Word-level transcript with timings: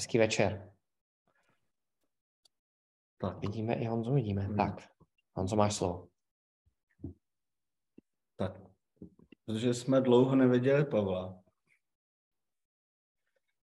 Hezký 0.00 0.18
večer. 0.18 0.72
Tak, 3.18 3.40
Vidíme 3.40 3.74
i 3.74 3.86
Honzu, 3.86 4.14
vidíme. 4.14 4.42
Hmm. 4.42 4.56
Tak, 4.56 4.88
Honzo, 5.32 5.56
máš 5.56 5.76
slovo. 5.76 6.08
tak. 8.36 8.60
Protože 9.46 9.74
jsme 9.74 10.00
dlouho 10.00 10.36
neviděli 10.36 10.84
Pavla, 10.84 11.42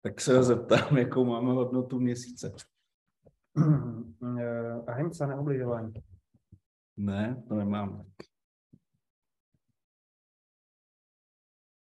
tak 0.02 0.22
se 0.22 0.38
ho 0.38 0.44
zeptám, 0.44 0.98
jakou 0.98 1.26
máme 1.26 1.52
hodnotu 1.52 2.00
měsíce. 2.00 2.56
Eh, 4.40 4.82
Ahimsa, 4.88 5.28
neubližování. 5.28 5.94
Ne, 6.98 7.44
to 7.48 7.56
nemáme. 7.56 8.06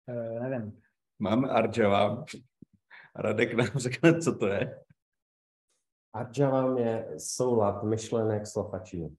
Eh, 0.08 0.40
nevím. 0.40 0.82
Máme 1.20 1.50
Arjava. 1.50 2.26
Radek 3.16 3.54
nám 3.54 3.68
řekne, 3.76 4.22
co 4.22 4.36
to 4.38 4.48
je. 4.48 4.84
Arjavam 6.14 6.78
je 6.78 7.16
soulad 7.18 7.84
myšlenek 7.84 8.48
slov 8.48 8.74
a 8.74 8.80
činů. 8.80 9.16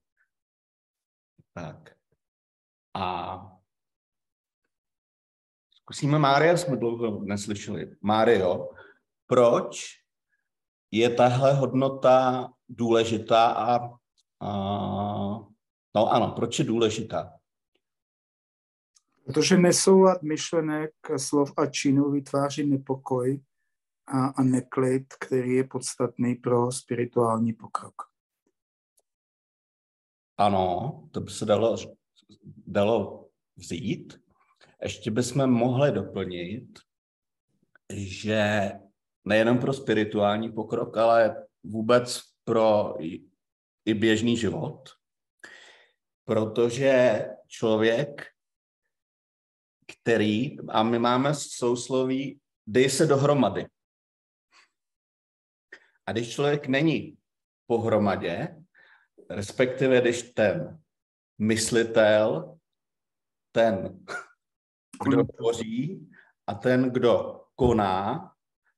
Tak. 1.53 1.95
A 2.93 3.37
zkusíme 5.69 6.19
Mária, 6.19 6.57
jsme 6.57 6.77
dlouho 6.77 7.23
neslyšeli. 7.23 7.95
Mário, 8.01 8.69
proč 9.27 9.85
je 10.91 11.15
tahle 11.15 11.53
hodnota 11.53 12.47
důležitá 12.69 13.47
a, 13.47 13.75
a 14.41 14.49
no 15.95 16.11
ano, 16.11 16.31
proč 16.35 16.59
je 16.59 16.65
důležitá? 16.65 17.39
Protože 19.25 19.57
nesoulad 19.57 20.21
myšlenek, 20.21 20.91
slov 21.17 21.53
a 21.57 21.65
činů 21.65 22.11
vytváří 22.11 22.69
nepokoj 22.69 23.41
a, 24.07 24.27
a 24.27 24.43
neklid, 24.43 25.13
který 25.13 25.55
je 25.55 25.63
podstatný 25.63 26.35
pro 26.35 26.71
spirituální 26.71 27.53
pokrok. 27.53 27.93
Ano, 30.37 31.09
to 31.11 31.21
by 31.21 31.31
se 31.31 31.45
dalo, 31.45 31.77
dalo 32.67 33.29
vzít. 33.55 34.21
Ještě 34.81 35.11
bychom 35.11 35.47
mohli 35.47 35.91
doplnit, 35.91 36.79
že 37.93 38.71
nejenom 39.25 39.57
pro 39.59 39.73
spirituální 39.73 40.51
pokrok, 40.51 40.97
ale 40.97 41.47
vůbec 41.63 42.21
pro 42.43 42.95
i, 43.85 43.93
běžný 43.93 44.37
život, 44.37 44.89
protože 46.25 47.25
člověk, 47.47 48.27
který, 49.87 50.57
a 50.69 50.83
my 50.83 50.99
máme 50.99 51.33
sousloví, 51.33 52.39
dej 52.67 52.89
se 52.89 53.05
dohromady. 53.05 53.65
A 56.05 56.11
když 56.11 56.33
člověk 56.33 56.67
není 56.67 57.17
pohromadě, 57.67 58.63
respektive 59.29 60.01
když 60.01 60.23
ten 60.23 60.79
myslitel, 61.37 62.57
ten, 63.51 64.05
kdo 65.03 65.23
tvoří 65.23 66.09
a 66.47 66.53
ten, 66.53 66.91
kdo 66.91 67.41
koná, 67.55 68.31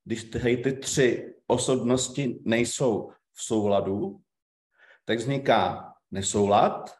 když 0.03 0.23
ty, 0.23 0.57
ty 0.57 0.73
tři 0.73 1.35
osobnosti 1.47 2.39
nejsou 2.45 3.11
v 3.33 3.43
souladu, 3.43 4.21
tak 5.05 5.17
vzniká 5.17 5.93
nesoulad 6.11 6.97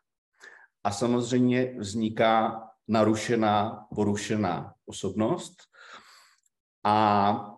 a 0.83 0.91
samozřejmě 0.91 1.79
vzniká 1.79 2.63
narušená, 2.87 3.87
porušená 3.95 4.75
osobnost. 4.85 5.55
A 6.83 7.57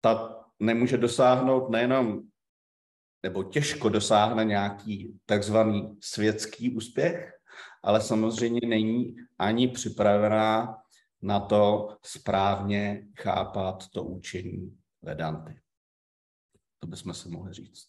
ta 0.00 0.39
nemůže 0.60 0.96
dosáhnout 0.96 1.70
nejenom 1.70 2.22
nebo 3.22 3.44
těžko 3.44 3.88
dosáhne 3.88 4.44
nějaký 4.44 5.20
takzvaný 5.26 5.98
světský 6.00 6.76
úspěch, 6.76 7.32
ale 7.82 8.00
samozřejmě 8.00 8.60
není 8.68 9.16
ani 9.38 9.68
připravená 9.68 10.76
na 11.22 11.40
to 11.40 11.96
správně 12.02 13.08
chápat 13.18 13.88
to 13.88 14.04
učení 14.04 14.78
Vedanty. 15.02 15.60
To 16.78 16.86
bychom 16.86 17.14
si 17.14 17.28
mohli 17.28 17.52
říct. 17.52 17.88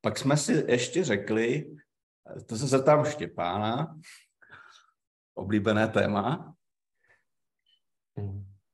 Pak 0.00 0.18
jsme 0.18 0.36
si 0.36 0.52
ještě 0.68 1.04
řekli, 1.04 1.76
to 2.46 2.56
se 2.56 2.66
zeptám 2.66 3.04
Štěpána, 3.04 3.98
oblíbené 5.34 5.88
téma. 5.88 6.54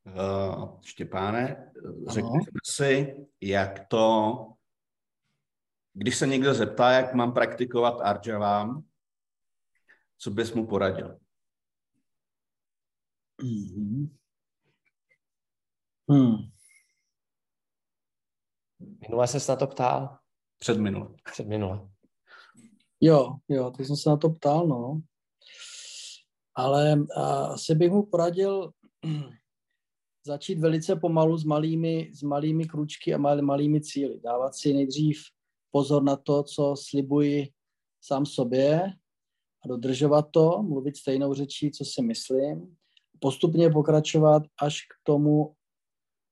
Uh, 0.06 0.80
Štěpáne, 0.80 1.72
řekli 2.08 2.30
jsme 2.30 2.60
si, 2.64 3.16
jak 3.40 3.88
to, 3.88 4.34
když 5.92 6.16
se 6.16 6.26
někdo 6.26 6.54
zeptá, 6.54 6.90
jak 6.90 7.14
mám 7.14 7.32
praktikovat 7.34 8.00
Arjavám, 8.00 8.84
co 10.18 10.30
bys 10.30 10.52
mu 10.52 10.66
poradil? 10.66 11.18
Hmm. 16.10 16.36
Minule 19.00 19.28
se 19.28 19.52
na 19.52 19.56
to 19.56 19.66
ptal, 19.66 20.18
Před 20.58 20.78
minulé. 20.78 21.08
před 21.32 21.46
minule. 21.46 21.88
Jo, 23.00 23.36
jo, 23.48 23.70
teď 23.70 23.86
jsem 23.86 23.96
se 23.96 24.10
na 24.10 24.16
to 24.16 24.30
ptal, 24.30 24.66
no. 24.66 25.00
Ale 26.54 26.96
a, 27.16 27.46
asi 27.46 27.74
bych 27.74 27.90
mu 27.90 28.06
poradil 28.06 28.72
začít 30.26 30.58
velice 30.58 30.96
pomalu 30.96 31.38
s 31.38 31.44
malými, 31.44 32.10
s 32.14 32.22
malými 32.22 32.64
kručky 32.64 33.14
a 33.14 33.18
mal, 33.18 33.42
malými 33.42 33.80
cíly. 33.80 34.20
Dávat 34.20 34.54
si 34.54 34.72
nejdřív 34.72 35.22
pozor 35.70 36.02
na 36.02 36.16
to, 36.16 36.42
co 36.42 36.74
slibuji 36.78 37.48
sám 38.00 38.26
sobě 38.26 38.82
a 39.64 39.68
dodržovat 39.68 40.26
to, 40.30 40.62
mluvit 40.62 40.96
stejnou 40.96 41.34
řečí, 41.34 41.70
co 41.70 41.84
si 41.84 42.02
myslím, 42.02 42.76
postupně 43.18 43.70
pokračovat 43.70 44.42
až 44.62 44.80
k 44.80 44.94
tomu, 45.02 45.54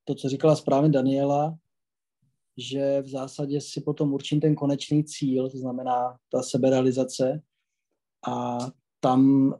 to, 0.04 0.14
co 0.14 0.28
říkala 0.28 0.56
správně 0.56 0.90
Daniela, 0.90 1.58
že 2.58 3.02
v 3.02 3.08
zásadě 3.08 3.60
si 3.60 3.80
potom 3.80 4.12
určím 4.12 4.40
ten 4.40 4.54
konečný 4.54 5.04
cíl, 5.04 5.50
to 5.50 5.58
znamená 5.58 6.18
ta 6.32 6.42
seberealizace 6.42 7.42
a 8.28 8.58
tam, 9.02 9.54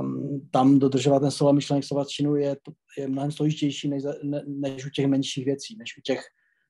um, 0.00 0.48
tam 0.50 0.78
dodržovat 0.78 1.20
ten 1.20 1.30
slova 1.30 1.52
myšlenek 1.52 1.84
slova 1.84 2.04
činu 2.04 2.36
je, 2.36 2.56
je 2.98 3.08
mnohem 3.08 3.32
složitější 3.32 3.88
než, 3.88 4.02
ne, 4.22 4.42
než 4.46 4.86
u 4.86 4.90
těch 4.90 5.06
menších 5.06 5.44
věcí, 5.44 5.76
než 5.76 5.98
u 5.98 6.00
těch 6.00 6.20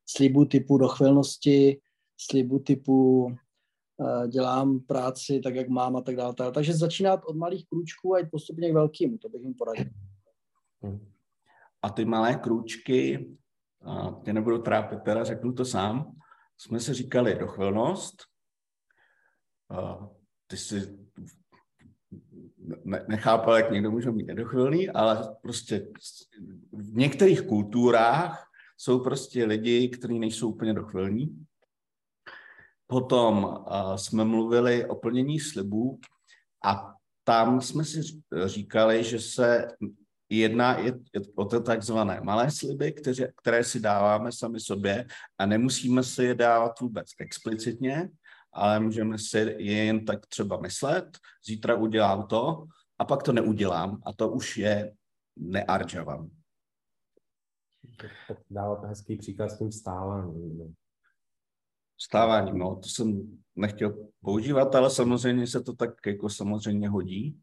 slibů 0.06 0.44
typu 0.44 0.78
dochvilnosti, 0.78 1.80
slibů 2.20 2.58
typu 2.58 3.22
uh, 3.24 4.26
dělám 4.28 4.80
práci 4.80 5.40
tak, 5.40 5.54
jak 5.54 5.68
mám 5.68 5.96
a 5.96 6.00
tak 6.00 6.16
dále. 6.16 6.34
tak. 6.34 6.54
Takže 6.54 6.74
začínat 6.74 7.20
od 7.26 7.36
malých 7.36 7.66
krůčků 7.68 8.14
a 8.14 8.18
jít 8.18 8.30
postupně 8.30 8.70
k 8.70 8.74
velkým, 8.74 9.18
to 9.18 9.28
bych 9.28 9.42
jim 9.42 9.54
poradil. 9.54 9.86
Hmm. 10.82 11.12
A 11.82 11.90
ty 11.90 12.04
malé 12.04 12.34
krůčky, 12.34 13.30
a 13.84 14.20
tě 14.24 14.32
nebudu 14.32 14.58
trápit, 14.58 15.02
teda 15.02 15.24
řeknu 15.24 15.52
to 15.52 15.64
sám, 15.64 16.16
jsme 16.58 16.80
si 16.80 16.94
říkali 16.94 17.34
dochvilnost, 17.34 18.14
a 19.70 20.08
ty 20.46 20.56
si 20.56 20.99
ne, 22.84 23.04
nechápal, 23.08 23.56
jak 23.56 23.70
někdo 23.70 23.90
může 23.90 24.10
být 24.10 24.26
nedochvilný, 24.26 24.90
ale 24.90 25.36
prostě 25.42 25.88
v 26.72 26.96
některých 26.96 27.42
kulturách 27.42 28.46
jsou 28.76 29.00
prostě 29.00 29.44
lidi, 29.44 29.88
kteří 29.88 30.18
nejsou 30.18 30.48
úplně 30.48 30.74
dochvilní. 30.74 31.46
Potom 32.86 33.44
uh, 33.44 33.94
jsme 33.96 34.24
mluvili 34.24 34.86
o 34.86 34.94
plnění 34.94 35.40
slibů 35.40 36.00
a 36.64 36.94
tam 37.24 37.60
jsme 37.60 37.84
si 37.84 38.00
říkali, 38.46 39.04
že 39.04 39.20
se 39.20 39.68
jedná 40.30 40.78
je, 40.78 40.92
je 41.14 41.20
o 41.34 41.44
to 41.44 41.60
takzvané 41.60 42.20
malé 42.22 42.50
sliby, 42.50 42.92
které, 42.92 43.28
které 43.36 43.64
si 43.64 43.80
dáváme 43.80 44.32
sami 44.32 44.60
sobě 44.60 45.06
a 45.38 45.46
nemusíme 45.46 46.02
si 46.02 46.24
je 46.24 46.34
dávat 46.34 46.80
vůbec 46.80 47.06
explicitně, 47.20 48.10
ale 48.52 48.80
můžeme 48.80 49.18
si 49.18 49.38
je 49.38 49.84
jen 49.84 50.04
tak 50.04 50.26
třeba 50.26 50.60
myslet, 50.60 51.18
zítra 51.46 51.74
udělám 51.74 52.26
to 52.26 52.66
a 52.98 53.04
pak 53.04 53.22
to 53.22 53.32
neudělám 53.32 54.02
a 54.06 54.12
to 54.12 54.30
už 54.30 54.56
je 54.56 54.92
nearjavam. 55.36 56.30
Tak 58.28 58.38
dáváte 58.50 58.86
hezký 58.86 59.16
příklad 59.16 59.48
s 59.48 59.58
tím 59.58 59.72
stáváním. 59.72 60.58
no. 60.58 60.72
Stáváním, 62.00 62.58
no, 62.58 62.76
to 62.76 62.88
jsem 62.88 63.38
nechtěl 63.56 64.10
používat, 64.20 64.74
ale 64.74 64.90
samozřejmě 64.90 65.46
se 65.46 65.60
to 65.60 65.72
tak 65.72 66.06
jako 66.06 66.28
samozřejmě 66.28 66.88
hodí. 66.88 67.40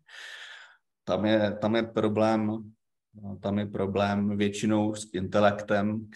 Tam 1.03 1.25
je, 1.25 1.57
tam 1.61 1.75
je 1.75 1.83
problém, 1.83 2.71
tam 3.41 3.59
je 3.59 3.65
problém 3.65 4.37
většinou 4.37 4.95
s 4.95 5.13
intelektem, 5.13 6.09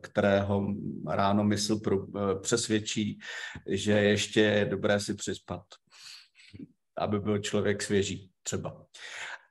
kterého 0.00 0.66
ráno 1.08 1.44
mysl 1.44 1.80
pro, 1.80 1.98
přesvědčí, 2.40 3.18
že 3.66 3.92
ještě 3.92 4.40
je 4.40 4.64
dobré 4.64 5.00
si 5.00 5.14
přispat, 5.14 5.62
aby 6.98 7.20
byl 7.20 7.38
člověk 7.38 7.82
svěží 7.82 8.30
třeba. 8.42 8.86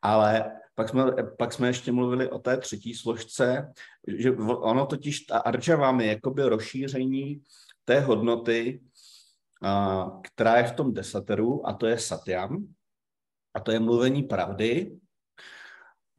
Ale 0.02 0.52
pak 0.76 0.90
jsme, 0.90 1.04
pak 1.38 1.54
jsme 1.54 1.68
ještě 1.68 1.92
mluvili 1.92 2.30
o 2.30 2.40
té 2.40 2.58
třetí 2.58 2.94
složce, 2.94 3.74
že 4.18 4.32
ono 4.32 4.86
totiž 4.86 5.20
ta 5.20 5.38
arjavám 5.40 6.02
je 6.02 6.08
jakoby 6.08 6.44
rozšíření 6.44 7.42
té 7.86 8.00
hodnoty, 8.00 8.82
která 10.24 10.58
je 10.58 10.68
v 10.68 10.72
tom 10.72 10.94
desateru, 10.94 11.68
a 11.68 11.74
to 11.74 11.88
je 11.88 12.00
satyam, 12.00 12.68
a 13.54 13.60
to 13.60 13.72
je 13.72 13.80
mluvení 13.80 14.24
pravdy. 14.24 14.98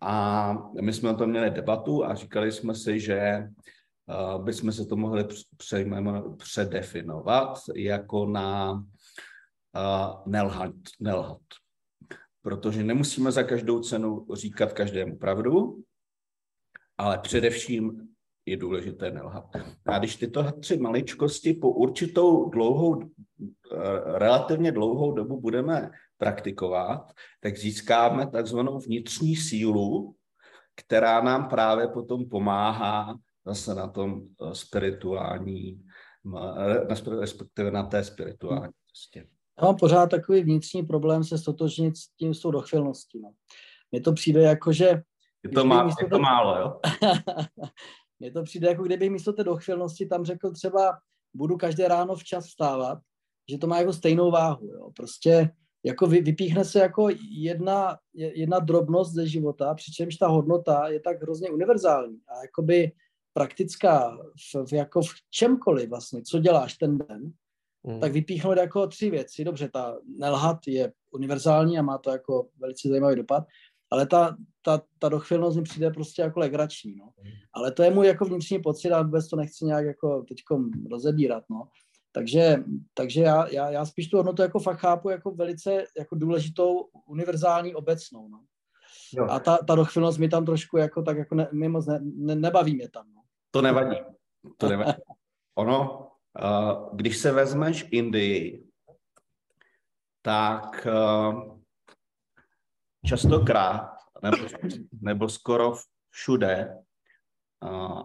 A 0.00 0.52
my 0.80 0.92
jsme 0.92 1.10
o 1.10 1.16
tom 1.16 1.30
měli 1.30 1.50
debatu 1.50 2.04
a 2.04 2.14
říkali 2.14 2.52
jsme 2.52 2.74
si, 2.74 3.00
že 3.00 3.48
uh, 4.06 4.44
bychom 4.44 4.72
se 4.72 4.86
to 4.86 4.96
mohli 4.96 5.24
předefinovat 6.36 7.58
jako 7.76 8.26
na 8.26 8.72
uh, 8.72 10.32
nelhat, 10.32 10.74
nelhat. 11.00 11.40
Protože 12.42 12.84
nemusíme 12.84 13.32
za 13.32 13.42
každou 13.42 13.80
cenu 13.80 14.26
říkat 14.34 14.72
každému 14.72 15.16
pravdu, 15.16 15.82
ale 16.98 17.18
především 17.18 18.08
je 18.48 18.56
důležité 18.56 19.10
nelhat. 19.10 19.44
A 19.86 19.98
když 19.98 20.16
tyto 20.16 20.52
tři 20.60 20.76
maličkosti 20.76 21.54
po 21.54 21.70
určitou 21.70 22.48
dlouhou, 22.48 23.02
eh, 23.02 23.08
relativně 24.18 24.72
dlouhou 24.72 25.12
dobu 25.12 25.40
budeme 25.40 25.90
praktikovat, 26.18 27.12
tak 27.40 27.56
získáme 27.56 28.26
takzvanou 28.26 28.78
vnitřní 28.78 29.36
sílu, 29.36 30.14
která 30.76 31.20
nám 31.20 31.48
právě 31.48 31.88
potom 31.88 32.28
pomáhá 32.28 33.18
zase 33.46 33.74
na 33.74 33.88
tom 33.88 34.20
eh, 34.22 34.54
spirituální, 34.54 35.82
eh, 36.56 37.18
respektive 37.20 37.70
na 37.70 37.82
té 37.82 38.04
spirituální 38.04 38.72
cestě. 38.94 39.26
Já 39.60 39.66
mám 39.66 39.76
pořád 39.76 40.06
takový 40.06 40.42
vnitřní 40.42 40.82
problém 40.82 41.24
se 41.24 41.38
stotožnit 41.38 41.96
s 41.96 42.08
tím, 42.08 42.34
s 42.34 42.40
tou 42.40 42.50
dochvilností. 42.50 43.20
No. 43.20 43.30
Mně 43.92 44.00
to 44.00 44.12
přijde 44.12 44.42
jako, 44.42 44.72
že 44.72 45.02
Je 45.44 45.50
to, 45.54 45.64
má, 45.64 45.84
je 46.00 46.08
to 46.08 46.16
to- 46.16 46.18
málo, 46.18 46.58
jo? 46.60 46.80
Mně 48.20 48.32
to 48.32 48.42
přijde, 48.42 48.68
jako 48.68 48.82
kdybych 48.82 49.10
místo 49.10 49.32
té 49.32 49.44
dochvilnosti 49.44 50.06
tam 50.06 50.24
řekl 50.24 50.52
třeba, 50.52 50.98
budu 51.34 51.56
každé 51.56 51.88
ráno 51.88 52.16
včas 52.16 52.46
vstávat, 52.46 52.98
že 53.50 53.58
to 53.58 53.66
má 53.66 53.78
jako 53.78 53.92
stejnou 53.92 54.30
váhu. 54.30 54.66
Jo. 54.66 54.90
Prostě 54.96 55.50
jako 55.84 56.06
vy, 56.06 56.20
vypíchne 56.20 56.64
se 56.64 56.78
jako 56.78 57.08
jedna, 57.30 57.98
je- 58.14 58.38
jedna 58.38 58.58
drobnost 58.58 59.12
ze 59.12 59.26
života, 59.26 59.74
přičemž 59.74 60.16
ta 60.16 60.28
hodnota 60.28 60.88
je 60.88 61.00
tak 61.00 61.22
hrozně 61.22 61.50
univerzální 61.50 62.20
a 62.28 62.42
jakoby 62.42 62.92
praktická 63.32 64.18
v, 64.54 64.66
v, 64.66 64.72
jako 64.72 65.02
v 65.02 65.08
čemkoliv 65.30 65.88
vlastně, 65.88 66.22
co 66.22 66.38
děláš 66.38 66.76
ten 66.76 66.98
den, 66.98 67.32
Mm. 67.86 68.00
tak 68.00 68.12
vypíchnout 68.12 68.56
jako 68.58 68.86
tři 68.86 69.10
věci. 69.10 69.44
Dobře, 69.44 69.68
ta 69.68 69.98
nelhat 70.18 70.58
je 70.66 70.92
univerzální 71.12 71.78
a 71.78 71.82
má 71.82 71.98
to 71.98 72.10
jako 72.10 72.48
velice 72.58 72.88
zajímavý 72.88 73.16
dopad, 73.16 73.44
ale 73.90 74.06
ta, 74.06 74.36
ta, 74.62 74.82
ta 74.98 75.08
dochvilnost 75.08 75.56
mi 75.56 75.62
přijde 75.62 75.90
prostě 75.90 76.22
jako 76.22 76.40
legrační, 76.40 76.96
no. 76.96 77.10
Ale 77.52 77.72
to 77.72 77.82
je 77.82 77.90
můj 77.90 78.06
jako 78.06 78.24
vnitřní 78.24 78.58
pocit 78.62 78.90
a 78.90 79.02
vůbec 79.02 79.28
to 79.28 79.36
nechci 79.36 79.64
nějak 79.64 79.84
jako 79.86 80.24
teďkom 80.28 80.70
rozebírat, 80.90 81.44
no. 81.50 81.68
Takže, 82.18 82.64
takže 82.94 83.22
já, 83.22 83.48
já, 83.48 83.70
já 83.70 83.84
spíš 83.84 84.08
tu 84.08 84.16
hodnotu 84.16 84.42
jako 84.42 84.58
fakt 84.60 84.78
chápu 84.78 85.10
jako 85.10 85.30
velice 85.30 85.84
jako 85.98 86.14
důležitou 86.14 86.88
univerzální 87.06 87.74
obecnou, 87.74 88.28
no. 88.28 88.44
Jo. 89.12 89.26
A 89.30 89.40
ta, 89.40 89.58
ta 89.58 89.74
dochvilnost 89.74 90.18
mi 90.18 90.28
tam 90.28 90.44
trošku 90.44 90.76
jako 90.76 91.02
tak 91.02 91.16
jako 91.16 91.34
ne, 91.34 91.48
mi 91.52 91.68
moc 91.68 91.86
ne, 91.86 92.00
ne, 92.02 92.34
nebaví 92.34 92.74
mě 92.74 92.88
tam, 92.88 93.06
no. 93.14 93.22
To 93.50 93.62
nevadí. 93.62 93.96
To 94.56 94.68
nevadí. 94.68 94.92
Ono, 95.54 96.10
uh, 96.42 96.96
když 96.96 97.18
se 97.18 97.32
vezmeš 97.32 97.86
Indii, 97.90 98.66
tak 100.22 100.86
uh, 100.86 101.58
častokrát, 103.06 103.90
nebo, 104.22 104.48
nebo 105.00 105.28
skoro 105.28 105.74
všude, 106.10 106.78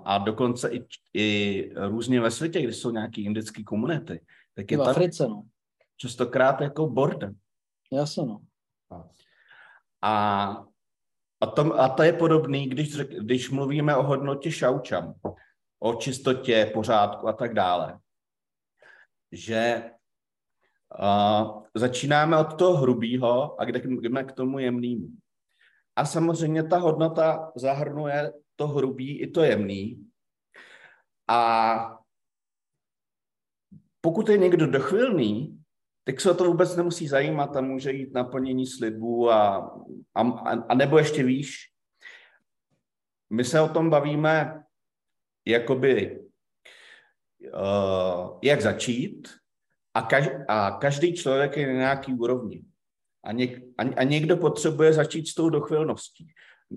a 0.06 0.18
dokonce 0.18 0.70
i, 0.70 0.86
i 1.14 1.70
různě 1.76 2.22
ve 2.22 2.32
světě, 2.32 2.62
kde 2.62 2.74
jsou 2.74 2.92
nějaké 2.92 3.22
indické 3.22 3.64
komunity, 3.64 4.26
tak 4.56 4.72
je 4.72 4.78
v 4.78 4.82
tam 4.82 4.90
Africe, 4.90 5.28
no. 5.28 5.44
častokrát 5.98 6.62
jako 6.62 6.90
bordel. 6.90 7.32
Jasně, 7.92 8.26
no. 8.26 8.42
A, 10.02 10.66
a, 11.42 11.46
to, 11.46 11.80
a 11.80 11.90
to 11.90 12.04
je 12.04 12.14
podobný, 12.14 12.68
když, 12.68 12.96
řek, 12.96 13.10
když 13.10 13.50
mluvíme 13.50 13.96
o 13.96 14.04
hodnotě 14.04 14.52
šaučam, 14.52 15.14
o 15.80 15.94
čistotě, 15.96 16.72
pořádku 16.74 17.28
a 17.28 17.34
tak 17.34 17.54
dále. 17.54 18.00
Že 19.32 19.92
uh, 21.00 21.64
začínáme 21.76 22.38
od 22.38 22.58
toho 22.58 22.78
hrubého 22.78 23.62
a 23.62 23.66
kde 23.66 23.82
jdeme 23.86 24.24
k 24.24 24.32
tomu 24.32 24.60
jemnému. 24.60 25.08
A 25.96 26.06
samozřejmě 26.06 26.64
ta 26.64 26.78
hodnota 26.78 27.52
zahrnuje 27.56 28.34
to 28.64 28.68
hrubý 28.68 29.20
i 29.20 29.28
to 29.28 29.44
jemný. 29.44 30.08
A 31.28 32.00
pokud 34.02 34.30
je 34.30 34.38
někdo 34.38 34.68
dochvilný, 34.68 35.60
tak 36.04 36.22
se 36.22 36.32
o 36.32 36.34
to 36.34 36.44
vůbec 36.44 36.76
nemusí 36.76 37.08
zajímat 37.08 37.56
a 37.56 37.62
může 37.62 37.92
jít 37.92 38.14
na 38.14 38.24
plnění 38.24 38.68
slibů 38.68 39.32
a, 39.32 39.72
a, 40.16 40.22
a 40.70 40.76
nebo 40.76 40.98
ještě 40.98 41.24
výš. 41.24 41.56
My 43.30 43.44
se 43.44 43.62
o 43.62 43.70
tom 43.70 43.90
bavíme 43.90 44.64
jakoby 45.48 46.20
uh, 47.54 48.40
jak 48.44 48.62
začít 48.62 49.28
a, 49.94 50.02
kaž, 50.02 50.30
a 50.48 50.72
každý 50.72 51.14
člověk 51.14 51.58
je 51.58 51.68
na 51.68 51.74
nějaký 51.74 52.14
úrovni. 52.14 52.64
A, 53.24 53.32
něk, 53.32 53.64
a, 53.78 53.82
a 53.82 54.04
někdo 54.04 54.38
potřebuje 54.38 54.94
začít 54.94 55.28
s 55.28 55.34
tou 55.34 55.50
dochvilností. 55.50 56.28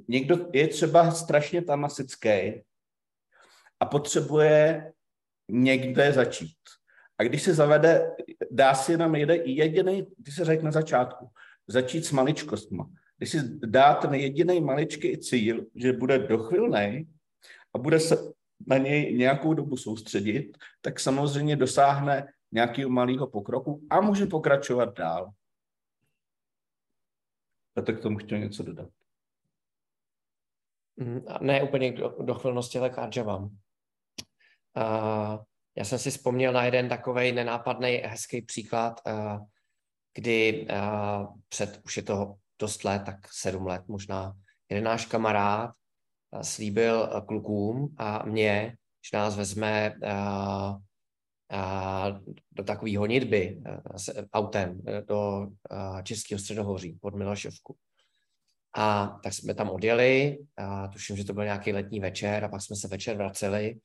Někdo 0.08 0.50
je 0.52 0.68
třeba 0.68 1.10
strašně 1.10 1.62
tamasický 1.62 2.62
a 3.80 3.86
potřebuje 3.90 4.92
někde 5.48 6.12
začít. 6.12 6.56
A 7.18 7.22
když 7.22 7.42
se 7.42 7.54
zavede, 7.54 8.16
dá 8.50 8.74
si 8.74 8.92
jenom 8.92 9.14
jediný, 9.14 10.06
když 10.18 10.34
se 10.34 10.44
řekne 10.44 10.64
na 10.64 10.70
začátku, 10.70 11.30
začít 11.66 12.04
s 12.04 12.12
maličkostma. 12.12 12.90
Když 13.18 13.30
si 13.30 13.38
dá 13.66 13.94
ten 13.94 14.14
jediný 14.14 14.60
maličký 14.60 15.18
cíl, 15.18 15.66
že 15.74 15.92
bude 15.92 16.18
dochvilný 16.18 17.08
a 17.74 17.78
bude 17.78 18.00
se 18.00 18.16
na 18.66 18.78
něj 18.78 19.16
nějakou 19.16 19.54
dobu 19.54 19.76
soustředit, 19.76 20.56
tak 20.80 21.00
samozřejmě 21.00 21.56
dosáhne 21.56 22.32
nějakého 22.52 22.90
malého 22.90 23.26
pokroku 23.26 23.86
a 23.90 24.00
může 24.00 24.26
pokračovat 24.26 24.98
dál. 24.98 25.30
Tak 27.74 27.98
k 27.98 28.02
tomu 28.02 28.18
chtěl 28.18 28.38
něco 28.38 28.62
dodat. 28.62 28.88
Mm, 30.96 31.20
Ne 31.40 31.62
úplně 31.62 31.92
k 31.92 31.96
do- 31.96 32.16
dochvilnosti, 32.22 32.78
ale 32.78 32.90
k 32.90 32.98
Arjavam. 32.98 33.44
Uh, 34.76 35.38
já 35.76 35.84
jsem 35.84 35.98
si 35.98 36.10
vzpomněl 36.10 36.52
na 36.52 36.64
jeden 36.64 36.88
takový 36.88 37.32
nenápadný, 37.32 37.88
hezký 38.04 38.42
příklad, 38.42 39.00
uh, 39.06 39.38
kdy 40.14 40.68
uh, 40.70 41.26
před, 41.48 41.80
už 41.84 41.96
je 41.96 42.02
to 42.02 42.34
dost 42.58 42.84
let, 42.84 43.02
tak 43.06 43.16
sedm 43.32 43.66
let 43.66 43.82
možná, 43.88 44.32
jeden 44.70 44.84
náš 44.84 45.06
kamarád 45.06 45.70
slíbil 46.42 47.22
klukům 47.28 47.94
a 47.98 48.24
mě, 48.24 48.76
že 49.10 49.18
nás 49.18 49.36
vezme 49.36 49.94
do 52.52 52.64
takové 52.64 52.98
honitby 52.98 53.62
autem 54.32 54.80
do 55.08 55.46
Českého 56.02 56.38
středohoří 56.38 56.98
pod 57.00 57.14
Milošovku. 57.14 57.76
A 58.76 59.06
tak 59.22 59.32
jsme 59.32 59.54
tam 59.54 59.70
odjeli, 59.70 60.38
a 60.56 60.88
tuším, 60.88 61.16
že 61.16 61.24
to 61.24 61.32
byl 61.32 61.44
nějaký 61.44 61.72
letní 61.72 62.00
večer 62.00 62.44
a 62.44 62.48
pak 62.48 62.62
jsme 62.62 62.76
se 62.76 62.88
večer 62.88 63.16
vraceli, 63.16 63.78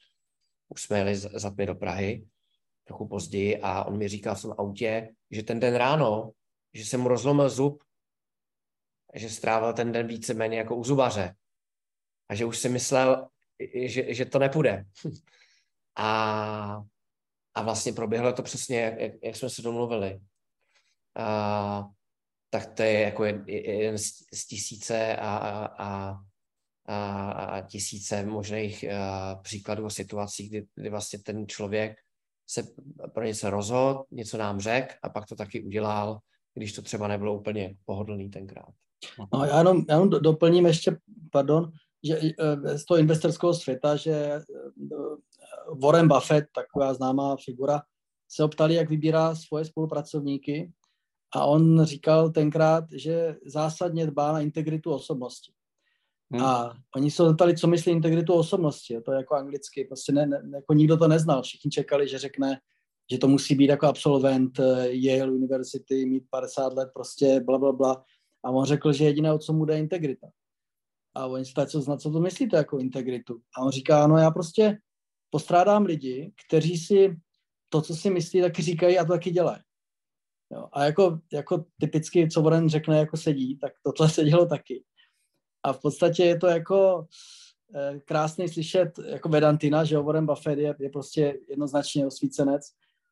už 0.70 0.82
jsme 0.82 0.98
jeli 0.98 1.16
za 1.16 1.50
tmy 1.52 1.66
do 1.66 1.76
Prahy, 1.76 2.26
trochu 2.84 3.08
později 3.08 3.62
a 3.62 3.84
on 3.84 3.98
mi 3.98 4.08
říkal 4.08 4.36
v 4.36 4.42
tom 4.42 4.56
autě, 4.58 5.10
že 5.32 5.44
ten 5.44 5.60
den 5.60 5.76
ráno, 5.76 6.32
že 6.74 6.86
se 6.86 6.98
mu 6.98 7.08
rozlomil 7.08 7.50
zub, 7.50 7.84
že 9.16 9.30
strávil 9.30 9.74
ten 9.74 9.92
den 9.92 10.08
víceméně 10.08 10.58
jako 10.58 10.76
u 10.76 10.84
zubaře 10.84 11.36
a 12.30 12.36
že 12.36 12.46
už 12.46 12.58
si 12.58 12.70
myslel, 12.70 13.28
že, 13.86 14.14
že 14.14 14.26
to 14.26 14.40
nepůjde. 14.40 14.86
A 15.96 16.82
a 17.54 17.62
vlastně 17.62 17.94
proběhlo 17.94 18.34
to 18.34 18.44
přesně, 18.44 18.80
jak, 18.80 19.14
jak 19.24 19.36
jsme 19.36 19.50
se 19.50 19.62
domluvili. 19.62 20.20
A, 21.16 21.86
tak 22.54 22.74
to 22.74 22.84
je 22.84 23.00
jako 23.00 23.26
jeden 23.48 23.98
z, 23.98 24.48
tisíce 24.48 25.16
a, 25.16 25.38
a, 25.38 26.18
a, 26.86 27.32
a, 27.32 27.62
tisíce 27.62 28.26
možných 28.26 28.86
a, 28.92 29.36
příkladů 29.36 29.86
a 29.86 29.90
situací, 29.90 30.50
kdy, 30.50 30.66
kdy 30.76 30.90
vlastně 30.90 31.20
ten 31.20 31.48
člověk 31.48 31.98
se 32.50 32.64
pro 33.14 33.24
něco 33.24 33.50
rozhodl, 33.50 34.04
něco 34.12 34.38
nám 34.38 34.60
řekl 34.60 34.94
a 35.04 35.10
pak 35.10 35.26
to 35.26 35.36
taky 35.36 35.64
udělal, 35.64 36.20
když 36.54 36.74
to 36.74 36.82
třeba 36.82 37.08
nebylo 37.08 37.40
úplně 37.40 37.76
pohodlný 37.86 38.30
tenkrát. 38.30 38.70
No, 39.34 39.46
já 39.46 39.58
jenom, 39.58 39.86
já 39.90 39.96
jenom 39.96 40.10
doplním 40.10 40.66
ještě, 40.66 40.98
pardon, 41.32 41.72
že 42.04 42.20
eh, 42.40 42.78
z 42.78 42.86
toho 42.86 42.98
investorského 42.98 43.54
světa, 43.54 43.96
že 43.96 44.12
eh, 44.12 44.42
Warren 45.84 46.08
Buffett, 46.08 46.46
taková 46.56 46.94
známá 46.94 47.36
figura, 47.46 47.82
se 48.30 48.44
optali, 48.44 48.74
jak 48.74 48.90
vybírá 48.90 49.36
svoje 49.36 49.66
spolupracovníky 49.66 50.72
a 51.34 51.46
on 51.46 51.84
říkal 51.84 52.30
tenkrát, 52.30 52.84
že 52.92 53.36
zásadně 53.46 54.08
dbá 54.08 54.32
na 54.32 54.40
integritu 54.40 54.92
osobnosti. 54.92 55.52
Hmm. 56.32 56.46
A 56.46 56.74
oni 56.96 57.12
se 57.12 57.24
zeptali, 57.24 57.58
co 57.58 57.68
myslí 57.68 57.92
integritu 57.92 58.34
osobnosti. 58.34 59.02
To 59.02 59.12
je 59.12 59.18
jako 59.18 59.36
anglicky, 59.36 59.86
prostě 59.86 60.12
ne, 60.12 60.26
ne, 60.26 60.42
jako 60.56 60.74
nikdo 60.74 60.98
to 60.98 61.08
neznal. 61.08 61.42
Všichni 61.42 61.72
čekali, 61.72 62.08
že 62.08 62.18
řekne, 62.18 62.60
že 63.12 63.18
to 63.18 63.28
musí 63.28 63.56
být 63.56 63.70
jako 63.70 63.88
absolvent 63.88 64.60
eh, 64.60 64.88
Yale 64.90 65.32
University, 65.32 66.06
mít 66.06 66.24
50 66.30 66.74
let, 66.74 66.90
prostě 66.94 67.40
bla, 67.40 67.58
bla, 67.58 67.72
bla. 67.72 68.04
A 68.44 68.50
on 68.50 68.66
řekl, 68.66 68.94
že 68.94 69.06
jediné, 69.06 69.34
o 69.34 69.38
co 69.38 69.54
mu 69.54 69.66
jde, 69.66 69.80
integrita. 69.80 70.28
A 71.16 71.26
oni 71.26 71.46
se 71.46 71.66
co, 71.68 71.98
co 71.98 72.12
to 72.12 72.20
myslíte 72.20 72.58
jako 72.58 72.78
integritu? 72.78 73.42
A 73.58 73.62
on 73.62 73.72
říká, 73.72 74.08
no 74.08 74.18
já 74.18 74.32
prostě 74.32 74.78
postrádám 75.30 75.86
lidi, 75.86 76.34
kteří 76.48 76.78
si 76.78 77.18
to, 77.70 77.82
co 77.82 77.96
si 77.96 78.10
myslí, 78.10 78.42
taky 78.42 78.62
říkají 78.62 79.00
a 79.00 79.06
to 79.06 79.12
taky 79.12 79.32
dělají. 79.32 79.62
Jo. 80.54 80.68
A 80.72 80.84
jako, 80.84 81.20
jako 81.34 81.66
typicky, 81.80 82.30
co 82.30 82.42
Warren 82.42 82.70
řekne, 82.70 82.98
jako 82.98 83.18
sedí, 83.18 83.58
tak 83.58 83.74
tohle 83.84 84.10
se 84.10 84.24
dělo 84.24 84.46
taky. 84.46 84.84
A 85.64 85.74
v 85.74 85.82
podstatě 85.82 86.24
je 86.24 86.40
to 86.40 86.48
jako 86.48 87.08
eh, 87.76 88.00
krásný 88.06 88.50
slyšet 88.50 89.00
jako 89.06 89.30
Vedantina, 89.30 89.84
že 89.84 89.98
Warren 89.98 90.26
Buffett 90.26 90.60
je, 90.60 90.76
je 90.80 90.90
prostě 90.90 91.40
jednoznačně 91.50 92.08
osvícenec, 92.08 92.62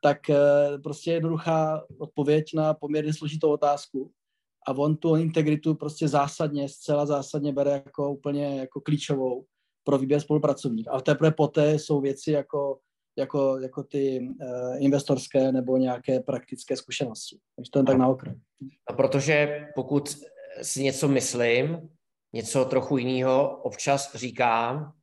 tak 0.01 0.29
eh, 0.29 0.37
prostě 0.83 1.11
jednoduchá 1.11 1.85
odpověď 1.97 2.53
na 2.53 2.73
poměrně 2.73 3.13
složitou 3.13 3.51
otázku 3.51 4.11
a 4.67 4.71
on 4.71 4.95
tu 4.95 5.15
integritu 5.15 5.75
prostě 5.75 6.07
zásadně, 6.07 6.69
zcela 6.69 7.05
zásadně 7.05 7.53
bere 7.53 7.71
jako 7.71 8.11
úplně 8.11 8.59
jako 8.59 8.81
klíčovou 8.81 9.45
pro 9.83 9.97
výběr 9.97 10.21
spolupracovník. 10.21 10.87
A 10.91 11.01
teprve 11.01 11.31
poté 11.31 11.79
jsou 11.79 12.01
věci 12.01 12.31
jako, 12.31 12.79
jako, 13.19 13.59
jako 13.59 13.83
ty 13.83 14.19
uh, 14.19 14.83
investorské 14.83 15.51
nebo 15.51 15.77
nějaké 15.77 16.19
praktické 16.19 16.77
zkušenosti. 16.77 17.37
Takže 17.55 17.71
to 17.71 17.79
je 17.79 17.85
tak 17.85 17.97
na 17.97 18.07
okraj. 18.07 18.35
No, 18.89 18.95
protože 18.95 19.67
pokud 19.75 20.17
si 20.61 20.83
něco 20.83 21.07
myslím, 21.07 21.89
něco 22.33 22.65
trochu 22.65 22.97
jiného 22.97 23.61
občas 23.61 24.15
říkám 24.15 24.93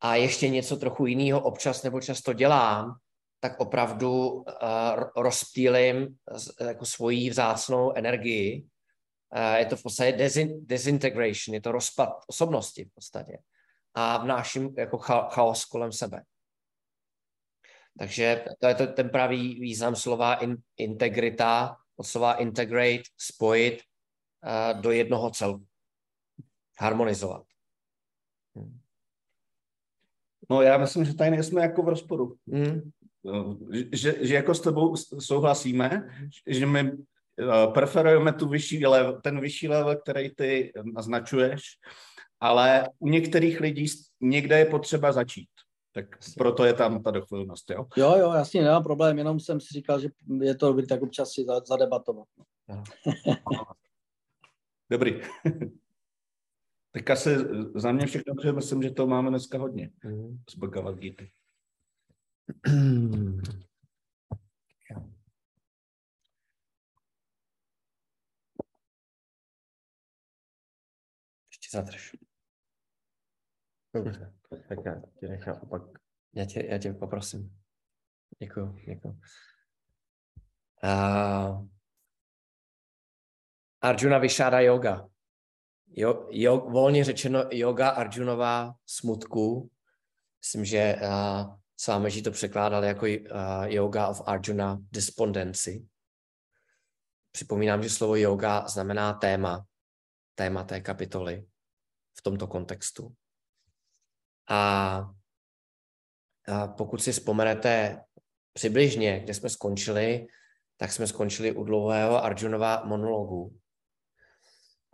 a 0.00 0.14
ještě 0.14 0.48
něco 0.48 0.76
trochu 0.76 1.06
jiného 1.06 1.40
občas 1.40 1.82
nebo 1.82 2.00
často 2.00 2.32
dělám, 2.32 2.96
tak 3.40 3.60
opravdu 3.60 4.30
uh, 4.30 4.44
rozptýlím 5.16 6.16
jako 6.60 6.84
svoji 6.84 7.30
vzácnou 7.30 7.92
energii 7.92 8.66
je 9.56 9.66
to 9.66 9.76
v 9.76 9.82
podstatě 9.82 10.28
desintegration, 10.60 11.54
je 11.54 11.60
to 11.60 11.72
rozpad 11.72 12.08
osobnosti 12.26 12.84
v 12.84 12.94
podstatě. 12.94 13.38
A 13.94 14.18
vnáším 14.18 14.74
jako 14.78 14.98
chaos 15.30 15.64
kolem 15.64 15.92
sebe. 15.92 16.22
Takže 17.98 18.44
to 18.58 18.66
je 18.66 18.74
to 18.74 18.86
ten 18.86 19.08
pravý 19.08 19.60
význam 19.60 19.96
slova 19.96 20.34
in, 20.34 20.56
integrita, 20.76 21.76
od 21.96 22.06
slova 22.06 22.34
integrate, 22.34 23.10
spojit 23.18 23.82
uh, 23.82 24.80
do 24.80 24.90
jednoho 24.90 25.30
celku. 25.30 25.66
Harmonizovat. 26.80 27.42
Hmm. 28.56 28.78
No 30.50 30.62
já 30.62 30.78
myslím, 30.78 31.04
že 31.04 31.14
tady 31.14 31.30
nejsme 31.30 31.62
jako 31.62 31.82
v 31.82 31.88
rozporu. 31.88 32.36
Hmm. 32.52 32.90
Že, 33.92 34.26
že 34.26 34.34
jako 34.34 34.54
s 34.54 34.60
tebou 34.60 34.96
souhlasíme, 34.96 36.08
že 36.46 36.66
my 36.66 36.92
Eh, 37.40 37.66
preferujeme 37.74 38.32
tu 38.32 38.48
vyšší 38.48 38.86
level, 38.86 39.20
ten 39.20 39.40
vyšší 39.40 39.68
level, 39.68 39.96
který 39.96 40.34
ty 40.34 40.72
naznačuješ, 40.94 41.62
ale 42.40 42.88
u 42.98 43.08
některých 43.08 43.60
lidí 43.60 43.86
někde 44.20 44.58
je 44.58 44.64
potřeba 44.64 45.12
začít. 45.12 45.48
Tak 45.98 46.18
proto 46.36 46.64
je 46.64 46.74
tam 46.74 47.02
ta 47.02 47.10
dochvilnost, 47.10 47.70
jo? 47.70 47.86
Jo, 47.96 48.16
jo, 48.16 48.32
jasně, 48.32 48.62
nemám 48.62 48.82
problém, 48.82 49.18
jenom 49.18 49.40
jsem 49.40 49.60
si 49.60 49.66
říkal, 49.74 50.00
že 50.00 50.08
je 50.40 50.54
to 50.54 50.66
dobrý 50.66 50.86
tak 50.86 51.02
občas 51.02 51.32
si 51.32 51.46
zadebatovat. 51.68 52.28
No. 52.68 52.82
Dobrý. 54.90 55.20
tak 56.92 57.10
asi 57.10 57.36
za 57.74 57.92
mě 57.92 58.06
všechno, 58.06 58.34
protože 58.34 58.52
myslím, 58.52 58.82
že 58.82 58.90
to 58.90 59.06
máme 59.06 59.30
dneska 59.30 59.58
hodně 59.58 59.90
mm. 60.04 60.42
z 60.50 60.54
Bhagavad 60.54 60.98
Gita. 60.98 61.24
Ještě 71.50 71.68
zadrž. 71.72 72.16
Dobře, 73.94 74.37
tak 74.68 74.78
já 74.84 75.02
tě 75.20 75.28
nechám 75.28 75.60
opak. 75.62 75.82
Já 76.34 76.44
tě, 76.44 76.66
já 76.66 76.78
tě 76.78 76.92
poprosím. 76.92 77.58
Děkuju, 78.38 78.78
děkuju. 78.86 79.20
Uh, 80.84 81.66
Arjuna 83.80 84.18
Vyšáda 84.18 84.60
yoga. 84.60 85.08
Jo, 85.88 86.28
jo, 86.30 86.56
volně 86.56 87.04
řečeno 87.04 87.44
yoga 87.52 87.88
Arjunová 87.88 88.74
smutku. 88.86 89.70
Myslím, 90.42 90.64
že 90.64 90.96
uh, 91.02 91.58
Svámeží 91.80 92.22
to 92.22 92.30
překládal 92.30 92.84
jako 92.84 93.06
uh, 93.06 93.64
yoga 93.64 94.08
of 94.08 94.22
Arjuna 94.26 94.78
despondency. 94.92 95.86
Připomínám, 97.32 97.82
že 97.82 97.90
slovo 97.90 98.16
yoga 98.16 98.68
znamená 98.68 99.12
téma, 99.12 99.66
téma 100.34 100.64
té 100.64 100.80
kapitoly 100.80 101.46
v 102.18 102.22
tomto 102.22 102.46
kontextu. 102.46 103.14
A, 104.48 104.98
a 106.48 106.66
pokud 106.66 107.02
si 107.02 107.12
vzpomenete 107.12 108.00
přibližně, 108.52 109.20
kde 109.20 109.34
jsme 109.34 109.48
skončili, 109.48 110.26
tak 110.76 110.92
jsme 110.92 111.06
skončili 111.06 111.52
u 111.52 111.64
dlouhého 111.64 112.24
Arjunova 112.24 112.84
monologu, 112.84 113.58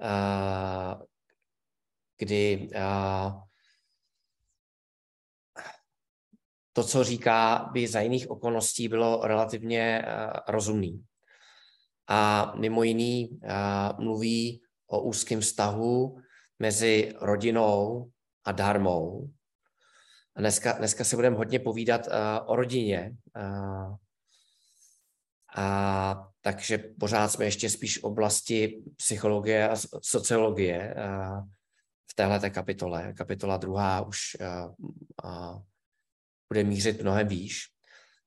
a, 0.02 1.00
kdy 2.18 2.70
a, 2.76 3.42
to, 6.72 6.84
co 6.84 7.04
říká, 7.04 7.70
by 7.72 7.88
za 7.88 8.00
jiných 8.00 8.30
okolností 8.30 8.88
bylo 8.88 9.20
relativně 9.26 10.02
a, 10.02 10.50
rozumný. 10.52 11.04
A 12.08 12.52
mimo 12.56 12.82
jiný 12.82 13.40
a, 13.48 13.96
mluví 13.98 14.62
o 14.86 15.02
úzkém 15.02 15.40
vztahu 15.40 16.18
mezi 16.58 17.12
rodinou 17.20 18.10
a 18.44 18.52
darmou. 18.52 19.30
A 20.36 20.40
dneska, 20.40 20.72
dneska 20.72 21.04
se 21.04 21.16
budeme 21.16 21.36
hodně 21.36 21.58
povídat 21.58 22.06
uh, 22.06 22.12
o 22.46 22.56
rodině. 22.56 23.16
Uh, 23.36 23.96
a 25.56 26.28
takže 26.40 26.78
pořád 26.78 27.28
jsme 27.28 27.44
ještě 27.44 27.70
spíš 27.70 27.98
v 27.98 28.04
oblasti 28.04 28.82
psychologie 28.96 29.68
a 29.68 29.76
sociologie 30.02 30.94
uh, 30.94 31.48
v 32.10 32.14
téhle 32.14 32.50
kapitole. 32.50 33.12
Kapitola 33.12 33.56
druhá 33.56 34.00
už 34.00 34.18
uh, 34.40 34.74
uh, 35.24 35.62
bude 36.48 36.64
mířit 36.64 37.02
mnohem 37.02 37.28
výš. 37.28 37.62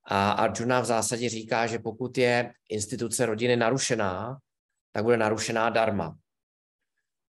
A 0.09 0.31
Arjuna 0.31 0.79
v 0.79 0.85
zásadě 0.85 1.29
říká, 1.29 1.67
že 1.67 1.79
pokud 1.79 2.17
je 2.17 2.53
instituce 2.69 3.25
rodiny 3.25 3.55
narušená, 3.55 4.37
tak 4.91 5.03
bude 5.03 5.17
narušená 5.17 5.69
darma. 5.69 6.17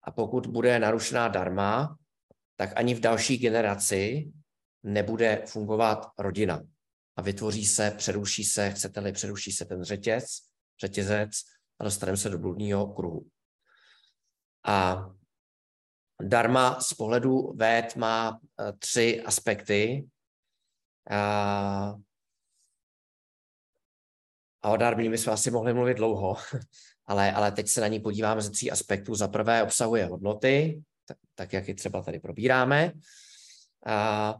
A 0.03 0.12
pokud 0.12 0.48
bude 0.48 0.79
narušená 0.79 1.27
darma, 1.27 1.98
tak 2.55 2.70
ani 2.75 2.96
v 2.96 3.00
další 3.00 3.38
generaci 3.38 4.32
nebude 4.86 5.44
fungovat 5.46 6.08
rodina. 6.20 6.62
A 7.15 7.22
vytvoří 7.22 7.65
se, 7.65 7.92
přeruší 7.92 8.44
se, 8.44 8.72
chcete-li, 8.72 9.12
přeruší 9.12 9.51
se 9.51 9.65
ten 9.65 9.84
řetěz, 9.84 10.25
řetězec 10.82 11.32
a 11.80 11.84
dostaneme 11.84 12.18
se 12.18 12.30
do 12.30 12.38
bludního 12.38 12.94
kruhu. 12.94 13.27
A 14.65 15.06
darma 16.22 16.80
z 16.82 16.94
pohledu 16.94 17.54
véd 17.56 17.96
má 17.96 18.39
eh, 18.60 18.74
tři 18.74 19.22
aspekty. 19.22 20.08
A, 21.10 21.96
a 24.62 24.70
o 24.70 24.77
darmě 24.77 25.10
bychom 25.10 25.34
asi 25.34 25.51
mohli 25.51 25.74
mluvit 25.74 25.98
dlouho, 25.98 26.36
ale, 27.06 27.32
ale 27.32 27.51
teď 27.51 27.68
se 27.68 27.82
na 27.82 27.88
ní 27.88 28.00
podíváme 28.00 28.42
ze 28.42 28.51
tří 28.51 28.72
aspektů. 28.72 29.15
Za 29.15 29.27
prvé 29.27 29.63
obsahuje 29.63 30.06
hodnoty, 30.06 30.84
tak, 31.06 31.18
tak 31.36 31.54
jak 31.54 31.68
je 31.68 31.75
třeba 31.75 32.01
tady 32.01 32.20
probíráme. 32.20 32.92
A 33.86 34.36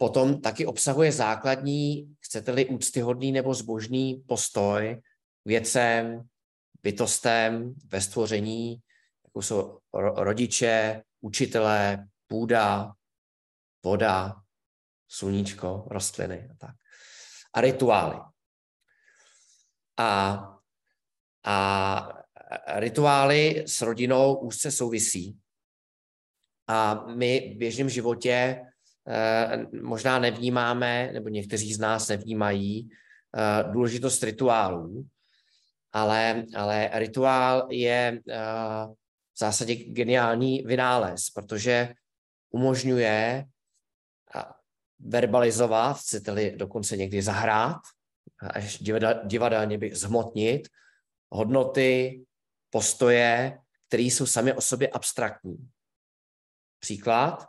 potom 0.00 0.40
taky 0.40 0.66
obsahuje 0.66 1.12
základní, 1.12 2.16
chcete-li 2.20 2.66
úctyhodný 2.66 3.32
nebo 3.32 3.54
zbožný 3.54 4.24
postoj 4.26 5.00
věcem, 5.44 6.28
bytostem 6.82 7.74
ve 7.86 8.00
stvoření, 8.00 8.82
jako 9.24 9.42
jsou 9.42 9.78
rodiče, 9.92 11.02
učitelé, 11.20 12.08
půda, 12.26 12.92
voda, 13.84 14.36
sluníčko, 15.08 15.84
rostliny 15.90 16.48
a 16.50 16.54
tak. 16.58 16.76
A 17.54 17.60
rituály. 17.60 18.20
A, 19.96 20.40
a 21.44 22.08
rituály 22.66 23.64
s 23.66 23.82
rodinou 23.82 24.34
úzce 24.34 24.70
souvisí. 24.70 25.38
A 26.66 26.94
my 26.94 27.52
v 27.54 27.58
běžném 27.58 27.88
životě 27.88 28.69
možná 29.82 30.18
nevnímáme, 30.18 31.10
nebo 31.12 31.28
někteří 31.28 31.74
z 31.74 31.78
nás 31.78 32.08
nevnímají 32.08 32.90
eh, 33.36 33.64
důležitost 33.72 34.22
rituálů, 34.22 35.06
ale, 35.92 36.44
ale 36.56 36.90
rituál 36.92 37.68
je 37.70 38.20
eh, 38.28 38.38
v 39.34 39.38
zásadě 39.38 39.74
geniální 39.74 40.62
vynález, 40.62 41.30
protože 41.30 41.94
umožňuje 42.50 43.44
verbalizovat, 44.98 45.96
chcete-li 45.96 46.56
dokonce 46.56 46.96
někdy 46.96 47.22
zahrát, 47.22 47.80
až 48.50 48.78
divadelně 49.24 49.78
by 49.78 49.94
zhmotnit 49.94 50.68
hodnoty, 51.30 52.24
postoje, 52.70 53.58
které 53.88 54.02
jsou 54.02 54.26
sami 54.26 54.52
o 54.52 54.60
sobě 54.60 54.88
abstraktní. 54.88 55.70
Příklad. 56.78 57.46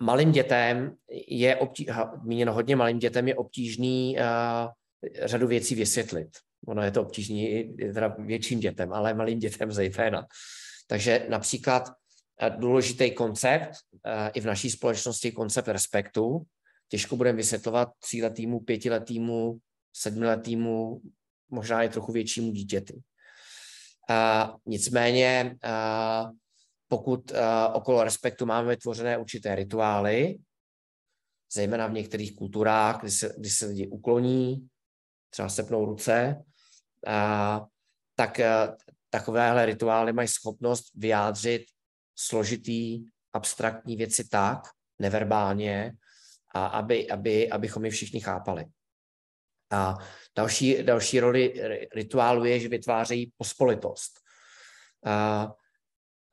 Uh, 0.00 0.06
malým 0.06 0.32
dětem 0.32 0.96
je 1.28 1.56
obtí, 1.56 1.86
hodně 2.48 2.76
malým 2.76 2.98
dětem 2.98 3.28
je 3.28 3.34
obtížný 3.34 4.16
uh, 4.18 4.26
řadu 5.24 5.46
věcí 5.46 5.74
vysvětlit. 5.74 6.28
Ono 6.66 6.82
je 6.82 6.90
to 6.90 7.02
obtížný 7.02 7.76
teda 7.94 8.08
větším 8.18 8.60
dětem, 8.60 8.92
ale 8.92 9.14
malým 9.14 9.38
dětem 9.38 9.72
zejména. 9.72 10.26
Takže 10.86 11.26
například 11.28 11.92
důležitý 12.56 13.10
koncept 13.10 13.72
i 14.34 14.40
v 14.40 14.44
naší 14.44 14.70
společnosti 14.70 15.32
koncept 15.32 15.68
respektu. 15.68 16.42
Těžko 16.88 17.16
budeme 17.16 17.36
vysvětlovat 17.36 17.88
tříletýmu, 17.98 18.60
pětiletýmu, 18.60 19.58
sedmiletýmu, 19.92 21.00
možná 21.50 21.82
i 21.82 21.88
trochu 21.88 22.12
většímu 22.12 22.52
dítěti. 22.52 23.00
nicméně 24.66 25.56
pokud 26.88 27.30
uh, 27.30 27.38
okolo 27.72 28.04
respektu 28.04 28.46
máme 28.46 28.68
vytvořené 28.68 29.18
určité 29.18 29.54
rituály, 29.54 30.38
zejména 31.52 31.86
v 31.86 31.92
některých 31.92 32.36
kulturách, 32.36 33.00
kdy 33.00 33.10
se, 33.10 33.34
kdy 33.38 33.50
se 33.50 33.66
lidi 33.66 33.86
ukloní, 33.88 34.68
třeba 35.30 35.48
sepnou 35.48 35.84
ruce, 35.84 36.44
uh, 37.06 37.66
tak 38.14 38.38
uh, 38.38 38.74
takovéhle 39.10 39.66
rituály 39.66 40.12
mají 40.12 40.28
schopnost 40.28 40.90
vyjádřit 40.94 41.62
složitý, 42.18 43.04
abstraktní 43.32 43.96
věci 43.96 44.28
tak, 44.28 44.58
neverbálně, 44.98 45.92
a 46.54 46.66
aby, 46.66 47.10
aby, 47.10 47.50
abychom 47.50 47.84
je 47.84 47.90
všichni 47.90 48.20
chápali. 48.20 48.64
A 49.70 49.94
další, 50.36 50.82
další 50.82 51.20
roli 51.20 51.54
rituálu 51.94 52.44
je, 52.44 52.60
že 52.60 52.68
vytvářejí 52.68 53.32
pospolitost. 53.36 54.20
A 55.04 55.48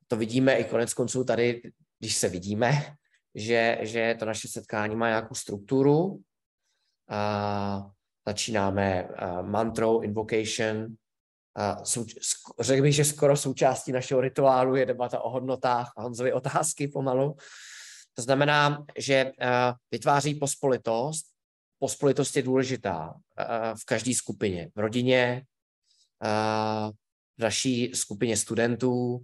to 0.08 0.16
vidíme 0.16 0.54
i 0.54 0.64
konec 0.64 0.94
konců 0.94 1.24
tady, 1.24 1.62
když 1.98 2.16
se 2.16 2.28
vidíme, 2.28 2.94
že, 3.34 3.78
že 3.80 4.16
to 4.18 4.24
naše 4.24 4.48
setkání 4.48 4.96
má 4.96 5.08
nějakou 5.08 5.34
strukturu. 5.34 6.20
A 7.08 7.90
začínáme 8.26 9.08
mantrou, 9.42 10.00
invocation. 10.00 10.86
A 11.54 11.82
souč- 11.82 12.16
řekl 12.60 12.82
bych, 12.82 12.94
že 12.94 13.04
skoro 13.04 13.36
součástí 13.36 13.92
našeho 13.92 14.20
rituálu 14.20 14.76
je 14.76 14.86
debata 14.86 15.20
o 15.20 15.30
hodnotách 15.30 15.92
a 15.96 16.02
Honzovi 16.02 16.32
otázky 16.32 16.88
pomalu. 16.88 17.36
To 18.14 18.22
znamená, 18.22 18.84
že 18.98 19.32
vytváří 19.90 20.34
pospolitost. 20.34 21.26
Pospolitost 21.78 22.36
je 22.36 22.42
důležitá 22.42 23.14
v 23.80 23.84
každé 23.84 24.14
skupině. 24.14 24.70
V 24.74 24.78
rodině, 24.78 25.44
v 27.38 27.42
naší 27.42 27.92
skupině 27.94 28.36
studentů, 28.36 29.20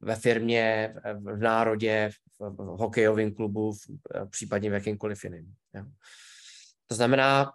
ve 0.00 0.16
firmě, 0.16 0.94
v 1.14 1.38
národě, 1.38 2.10
v 2.38 2.56
hokejovém 2.56 3.34
klubu, 3.34 3.76
případně 4.30 4.70
v 4.70 4.72
jakýmkoliv 4.72 5.24
jiném. 5.24 5.54
To 6.86 6.94
znamená, 6.94 7.52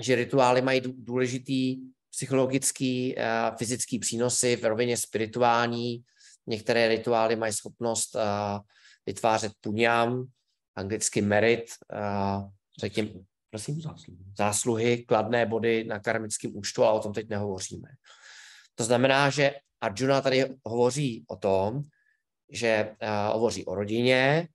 že 0.00 0.14
rituály 0.14 0.62
mají 0.62 0.80
důležitý 0.84 1.78
psychologický, 2.10 3.16
fyzický 3.58 3.98
přínosy 3.98 4.56
v 4.56 4.64
rovině 4.64 4.96
spirituální. 4.96 6.04
Některé 6.46 6.88
rituály 6.88 7.36
mají 7.36 7.52
schopnost 7.52 8.16
vytvářet 9.06 9.52
puňám, 9.60 10.24
anglicky 10.76 11.22
merit, 11.22 11.64
řekněme, 12.80 13.10
prosím, 13.50 13.80
zásluhy. 13.80 14.18
zásluhy, 14.38 15.04
kladné 15.04 15.46
body 15.46 15.84
na 15.84 16.00
karmickém 16.00 16.56
účtu, 16.56 16.84
ale 16.84 16.98
o 16.98 17.02
tom 17.02 17.12
teď 17.12 17.28
nehovoříme. 17.28 17.88
To 18.74 18.84
znamená, 18.84 19.30
že 19.30 19.54
Arjuna 19.82 20.20
tady 20.20 20.56
hovoří 20.64 21.24
o 21.28 21.36
tom, 21.36 21.82
že 22.50 22.96
uh, 23.02 23.08
hovoří 23.32 23.64
o 23.64 23.74
rodině, 23.74 24.48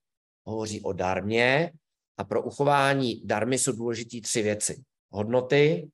hovoří 0.46 0.82
o 0.82 0.94
darmě 0.94 1.72
a 2.18 2.24
pro 2.24 2.44
uchování 2.44 3.26
darmy 3.26 3.60
jsou 3.60 3.72
důležité 3.72 4.22
tři 4.22 4.42
věci. 4.42 4.84
Hodnoty, 5.10 5.90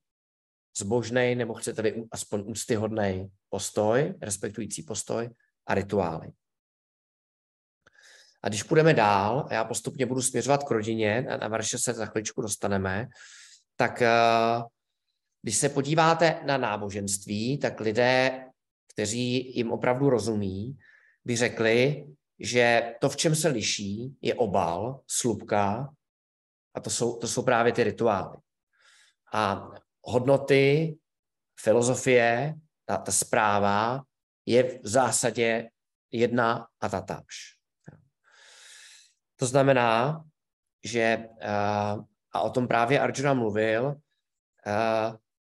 zbožný 0.78 1.36
nebo 1.36 1.54
chcete-li 1.54 2.04
aspoň 2.12 2.44
úctyhodný 2.46 3.30
postoj, 3.50 4.14
respektující 4.22 4.84
postoj 4.84 5.30
a 5.68 5.74
rituály. 5.74 6.32
A 8.44 8.50
když 8.50 8.64
půjdeme 8.64 8.94
dál, 8.94 9.48
já 9.52 9.64
postupně 9.64 10.06
budu 10.06 10.22
směřovat 10.22 10.64
k 10.64 10.72
rodině, 10.72 11.22
na 11.22 11.48
Varše 11.48 11.78
se 11.78 11.94
za 11.94 12.06
chvíličku 12.06 12.42
dostaneme, 12.42 13.08
tak 13.76 14.02
uh, 14.02 14.64
když 15.42 15.58
se 15.58 15.70
podíváte 15.70 16.42
na 16.46 16.58
náboženství, 16.58 17.58
tak 17.58 17.80
lidé 17.80 18.46
kteří 18.94 19.58
jim 19.58 19.72
opravdu 19.72 20.10
rozumí, 20.10 20.78
by 21.26 21.36
řekli, 21.36 22.08
že 22.40 22.96
to, 23.02 23.10
v 23.10 23.16
čem 23.16 23.36
se 23.36 23.48
liší, 23.48 24.18
je 24.22 24.36
obal, 24.36 25.02
slupka 25.08 25.94
a 26.74 26.80
to 26.80 26.90
jsou, 26.90 27.18
to 27.18 27.28
jsou 27.28 27.44
právě 27.44 27.74
ty 27.74 27.84
rituály. 27.84 28.38
A 29.34 29.72
hodnoty, 30.02 30.98
filozofie, 31.60 32.56
ta, 32.86 32.98
ta 32.98 33.12
zpráva 33.12 34.04
je 34.46 34.80
v 34.80 34.88
zásadě 34.88 35.70
jedna 36.12 36.68
a 36.82 36.90
tatáž. 36.90 37.58
To 39.36 39.46
znamená, 39.46 40.24
že, 40.84 41.28
a 42.32 42.42
o 42.42 42.50
tom 42.50 42.68
právě 42.68 43.00
Arjuna 43.00 43.34
mluvil, 43.34 43.96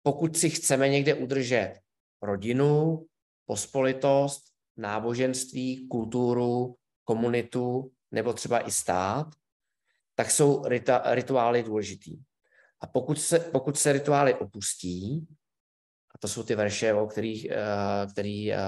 pokud 0.03 0.37
si 0.37 0.51
chceme 0.51 0.89
někde 0.89 1.15
udržet 1.15 1.81
rodinu, 2.23 3.07
pospolitost, 3.47 4.43
náboženství, 4.77 5.89
kulturu, 5.89 6.77
komunitu 7.05 7.93
nebo 8.11 8.33
třeba 8.33 8.67
i 8.69 8.71
stát, 8.71 9.27
tak 10.15 10.31
jsou 10.31 10.65
rita, 10.65 11.03
rituály 11.15 11.63
důležitý. 11.63 12.19
A 12.81 12.87
pokud 12.87 13.21
se, 13.21 13.39
pokud 13.39 13.79
se 13.79 13.93
rituály 13.93 14.35
opustí, 14.35 15.27
a 16.15 16.19
to 16.19 16.29
jsou 16.29 16.43
ty 16.43 16.55
verše, 16.55 16.95
o 16.95 17.07
kterých 17.07 17.47
uh, 17.51 18.13
který, 18.13 18.53
uh, 18.53 18.59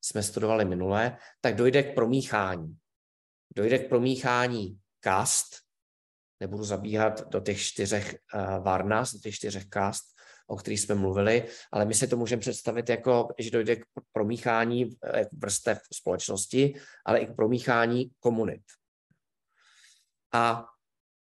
jsme 0.00 0.22
studovali 0.22 0.64
minule, 0.64 1.18
tak 1.40 1.56
dojde 1.56 1.82
k 1.82 1.94
promíchání. 1.94 2.76
Dojde 3.56 3.78
k 3.78 3.88
promíchání 3.88 4.78
kast, 5.00 5.56
nebudu 6.40 6.64
zabíhat 6.64 7.28
do 7.28 7.40
těch 7.40 7.60
čtyřech 7.60 8.18
uh, 8.34 8.64
varnas, 8.64 9.12
do 9.12 9.18
těch 9.18 9.34
čtyřech 9.34 9.66
kast, 9.66 10.17
o 10.48 10.56
kterých 10.56 10.80
jsme 10.80 10.94
mluvili, 10.94 11.48
ale 11.72 11.84
my 11.84 11.94
si 11.94 12.08
to 12.08 12.16
můžeme 12.16 12.40
představit 12.40 12.88
jako, 12.88 13.28
že 13.38 13.50
dojde 13.50 13.76
k 13.76 13.84
promíchání 14.12 14.96
eh, 15.04 15.26
vrstev 15.32 15.80
společnosti, 15.92 16.74
ale 17.04 17.18
i 17.18 17.26
k 17.26 17.36
promíchání 17.36 18.10
komunit. 18.20 18.62
A 20.32 20.64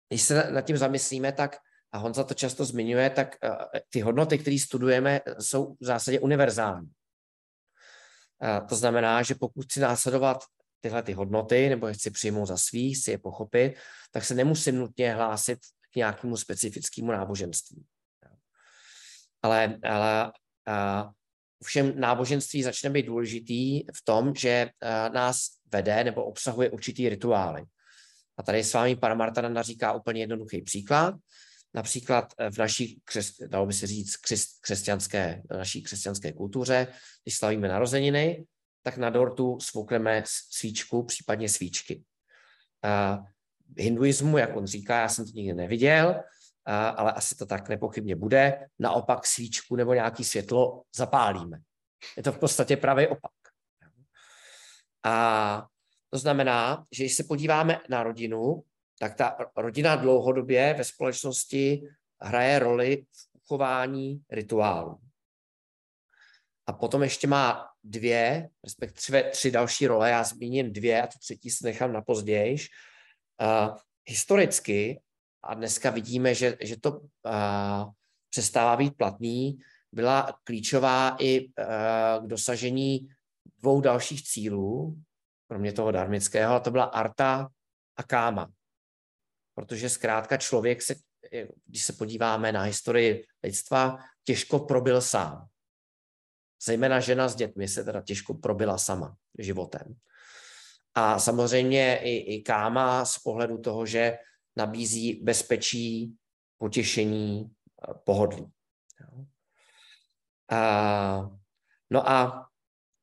když 0.09 0.21
se 0.21 0.51
nad 0.51 0.61
tím 0.61 0.77
zamyslíme, 0.77 1.31
tak, 1.31 1.57
a 1.91 1.97
Honza 1.97 2.23
to 2.23 2.33
často 2.33 2.65
zmiňuje, 2.65 3.09
tak 3.09 3.35
eh, 3.43 3.81
ty 3.89 4.01
hodnoty, 4.01 4.37
které 4.37 4.59
studujeme, 4.59 5.21
jsou 5.39 5.73
v 5.73 5.85
zásadě 5.85 6.19
univerzální. 6.19 6.89
To 8.69 8.75
znamená, 8.75 9.23
že 9.23 9.35
pokud 9.35 9.65
chci 9.65 9.79
následovat 9.79 10.37
tyhle 10.79 11.03
ty 11.03 11.13
hodnoty, 11.13 11.69
nebo 11.69 11.87
je 11.87 11.93
chci 11.93 12.11
přijmout 12.11 12.45
za 12.45 12.57
svý, 12.57 12.93
chci 12.93 13.11
je 13.11 13.17
pochopit, 13.17 13.75
tak 14.11 14.25
se 14.25 14.35
nemusím 14.35 14.75
nutně 14.75 15.13
hlásit 15.13 15.59
k 15.93 15.95
nějakému 15.95 16.37
specifickému 16.37 17.11
náboženství 17.11 17.85
ale, 19.41 19.79
ale 19.83 20.31
uh, 20.67 21.11
všem 21.63 21.99
náboženství 21.99 22.63
začne 22.63 22.89
být 22.89 23.05
důležitý 23.05 23.79
v 23.79 24.01
tom, 24.03 24.35
že 24.35 24.69
uh, 24.83 25.13
nás 25.13 25.47
vede 25.71 26.03
nebo 26.03 26.25
obsahuje 26.25 26.69
určitý 26.69 27.09
rituály. 27.09 27.63
A 28.37 28.43
tady 28.43 28.63
s 28.63 28.73
vámi 28.73 28.95
Paramartananda 28.95 29.61
říká 29.61 29.93
úplně 29.93 30.21
jednoduchý 30.21 30.61
příklad. 30.61 31.15
Například 31.73 32.33
v 32.49 32.57
naší, 32.57 33.01
křes, 33.05 33.31
dalo 33.47 33.65
by 33.65 33.73
se 33.73 33.87
říct, 33.87 34.15
křes, 34.15 34.45
křesťanské, 34.61 35.41
naší 35.49 35.83
křesťanské 35.83 36.33
kultuře, 36.33 36.87
když 37.23 37.37
slavíme 37.37 37.67
narozeniny, 37.67 38.45
tak 38.83 38.97
na 38.97 39.09
dortu 39.09 39.59
svoukneme 39.59 40.23
svíčku, 40.25 41.03
případně 41.03 41.49
svíčky. 41.49 42.03
Uh, 42.85 43.25
hinduismu, 43.77 44.37
jak 44.37 44.55
on 44.55 44.67
říká, 44.67 45.01
já 45.01 45.09
jsem 45.09 45.25
to 45.25 45.31
nikdy 45.31 45.53
neviděl, 45.53 46.15
ale 46.65 47.13
asi 47.13 47.35
to 47.35 47.45
tak 47.45 47.69
nepochybně 47.69 48.15
bude, 48.15 48.67
naopak 48.79 49.27
svíčku 49.27 49.75
nebo 49.75 49.93
nějaký 49.93 50.23
světlo 50.23 50.83
zapálíme. 50.95 51.59
Je 52.17 52.23
to 52.23 52.31
v 52.31 52.39
podstatě 52.39 52.77
pravý 52.77 53.07
opak. 53.07 53.31
A 55.05 55.67
to 56.09 56.17
znamená, 56.17 56.85
že 56.91 57.03
když 57.03 57.15
se 57.15 57.23
podíváme 57.23 57.79
na 57.89 58.03
rodinu, 58.03 58.63
tak 58.99 59.15
ta 59.15 59.37
rodina 59.57 59.95
dlouhodobě 59.95 60.73
ve 60.73 60.83
společnosti 60.83 61.81
hraje 62.21 62.59
roli 62.59 63.05
v 63.11 63.35
uchování 63.43 64.21
rituálu. 64.29 64.99
A 66.67 66.73
potom 66.73 67.03
ještě 67.03 67.27
má 67.27 67.69
dvě, 67.83 68.49
respektive 68.63 69.23
tři 69.23 69.51
další 69.51 69.87
role, 69.87 70.09
já 70.09 70.23
zmíním 70.23 70.73
dvě 70.73 71.01
a 71.01 71.07
tu 71.07 71.19
třetí 71.19 71.49
si 71.49 71.65
nechám 71.65 71.93
na 71.93 72.01
později. 72.01 72.57
Uh, 73.41 73.77
historicky, 74.07 75.01
a 75.43 75.53
dneska 75.53 75.89
vidíme, 75.89 76.35
že, 76.35 76.57
že 76.61 76.79
to 76.79 76.91
uh, 76.91 77.01
přestává 78.29 78.77
být 78.77 78.97
platný, 78.97 79.59
byla 79.91 80.39
klíčová 80.43 81.15
i 81.19 81.47
uh, 81.47 82.25
k 82.25 82.27
dosažení 82.27 83.09
dvou 83.59 83.81
dalších 83.81 84.23
cílů, 84.23 84.97
kromě 85.47 85.73
toho 85.73 85.91
darmického, 85.91 86.55
a 86.55 86.59
to 86.59 86.71
byla 86.71 86.83
arta 86.83 87.49
a 87.95 88.03
káma. 88.03 88.51
Protože 89.55 89.89
zkrátka 89.89 90.37
člověk 90.37 90.81
se, 90.81 90.95
když 91.65 91.83
se 91.83 91.93
podíváme 91.93 92.51
na 92.51 92.61
historii 92.61 93.25
lidstva, 93.43 93.97
těžko 94.23 94.59
probil 94.59 95.01
sám. 95.01 95.47
Zejména 96.65 96.99
žena 96.99 97.27
s 97.27 97.35
dětmi 97.35 97.67
se 97.67 97.83
teda 97.83 98.01
těžko 98.01 98.33
probila 98.33 98.77
sama 98.77 99.15
životem. 99.39 99.95
A 100.95 101.19
samozřejmě 101.19 101.99
i, 102.03 102.35
i 102.35 102.41
káma 102.41 103.05
z 103.05 103.17
pohledu 103.17 103.57
toho, 103.57 103.85
že 103.85 104.17
nabízí 104.59 105.23
bezpečí, 105.23 106.15
potěšení, 106.57 107.51
pohodlí. 108.03 108.51
A, 110.51 111.29
no 111.89 112.09
a 112.09 112.45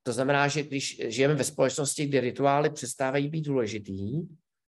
to 0.02 0.12
znamená, 0.12 0.48
že 0.48 0.62
když 0.62 1.02
žijeme 1.08 1.34
ve 1.34 1.44
společnosti, 1.44 2.06
kde 2.06 2.20
rituály 2.20 2.70
přestávají 2.70 3.28
být 3.28 3.46
důležitý, 3.46 4.20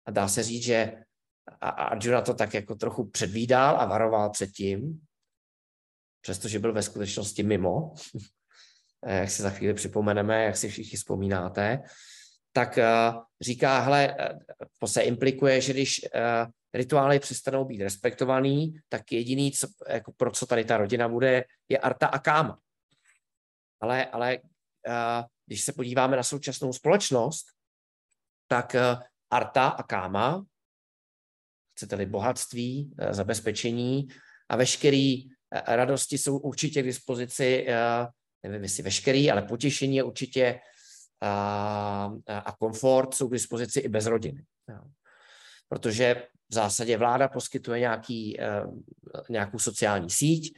a 0.05 0.11
dá 0.11 0.27
se 0.27 0.43
říct, 0.43 0.63
že 0.63 1.03
Arjuna 1.61 2.21
to 2.21 2.33
tak 2.33 2.53
jako 2.53 2.75
trochu 2.75 3.09
předvídal 3.09 3.81
a 3.81 3.85
varoval 3.85 4.29
předtím, 4.29 5.01
přestože 6.21 6.59
byl 6.59 6.73
ve 6.73 6.83
skutečnosti 6.83 7.43
mimo, 7.43 7.93
jak 9.07 9.29
si 9.29 9.41
za 9.41 9.49
chvíli 9.49 9.73
připomeneme, 9.73 10.43
jak 10.43 10.57
si 10.57 10.69
všichni 10.69 10.97
vzpomínáte, 10.97 11.83
tak 12.53 12.79
říká, 13.41 13.79
hele, 13.79 14.15
se 14.85 15.01
implikuje, 15.01 15.61
že 15.61 15.73
když 15.73 16.01
rituály 16.73 17.19
přestanou 17.19 17.65
být 17.65 17.81
respektovaný, 17.81 18.79
tak 18.89 19.11
jediný, 19.11 19.51
co, 19.51 19.67
jako 19.87 20.11
pro 20.11 20.31
co 20.31 20.45
tady 20.45 20.65
ta 20.65 20.77
rodina 20.77 21.09
bude, 21.09 21.45
je 21.69 21.77
arta 21.77 22.07
a 22.07 22.19
káma. 22.19 22.59
Ale, 23.81 24.05
ale 24.05 24.39
když 25.45 25.63
se 25.63 25.73
podíváme 25.73 26.17
na 26.17 26.23
současnou 26.23 26.73
společnost, 26.73 27.45
tak 28.47 28.75
arta 29.29 29.67
a 29.67 29.83
káma, 29.83 30.45
chcete-li 31.75 32.05
bohatství, 32.05 32.95
zabezpečení 33.11 34.07
a 34.49 34.55
veškeré 34.55 35.15
radosti 35.67 36.17
jsou 36.17 36.37
určitě 36.37 36.81
k 36.81 36.85
dispozici, 36.85 37.67
nevím 38.43 38.63
jestli 38.63 38.83
veškerý, 38.83 39.31
ale 39.31 39.41
potěšení 39.41 39.95
je 39.95 40.03
určitě 40.03 40.59
a, 41.21 42.11
a 42.27 42.51
komfort 42.59 43.13
jsou 43.13 43.27
k 43.27 43.33
dispozici 43.33 43.79
i 43.79 43.87
bez 43.87 44.05
rodiny. 44.05 44.45
Protože 45.69 46.27
v 46.49 46.53
zásadě 46.53 46.97
vláda 46.97 47.27
poskytuje 47.27 47.79
nějaký, 47.79 48.37
nějakou 49.29 49.59
sociální 49.59 50.09
síť 50.09 50.57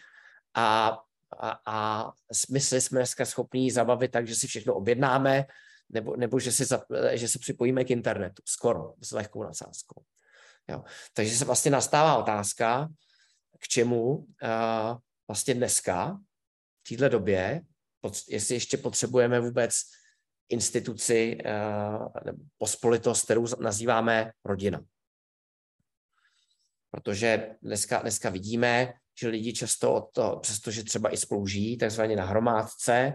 a 0.55 0.97
a, 1.37 1.59
a 1.65 2.11
my 2.49 2.59
jsme 2.61 2.79
dneska 2.91 3.25
schopní 3.25 3.71
zabavit 3.71 4.11
tak, 4.11 4.27
že 4.27 4.35
si 4.35 4.47
všechno 4.47 4.73
objednáme, 4.75 5.45
nebo, 5.89 6.15
nebo 6.15 6.39
že, 6.39 6.51
si, 6.51 6.65
že 7.13 7.27
se 7.27 7.39
připojíme 7.39 7.83
k 7.83 7.91
internetu, 7.91 8.41
skoro, 8.45 8.93
s 9.01 9.11
lehkou 9.11 9.43
nadsázkou. 9.43 10.01
Jo. 10.67 10.83
Takže 11.13 11.37
se 11.37 11.45
vlastně 11.45 11.71
nastává 11.71 12.17
otázka, 12.17 12.89
k 13.59 13.67
čemu 13.67 14.15
uh, 14.15 14.25
vlastně 15.27 15.53
dneska, 15.53 16.19
v 16.85 16.89
této 16.89 17.09
době, 17.09 17.61
pod, 18.01 18.13
jestli 18.27 18.55
ještě 18.55 18.77
potřebujeme 18.77 19.39
vůbec 19.39 19.73
instituci 20.49 21.37
uh, 21.45 22.07
nebo 22.25 22.37
pospolitost, 22.57 23.25
kterou 23.25 23.45
nazýváme 23.59 24.31
rodina. 24.45 24.81
Protože 26.91 27.55
dneska, 27.61 28.01
dneska 28.01 28.29
vidíme, 28.29 28.93
že 29.19 29.27
lidi 29.27 29.53
často 29.53 29.93
od 29.93 30.11
toho, 30.11 30.39
přestože 30.39 30.83
třeba 30.83 31.13
i 31.13 31.17
spolu 31.17 31.45
takzvaně 31.79 32.15
na 32.15 32.25
hromádce, 32.25 33.13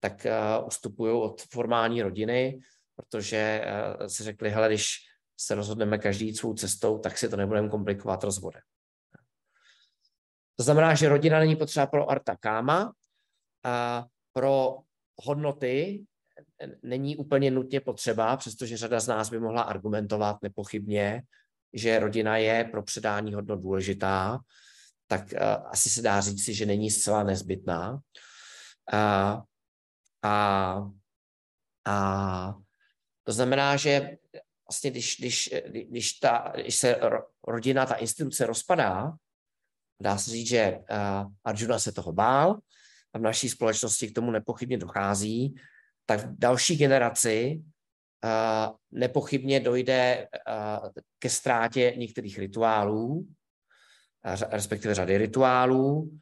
tak 0.00 0.26
uh, 0.26 0.66
ustupují 0.66 1.12
od 1.22 1.42
formální 1.42 2.02
rodiny, 2.02 2.58
protože 2.96 3.64
uh, 4.00 4.06
si 4.06 4.24
řekli, 4.24 4.50
hele, 4.50 4.68
když 4.68 4.96
se 5.40 5.54
rozhodneme 5.54 5.98
každý 5.98 6.34
svou 6.34 6.54
cestou, 6.54 6.98
tak 6.98 7.18
si 7.18 7.28
to 7.28 7.36
nebudeme 7.36 7.68
komplikovat 7.68 8.24
rozvodem. 8.24 8.62
To 10.56 10.62
znamená, 10.62 10.94
že 10.94 11.08
rodina 11.08 11.38
není 11.38 11.56
potřeba 11.56 11.86
pro 11.86 12.10
arta 12.10 12.36
káma, 12.36 12.92
a 13.64 14.06
pro 14.32 14.78
hodnoty 15.24 16.04
není 16.82 17.16
úplně 17.16 17.50
nutně 17.50 17.80
potřeba, 17.80 18.36
přestože 18.36 18.76
řada 18.76 19.00
z 19.00 19.06
nás 19.06 19.30
by 19.30 19.40
mohla 19.40 19.62
argumentovat 19.62 20.36
nepochybně, 20.42 21.22
že 21.72 21.98
rodina 21.98 22.36
je 22.36 22.64
pro 22.64 22.82
předání 22.82 23.34
hodnot 23.34 23.60
důležitá, 23.60 24.38
tak 25.06 25.22
uh, 25.32 25.38
asi 25.70 25.90
se 25.90 26.02
dá 26.02 26.20
říct, 26.20 26.48
že 26.48 26.66
není 26.66 26.90
zcela 26.90 27.22
nezbytná. 27.22 27.92
Uh, 27.92 29.42
a, 30.22 30.76
a 31.84 32.54
to 33.22 33.32
znamená, 33.32 33.76
že 33.76 34.16
vlastně 34.68 34.90
když, 34.90 35.16
když, 35.18 35.54
když, 35.88 36.12
ta, 36.12 36.52
když 36.54 36.76
se 36.76 37.00
rodina, 37.46 37.86
ta 37.86 37.94
instituce 37.94 38.46
rozpadá, 38.46 39.12
dá 40.02 40.18
se 40.18 40.30
říct, 40.30 40.48
že 40.48 40.78
uh, 40.78 41.32
Arjuna 41.44 41.78
se 41.78 41.92
toho 41.92 42.12
bál 42.12 42.58
a 43.12 43.18
v 43.18 43.22
naší 43.22 43.48
společnosti 43.48 44.08
k 44.08 44.14
tomu 44.14 44.30
nepochybně 44.30 44.78
dochází, 44.78 45.54
tak 46.06 46.20
v 46.20 46.38
další 46.38 46.76
generaci 46.76 47.62
nepochybně 48.90 49.60
dojde 49.60 50.28
uh, 50.32 50.88
ke 51.18 51.30
ztrátě 51.30 51.94
některých 51.96 52.38
rituálů, 52.38 53.26
respektive 54.50 54.94
řady 54.94 55.18
rituálů. 55.18 56.18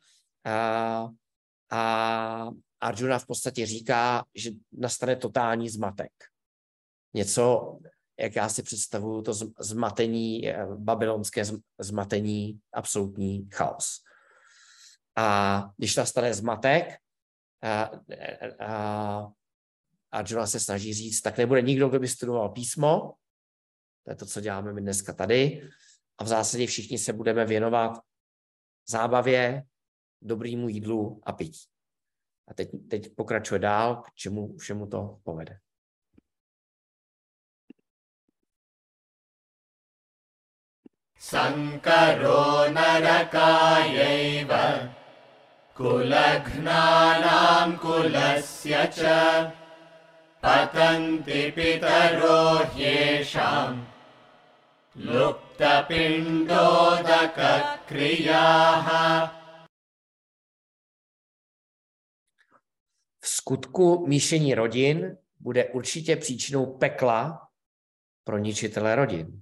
A, 1.71 2.49
Arjuna 2.81 3.19
v 3.19 3.27
podstatě 3.27 3.67
říká, 3.67 4.25
že 4.35 4.51
nastane 4.73 5.17
totální 5.17 5.69
zmatek. 5.69 6.13
Něco, 7.15 7.79
jak 8.21 8.37
já 8.37 8.49
si 8.49 8.63
představuju, 8.63 9.23
to 9.23 9.33
zmatení, 9.61 10.49
eh, 10.49 10.67
babylonské 10.77 11.43
zmatení, 11.79 12.61
absolutní 12.73 13.49
chaos. 13.55 13.87
A 15.17 15.69
když 15.77 15.97
nastane 15.97 16.35
zmatek, 16.35 16.97
a, 17.63 17.91
a 18.61 19.29
Arjuna 20.16 20.48
se 20.48 20.60
snaží 20.60 20.94
říct, 20.94 21.22
tak 21.22 21.38
nebude 21.38 21.62
nikdo, 21.62 21.90
kdo 21.90 22.00
by 22.00 22.08
studoval 22.08 22.50
písmo, 22.50 23.14
to 24.04 24.12
je 24.12 24.16
to, 24.16 24.26
co 24.26 24.42
děláme 24.42 24.74
my 24.74 24.82
dneska 24.82 25.14
tady, 25.14 25.70
a 26.18 26.24
v 26.24 26.28
zásadě 26.28 26.68
všichni 26.68 26.98
se 26.98 27.14
budeme 27.14 27.46
věnovat 27.46 28.00
zábavě, 28.90 29.64
dobrýmu 30.22 30.70
jídlu 30.70 31.22
a 31.24 31.32
pití. 31.32 31.68
A 32.48 32.54
teď, 32.54 32.70
teď 32.90 33.16
pokračuje 33.16 33.60
dál, 33.60 33.96
k 33.96 34.14
čemu 34.16 34.58
všemu 34.58 34.88
to 34.88 35.20
povede. 35.24 35.60
Sankaro 41.22 42.66
narakājaiv 42.74 44.52
कुलघ्नानां 45.78 47.70
कुलस्य 47.78 48.76
च 48.98 49.00
पतन्ति 50.46 51.52
पितरो 51.56 52.40
ह्येषाम् 52.76 53.92
v 63.20 63.28
skutku 63.28 64.08
míšení 64.08 64.56
rodin 64.56 65.18
bude 65.40 65.66
určitě 65.66 66.16
příčinou 66.16 66.78
pekla 66.78 67.48
pro 68.24 68.38
ničitele 68.38 68.96
rodin. 68.96 69.42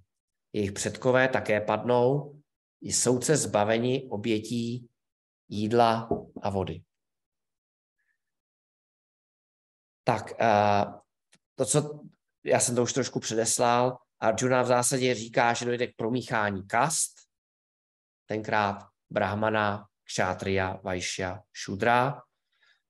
Jejich 0.54 0.72
předkové 0.72 1.28
také 1.28 1.62
padnou, 1.62 2.40
jsou 2.82 3.22
se 3.22 3.38
zbaveni 3.38 4.10
obětí 4.10 4.90
jídla 5.48 6.10
a 6.42 6.50
vody. 6.50 6.82
Tak 10.05 10.33
to, 11.55 11.65
co 11.65 12.01
já 12.45 12.61
jsem 12.61 12.75
to 12.75 12.83
už 12.83 12.93
trošku 12.93 13.21
předeslal, 13.21 13.99
Arjuna 14.21 14.63
v 14.63 14.67
zásadě 14.67 15.15
říká, 15.15 15.53
že 15.53 15.65
dojde 15.65 15.87
k 15.87 15.97
promíchání 15.97 16.67
kast, 16.67 17.15
tenkrát 18.27 18.87
brahmana, 19.11 19.87
kšátria, 20.05 20.81
vajšia, 20.83 21.43
šudra. 21.53 22.23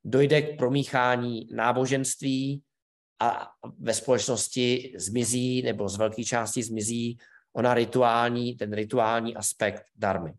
Dojde 0.05 0.43
k 0.43 0.59
promíchání 0.59 1.49
náboženství 1.55 2.63
a 3.21 3.51
ve 3.79 3.95
společnosti 3.95 4.95
zmizí, 4.97 5.63
nebo 5.63 5.89
z 5.89 5.97
velké 5.97 6.25
části 6.25 6.63
zmizí 6.63 7.19
ona 7.53 7.75
rituální, 7.75 8.57
ten 8.57 8.73
rituální 8.73 9.37
aspekt 9.37 9.85
darmy. 9.95 10.35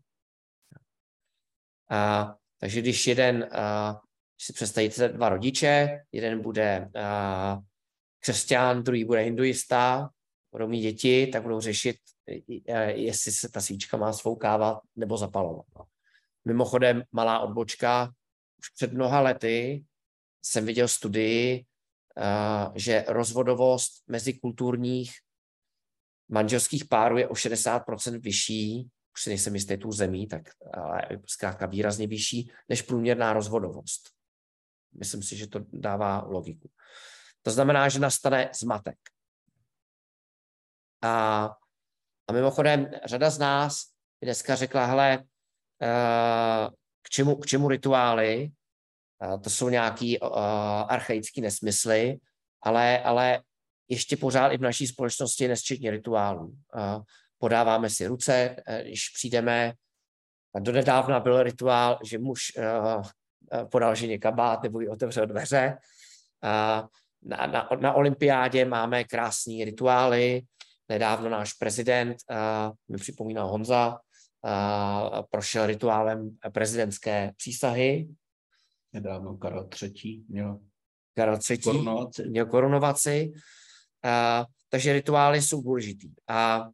A, 1.90 2.34
takže 2.58 2.80
když 2.80 3.06
jeden, 3.06 3.48
a, 3.52 3.90
když 3.90 4.05
si 4.38 4.52
představíte 4.52 5.08
dva 5.08 5.28
rodiče, 5.28 6.00
jeden 6.12 6.42
bude 6.42 6.90
a, 7.00 7.58
křesťan, 8.20 8.82
druhý 8.82 9.04
bude 9.04 9.20
hinduista, 9.20 10.10
budou 10.52 10.68
mít 10.68 10.80
děti, 10.80 11.26
tak 11.26 11.42
budou 11.42 11.60
řešit, 11.60 11.96
jestli 12.86 13.32
se 13.32 13.48
ta 13.48 13.60
svíčka 13.60 13.96
má 13.96 14.12
svoukávat 14.12 14.80
nebo 14.96 15.16
zapalovat. 15.16 15.66
Mimochodem, 16.44 17.02
malá 17.12 17.40
odbočka, 17.40 18.12
už 18.58 18.68
před 18.68 18.92
mnoha 18.92 19.20
lety 19.20 19.84
jsem 20.42 20.66
viděl 20.66 20.88
studii, 20.88 21.64
že 22.74 23.04
rozvodovost 23.08 24.08
mezikulturních 24.08 25.12
manželských 26.28 26.84
párů 26.84 27.18
je 27.18 27.28
o 27.28 27.32
60% 27.32 28.20
vyšší, 28.20 28.88
už 29.14 29.22
si 29.22 29.30
nejsem 29.30 29.54
jistý 29.54 29.76
tu 29.76 29.92
zemí, 29.92 30.26
tak 30.26 30.42
ale 30.74 31.02
zkrátka 31.26 31.66
výrazně 31.66 32.06
vyšší, 32.06 32.50
než 32.68 32.82
průměrná 32.82 33.32
rozvodovost. 33.32 34.15
Myslím 34.98 35.22
si, 35.22 35.36
že 35.36 35.46
to 35.46 35.60
dává 35.72 36.24
logiku. 36.26 36.70
To 37.42 37.50
znamená, 37.50 37.88
že 37.88 37.98
nastane 37.98 38.50
zmatek. 38.60 38.98
A, 41.02 41.44
a 42.28 42.32
mimochodem, 42.32 42.90
řada 43.04 43.30
z 43.30 43.38
nás 43.38 43.82
dneska 44.22 44.54
řekla, 44.54 44.84
hele, 44.84 45.18
uh, 45.18 46.74
k 47.02 47.08
čemu, 47.10 47.36
k 47.36 47.46
čemu 47.46 47.68
rituály, 47.68 48.50
uh, 49.22 49.40
to 49.40 49.50
jsou 49.50 49.68
nějaký 49.68 50.20
uh, 50.20 50.28
archaický 50.88 51.40
nesmysly, 51.40 52.16
ale, 52.62 53.02
ale 53.02 53.42
ještě 53.88 54.16
pořád 54.16 54.48
i 54.48 54.58
v 54.58 54.60
naší 54.60 54.86
společnosti 54.86 55.48
nesčetně 55.48 55.90
rituálů. 55.90 56.56
Podáváme 57.38 57.90
si 57.90 58.06
ruce, 58.06 58.56
když 58.82 59.08
přijdeme, 59.08 59.72
do 60.58 60.72
nedávna 60.72 61.20
byl 61.20 61.42
rituál, 61.42 61.98
že 62.04 62.18
muž 62.18 62.40
podal 63.70 63.94
ženě 63.94 64.18
kabát 64.18 64.62
nebo 64.62 64.80
ji 64.80 64.88
otevřel 64.88 65.26
dveře. 65.26 65.78
Uh, 66.44 66.88
na, 67.22 67.46
na, 67.46 67.68
na 67.80 67.92
olympiádě 67.92 68.64
máme 68.64 69.04
krásné 69.04 69.64
rituály. 69.64 70.42
Nedávno 70.88 71.30
náš 71.30 71.52
prezident, 71.52 72.16
uh, 72.30 72.74
mi 72.88 72.96
připomíná 72.98 73.42
Honza, 73.42 73.88
uh, 73.88 75.22
prošel 75.30 75.66
rituálem 75.66 76.36
prezidentské 76.52 77.32
přísahy. 77.36 78.08
Nedávno 78.92 79.36
Karel 79.36 79.68
III. 79.82 80.22
měl 80.28 80.60
Karel 81.14 81.38
III. 81.50 81.58
korunovaci. 81.58 82.28
měl 82.28 82.46
korunovaci. 82.46 83.32
Takže 84.68 84.92
rituály 84.92 85.42
jsou 85.42 85.62
důležitý. 85.62 86.08
A, 86.28 86.68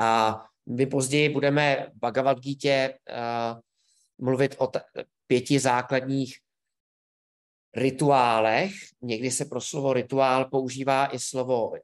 a 0.00 0.42
my 0.68 0.86
později 0.86 1.28
budeme 1.28 1.86
Bhagavad 1.94 2.38
Gita 2.38 2.88
mluvit 4.18 4.54
o 4.58 4.70
pěti 5.26 5.58
základních 5.58 6.38
rituálech. 7.76 8.72
Někdy 9.02 9.30
se 9.30 9.44
pro 9.44 9.60
slovo 9.60 9.92
rituál 9.92 10.44
používá 10.44 11.14
i 11.14 11.18
slovo 11.18 11.70
uh, 11.70 11.76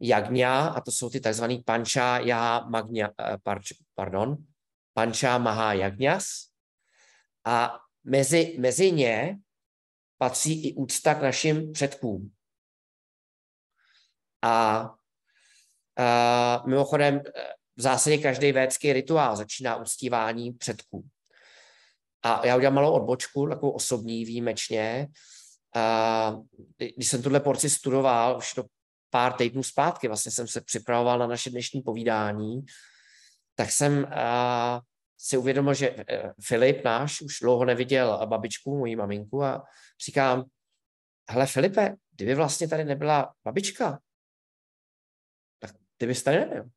jagňa, 0.00 0.68
a 0.68 0.80
to 0.80 0.90
jsou 0.90 1.10
ty 1.10 1.20
takzvaný 1.20 1.62
panča 1.62 2.18
já 2.18 2.60
magňa, 2.60 3.10
parč, 3.42 3.72
pardon, 3.94 4.36
panča 4.92 5.38
maha 5.38 5.72
jagňas. 5.72 6.24
A 7.44 7.78
mezi, 8.04 8.56
mezi 8.58 8.92
ně 8.92 9.38
patří 10.18 10.68
i 10.68 10.74
úcta 10.74 11.14
k 11.14 11.22
našim 11.22 11.72
předkům. 11.72 12.34
A 14.42 14.84
uh, 15.98 16.68
mimochodem 16.68 17.20
v 17.78 17.80
zásadě 17.80 18.18
každý 18.18 18.52
védský 18.52 18.92
rituál 18.92 19.36
začíná 19.36 19.76
uctívání 19.76 20.52
předků. 20.52 21.08
A 22.22 22.46
já 22.46 22.56
udělám 22.56 22.74
malou 22.74 22.92
odbočku, 22.92 23.48
takovou 23.48 23.72
osobní 23.72 24.24
výjimečně. 24.24 25.08
A 25.74 26.36
když 26.76 27.08
jsem 27.08 27.22
tuhle 27.22 27.40
porci 27.40 27.70
studoval, 27.70 28.36
už 28.36 28.54
to 28.54 28.64
pár 29.10 29.32
týdnů 29.32 29.62
zpátky, 29.62 30.08
vlastně 30.08 30.32
jsem 30.32 30.48
se 30.48 30.60
připravoval 30.60 31.18
na 31.18 31.26
naše 31.26 31.50
dnešní 31.50 31.82
povídání, 31.82 32.60
tak 33.54 33.70
jsem 33.70 34.06
si 35.18 35.36
uvědomil, 35.36 35.74
že 35.74 35.88
e, 35.90 36.32
Filip 36.42 36.84
náš 36.84 37.20
už 37.20 37.38
dlouho 37.42 37.64
neviděl 37.64 38.26
babičku, 38.26 38.78
moji 38.78 38.96
maminku 38.96 39.44
a 39.44 39.64
říkám, 40.06 40.44
hele 41.30 41.46
Filipe, 41.46 41.94
kdyby 42.10 42.34
vlastně 42.34 42.68
tady 42.68 42.84
nebyla 42.84 43.34
babička, 43.44 44.00
tak 45.58 45.70
ty 45.96 46.06
bys 46.06 46.22
tady 46.22 46.38
nebyl. 46.38 46.70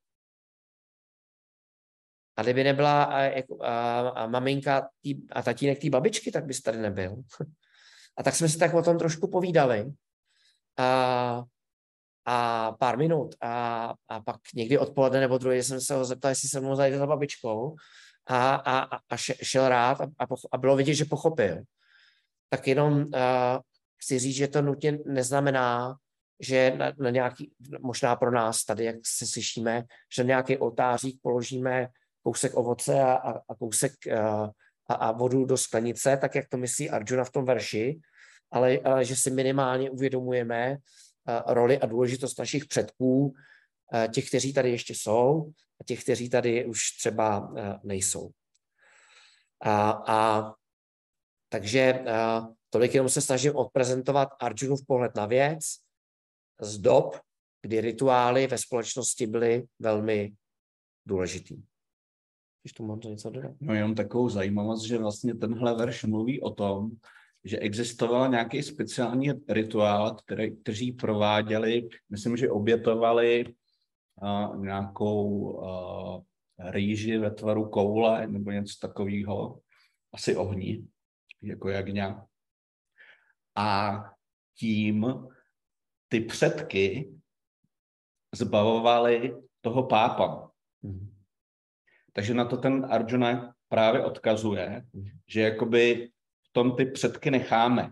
A 2.42 2.44
kdyby 2.44 2.64
nebyla 2.64 3.04
a, 3.04 3.22
jako, 3.22 3.64
a, 3.64 4.00
a 4.10 4.28
maminka 4.28 4.90
tý, 5.02 5.16
a 5.32 5.42
tatínek 5.42 5.82
té 5.82 5.90
babičky, 5.90 6.32
tak 6.32 6.46
bys 6.46 6.62
tady 6.62 6.78
nebyl. 6.78 7.16
A 8.18 8.24
tak 8.24 8.36
jsme 8.36 8.50
si 8.50 8.58
tak 8.58 8.74
o 8.74 8.82
tom 8.82 8.98
trošku 8.98 9.28
povídali. 9.28 9.92
A, 10.78 11.44
a 12.26 12.72
pár 12.72 12.98
minut. 12.98 13.36
A, 13.42 13.94
a 14.08 14.20
pak 14.20 14.36
někdy 14.56 14.78
odpoledne 14.78 15.20
nebo 15.20 15.38
druhý 15.38 15.64
jsem 15.64 15.82
se 15.82 15.94
ho 15.94 16.06
zeptal, 16.06 16.32
jestli 16.32 16.50
se 16.50 16.60
mnou 16.60 16.76
zajde 16.76 16.98
za 16.98 17.08
babičkou. 17.08 17.76
A, 18.28 18.56
a, 18.56 19.00
a 19.10 19.18
šel 19.18 19.70
rád 19.70 20.02
a, 20.02 20.04
a, 20.04 20.26
a 20.52 20.58
bylo 20.58 20.76
vidět, 20.76 20.94
že 20.94 21.06
pochopil. 21.06 21.58
Tak 22.50 22.68
jenom 22.68 22.94
uh, 22.94 23.04
chci 23.98 24.20
říct, 24.20 24.36
že 24.36 24.48
to 24.48 24.62
nutně 24.62 24.98
neznamená, 25.06 25.96
že 26.40 26.74
na, 26.78 26.92
na 26.98 27.10
nějaký, 27.10 27.52
možná 27.80 28.16
pro 28.16 28.32
nás 28.32 28.64
tady, 28.64 28.86
jak 28.86 28.96
se 29.06 29.28
slyšíme, 29.28 29.84
že 30.16 30.24
nějaký 30.24 30.58
oltářík 30.58 31.20
položíme 31.22 31.88
kousek 32.24 32.58
ovoce 32.58 33.02
a, 33.02 33.14
a, 33.14 33.32
a 33.50 33.56
kousek 33.56 34.08
a, 34.08 34.54
a 34.94 35.12
vodu 35.12 35.46
do 35.46 35.58
sklenice, 35.58 36.18
tak 36.18 36.36
jak 36.36 36.50
to 36.50 36.58
myslí 36.58 36.90
Arjuna 36.90 37.24
v 37.24 37.32
tom 37.32 37.46
verši, 37.46 38.00
ale, 38.52 38.78
ale 38.78 39.06
že 39.06 39.16
si 39.16 39.32
minimálně 39.32 39.90
uvědomujeme 39.90 40.78
roli 41.48 41.80
a 41.80 41.86
důležitost 41.86 42.40
našich 42.40 42.66
předků, 42.66 43.34
těch, 44.14 44.28
kteří 44.28 44.54
tady 44.54 44.72
ještě 44.72 44.94
jsou 44.96 45.52
a 45.82 45.84
těch, 45.86 46.04
kteří 46.04 46.30
tady 46.30 46.66
už 46.66 46.92
třeba 47.00 47.54
nejsou. 47.84 48.30
A, 49.62 49.92
a 50.08 50.52
takže 51.50 52.04
tolik 52.70 52.94
jenom 52.94 53.10
se 53.10 53.22
snažím 53.22 53.56
odprezentovat 53.56 54.30
Arjunův 54.40 54.86
pohled 54.88 55.16
na 55.16 55.26
věc 55.26 55.64
z 56.62 56.78
dob, 56.78 57.20
kdy 57.62 57.82
rituály 57.82 58.48
ve 58.48 58.58
společnosti 58.58 59.28
byly 59.28 59.64
velmi 59.80 60.34
důležitý 61.06 61.64
když 62.64 62.74
tu 62.74 62.86
mám 62.86 63.00
něco 63.00 63.30
dodat. 63.30 63.52
No 63.62 63.74
jenom 63.74 63.96
takovou 63.96 64.30
zajímavost, 64.30 64.84
že 64.84 64.98
vlastně 64.98 65.36
tenhle 65.36 65.76
verš 65.76 66.04
mluví 66.04 66.42
o 66.42 66.50
tom, 66.50 66.92
že 67.44 67.60
existoval 67.60 68.30
nějaký 68.30 68.64
speciální 68.64 69.32
rituál, 69.50 70.16
který, 70.16 70.58
kteří 70.58 70.92
prováděli, 70.92 71.90
myslím, 72.10 72.38
že 72.38 72.52
obětovali 72.52 73.46
uh, 74.22 74.64
nějakou 74.64 75.40
uh, 75.40 76.24
rýži 76.72 77.18
ve 77.18 77.32
tvaru 77.32 77.70
koule 77.70 78.28
nebo 78.28 78.52
něco 78.52 78.88
takového, 78.88 79.60
asi 80.14 80.36
ohní, 80.36 80.88
jako 81.42 81.70
jagňa. 81.70 82.26
A 83.56 84.00
tím 84.58 85.06
ty 86.08 86.20
předky 86.20 87.14
zbavovali 88.36 89.42
toho 89.62 89.84
pápa. 89.84 90.52
Mm-hmm. 90.84 91.11
Takže 92.14 92.34
na 92.34 92.46
to 92.46 92.58
ten 92.58 92.88
Arjuna 92.90 93.54
právě 93.70 94.06
odkazuje, 94.06 94.86
že 95.28 95.42
jakoby 95.42 96.10
v 96.50 96.54
tom 96.54 96.76
ty 96.76 96.86
předky 96.86 97.32
necháme. 97.32 97.92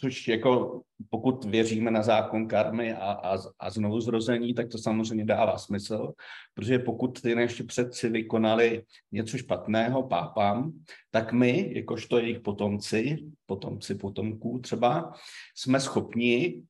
Což 0.00 0.28
jako 0.28 0.82
pokud 1.10 1.44
věříme 1.44 1.90
na 1.90 2.02
zákon 2.02 2.48
karmy 2.48 2.94
a, 2.94 3.12
a, 3.12 3.36
a 3.58 3.70
znovu 3.70 4.00
zrození, 4.00 4.54
tak 4.54 4.68
to 4.68 4.78
samozřejmě 4.78 5.24
dává 5.24 5.58
smysl, 5.58 6.12
protože 6.54 6.78
pokud 6.78 7.22
ty 7.22 7.34
naši 7.34 7.62
předci 7.62 8.08
vykonali 8.08 8.84
něco 9.12 9.38
špatného 9.38 10.02
pápám, 10.02 10.72
tak 11.10 11.32
my, 11.32 11.72
jakožto 11.76 12.18
jejich 12.18 12.40
potomci, 12.40 13.16
potomci 13.46 13.94
potomků 13.94 14.58
třeba, 14.58 15.12
jsme 15.54 15.80
schopni 15.80 16.62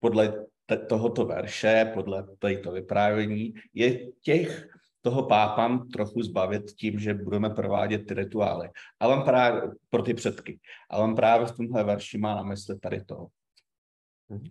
podle 0.00 0.46
tohoto 0.76 1.24
verše, 1.24 1.90
podle 1.94 2.26
této 2.38 2.72
vyprávění, 2.72 3.54
je 3.74 4.12
těch 4.22 4.68
toho 5.00 5.22
pápam 5.22 5.88
trochu 5.88 6.22
zbavit 6.22 6.62
tím, 6.72 6.98
že 6.98 7.14
budeme 7.14 7.50
provádět 7.50 7.98
ty 7.98 8.14
rituály. 8.14 8.68
A 9.00 9.08
on 9.08 9.22
právě 9.22 9.62
pro 9.88 10.02
ty 10.02 10.14
předky. 10.14 10.60
A 10.90 10.98
on 10.98 11.14
právě 11.14 11.46
v 11.46 11.56
tomhle 11.56 11.84
verši 11.84 12.18
má 12.18 12.34
na 12.34 12.42
mysli 12.42 12.78
tady 12.78 13.04
to. 13.04 13.26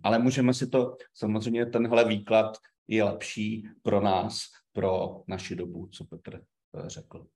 Ale 0.02 0.18
můžeme 0.18 0.54
si 0.54 0.66
to, 0.66 0.96
samozřejmě 1.14 1.66
tenhle 1.66 2.08
výklad 2.08 2.56
je 2.88 3.04
lepší 3.04 3.68
pro 3.82 4.00
nás, 4.00 4.40
pro 4.72 5.22
naši 5.28 5.54
dobu, 5.54 5.86
co 5.86 6.04
Petr 6.04 6.34
eh, 6.36 6.88
řekl. 6.88 7.26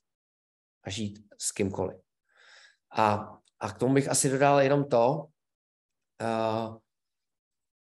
a 0.83 0.89
žít 0.89 1.19
s 1.37 1.51
kýmkoliv. 1.51 2.01
A, 2.97 3.37
a 3.59 3.71
k 3.71 3.77
tomu 3.77 3.93
bych 3.93 4.09
asi 4.09 4.29
dodal 4.29 4.61
jenom 4.61 4.89
to, 4.89 5.27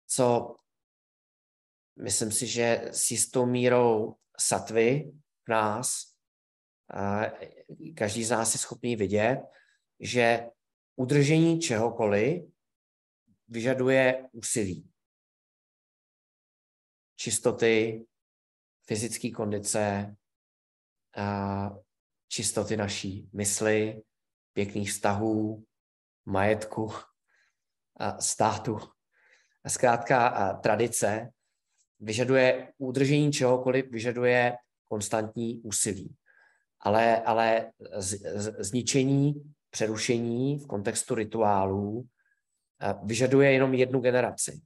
co 0.06 0.56
myslím 2.02 2.32
si, 2.32 2.46
že 2.46 2.88
s 2.92 3.10
jistou 3.10 3.46
mírou 3.46 4.16
satvy 4.38 5.12
v 5.46 5.50
nás, 5.50 6.14
každý 7.96 8.24
z 8.24 8.30
nás 8.30 8.54
je 8.54 8.58
schopný 8.58 8.96
vidět, 8.96 9.38
že 10.04 10.50
udržení 10.96 11.60
čehokoliv 11.60 12.42
vyžaduje 13.48 14.28
úsilí. 14.32 14.90
Čistoty, 17.16 18.06
fyzické 18.86 19.30
kondice, 19.30 20.16
čistoty 22.28 22.76
naší 22.76 23.28
mysli, 23.32 24.02
pěkných 24.52 24.90
vztahů, 24.90 25.64
majetku, 26.24 26.92
státu. 28.20 28.78
A 29.64 29.68
zkrátka 29.68 30.52
tradice 30.62 31.30
vyžaduje 32.00 32.72
udržení 32.78 33.32
čehokoliv, 33.32 33.90
vyžaduje 33.90 34.56
konstantní 34.84 35.60
úsilí. 35.60 36.16
Ale, 36.80 37.22
ale 37.22 37.72
z, 37.96 38.18
z, 38.34 38.54
zničení, 38.58 39.53
přerušení 39.74 40.58
v 40.58 40.66
kontextu 40.66 41.14
rituálů 41.14 42.06
vyžaduje 43.04 43.52
jenom 43.52 43.74
jednu 43.74 44.00
generaci. 44.00 44.60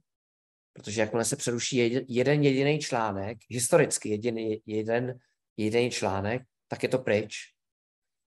Protože 0.73 1.01
jakmile 1.01 1.25
se 1.25 1.35
přeruší 1.35 2.05
jeden 2.07 2.43
jediný 2.43 2.79
článek, 2.79 3.37
historicky 3.47 4.09
jeden, 4.09 4.37
jeden 4.65 5.19
jediný 5.57 5.91
článek, 5.91 6.41
tak 6.67 6.83
je 6.83 6.89
to 6.89 6.99
pryč. 6.99 7.35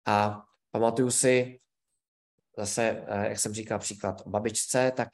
A 0.05 0.43
pamatuju 0.71 1.11
si 1.11 1.59
zase, 2.57 3.05
jak 3.07 3.39
jsem 3.39 3.53
říkal 3.53 3.79
příklad 3.79 4.21
o 4.25 4.29
babičce, 4.29 4.91
tak 4.95 5.09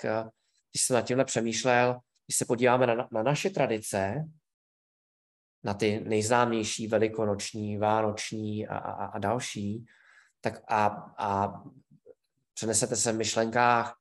když 0.71 0.81
jsem 0.81 0.93
nad 0.95 1.01
tímhle 1.01 1.25
přemýšlel, 1.25 1.99
když 2.25 2.37
se 2.37 2.45
podíváme 2.45 2.87
na, 2.87 3.07
na 3.11 3.23
naše 3.23 3.49
tradice, 3.49 4.25
na 5.63 5.73
ty 5.73 5.99
nejznámější 5.99 6.87
velikonoční, 6.87 7.77
vánoční 7.77 8.67
a, 8.67 8.77
a, 8.77 9.05
a 9.05 9.19
další, 9.19 9.85
tak 10.41 10.61
a, 10.67 10.85
a 11.17 11.61
přenesete 12.53 12.95
se 12.95 13.11
v 13.11 13.15
myšlenkách 13.15 13.97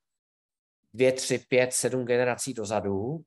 dvě, 0.95 1.13
tři, 1.13 1.39
pět, 1.39 1.73
sedm 1.73 2.05
generací 2.05 2.55
dozadu, 2.55 3.21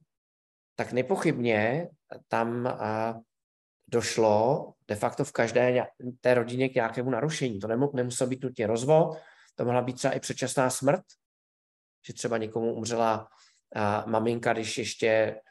tak 0.75 0.91
nepochybně 0.91 1.89
tam 2.27 2.67
a, 2.67 3.19
došlo 3.87 4.73
de 4.87 4.95
facto 4.95 5.25
v 5.25 5.31
každé 5.31 5.87
té 6.21 6.33
rodině 6.33 6.69
k 6.69 6.75
nějakému 6.75 7.09
narušení. 7.09 7.59
To 7.59 7.67
nemuselo 7.93 8.29
být 8.29 8.43
nutně 8.43 8.67
rozvod, 8.67 9.17
to 9.55 9.65
mohla 9.65 9.81
být 9.81 9.93
třeba 9.93 10.13
i 10.13 10.19
předčasná 10.19 10.69
smrt, 10.69 11.03
že 12.07 12.13
třeba 12.13 12.37
někomu 12.37 12.73
umřela 12.73 13.27
a, 13.75 14.03
maminka, 14.05 14.53
když 14.53 14.77
ještě 14.77 15.41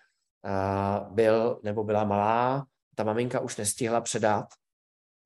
a, 0.44 1.06
byl 1.10 1.60
nebo 1.62 1.84
byla 1.84 2.04
malá, 2.04 2.66
ta 2.94 3.04
maminka 3.04 3.40
už 3.40 3.56
nestihla 3.56 4.00
předat 4.00 4.46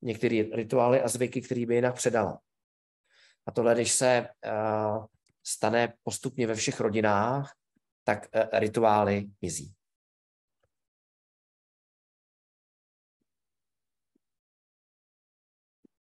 některé 0.02 0.42
rituály 0.52 1.02
a 1.02 1.08
zvyky, 1.08 1.42
které 1.42 1.66
by 1.66 1.74
jinak 1.74 1.94
předala. 1.94 2.40
A 3.46 3.50
tohle, 3.50 3.74
když 3.74 3.92
se 3.92 4.28
uh, 4.46 5.06
stane 5.42 5.94
postupně 6.02 6.46
ve 6.46 6.54
všech 6.54 6.80
rodinách, 6.80 7.54
tak 8.04 8.28
uh, 8.34 8.58
rituály 8.58 9.26
mizí. 9.42 9.74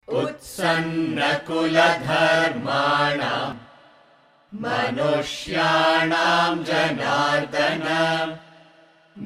उत्सन्नकुलधर्माणां 0.09 1.29
मनुष्याणां 4.63 6.55
जनार्दन 6.65 7.85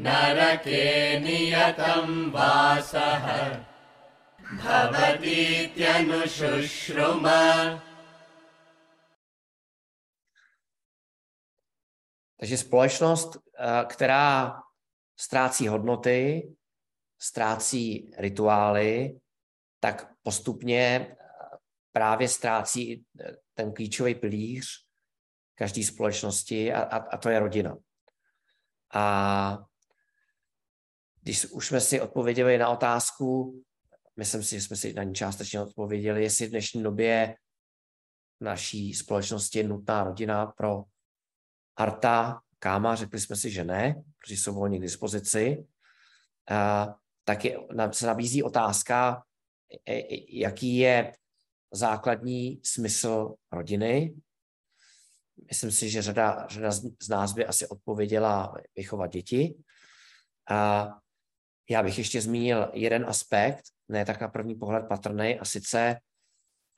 नरके 0.04 0.84
नियतं 1.18 2.08
वासः 2.30 3.26
भवतीत्यनुशुश्रुम 4.62 7.26
Takže 12.42 12.58
společnost, 12.58 13.38
která 13.88 14.60
ztrácí 15.16 15.68
hodnoty, 15.68 16.48
ztrácí 17.18 18.10
rituály, 18.18 19.20
tak 19.80 20.12
postupně 20.22 21.16
právě 21.92 22.28
ztrácí 22.28 23.04
ten 23.54 23.72
klíčový 23.72 24.14
pilíř 24.14 24.66
každé 25.54 25.84
společnosti 25.84 26.72
a, 26.72 26.82
a, 26.82 26.96
a 26.96 27.16
to 27.16 27.28
je 27.28 27.38
rodina. 27.38 27.76
A 28.94 29.58
když 31.20 31.46
už 31.46 31.68
jsme 31.68 31.80
si 31.80 32.00
odpověděli 32.00 32.58
na 32.58 32.68
otázku, 32.68 33.62
myslím 34.17 34.43
si, 34.43 34.55
že 34.55 34.61
jsme 34.61 34.75
si 34.75 34.93
na 34.93 35.03
ní 35.03 35.13
částečně 35.13 35.61
odpověděli, 35.61 36.23
jestli 36.23 36.47
v 36.47 36.49
dnešní 36.49 36.83
době 36.83 37.35
naší 38.41 38.93
společnosti 38.93 39.59
je 39.59 39.67
nutná 39.67 40.03
rodina 40.03 40.45
pro 40.45 40.83
arta, 41.75 42.41
káma, 42.59 42.95
řekli 42.95 43.19
jsme 43.19 43.35
si, 43.35 43.51
že 43.51 43.63
ne, 43.63 44.03
protože 44.19 44.37
jsou 44.37 44.53
volně 44.53 44.79
k 44.79 44.81
dispozici, 44.81 45.65
a, 46.51 46.87
tak 47.23 47.45
je, 47.45 47.57
se 47.91 48.07
nabízí 48.07 48.43
otázka, 48.43 49.23
e, 49.85 49.93
e, 49.93 50.37
jaký 50.37 50.77
je 50.77 51.13
základní 51.73 52.61
smysl 52.63 53.35
rodiny. 53.51 54.15
Myslím 55.49 55.71
si, 55.71 55.89
že 55.89 56.01
řada, 56.01 56.47
řada 56.47 56.71
z 57.01 57.09
nás 57.09 57.33
by 57.33 57.45
asi 57.45 57.67
odpověděla 57.67 58.55
vychovat 58.75 59.07
děti. 59.07 59.55
A 60.49 60.87
já 61.69 61.83
bych 61.83 61.97
ještě 61.97 62.21
zmínil 62.21 62.71
jeden 62.73 63.05
aspekt, 63.05 63.63
ne 63.89 64.05
tak 64.05 64.21
na 64.21 64.27
první 64.27 64.55
pohled 64.55 64.87
patrný, 64.87 65.39
a 65.39 65.45
sice 65.45 65.99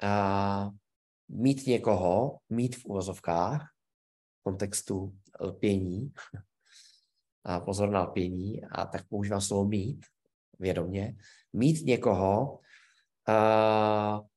a, 0.03 0.69
mít 1.27 1.67
někoho, 1.67 2.39
mít 2.49 2.75
v 2.75 2.85
uvozovkách, 2.85 3.69
kontextu 4.43 5.17
lpění 5.41 6.13
a 7.43 7.59
pozor 7.59 7.89
na 7.89 8.01
lpění, 8.01 8.63
a 8.63 8.85
tak 8.85 9.07
používám 9.07 9.41
slovo 9.41 9.65
mít 9.65 10.05
vědomě. 10.59 11.15
Mít 11.53 11.85
někoho, 11.85 12.59
uh, 13.29 14.27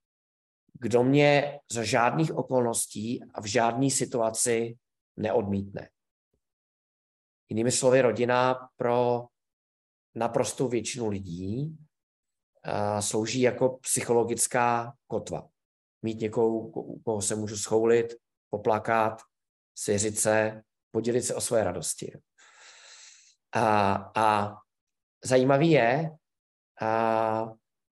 kdo 0.73 1.05
mě 1.05 1.61
za 1.73 1.85
žádných 1.85 2.35
okolností 2.35 3.25
a 3.35 3.41
v 3.41 3.47
žádné 3.47 3.91
situaci 3.91 4.77
neodmítne. 5.16 5.89
Jinými 7.49 7.73
slovy, 7.73 8.01
rodina 8.01 8.68
pro 8.77 9.27
naprostou 10.14 10.68
většinu 10.68 11.09
lidí 11.09 11.79
slouží 13.01 13.41
jako 13.41 13.69
psychologická 13.69 14.95
kotva. 15.07 15.49
Mít 16.03 16.21
někoho, 16.21 16.49
u 16.59 16.99
koho 17.03 17.23
se 17.23 17.37
můžu 17.37 17.57
schoulit, 17.57 18.15
poplakat, 18.51 19.23
svěřit 19.75 20.19
se, 20.19 20.63
podělit 20.91 21.23
se 21.23 21.35
o 21.35 21.41
své 21.41 21.65
radosti. 21.65 22.21
A, 23.53 23.95
a 24.17 24.57
zajímavý 25.25 25.71
je, 25.71 26.11
a 26.81 27.45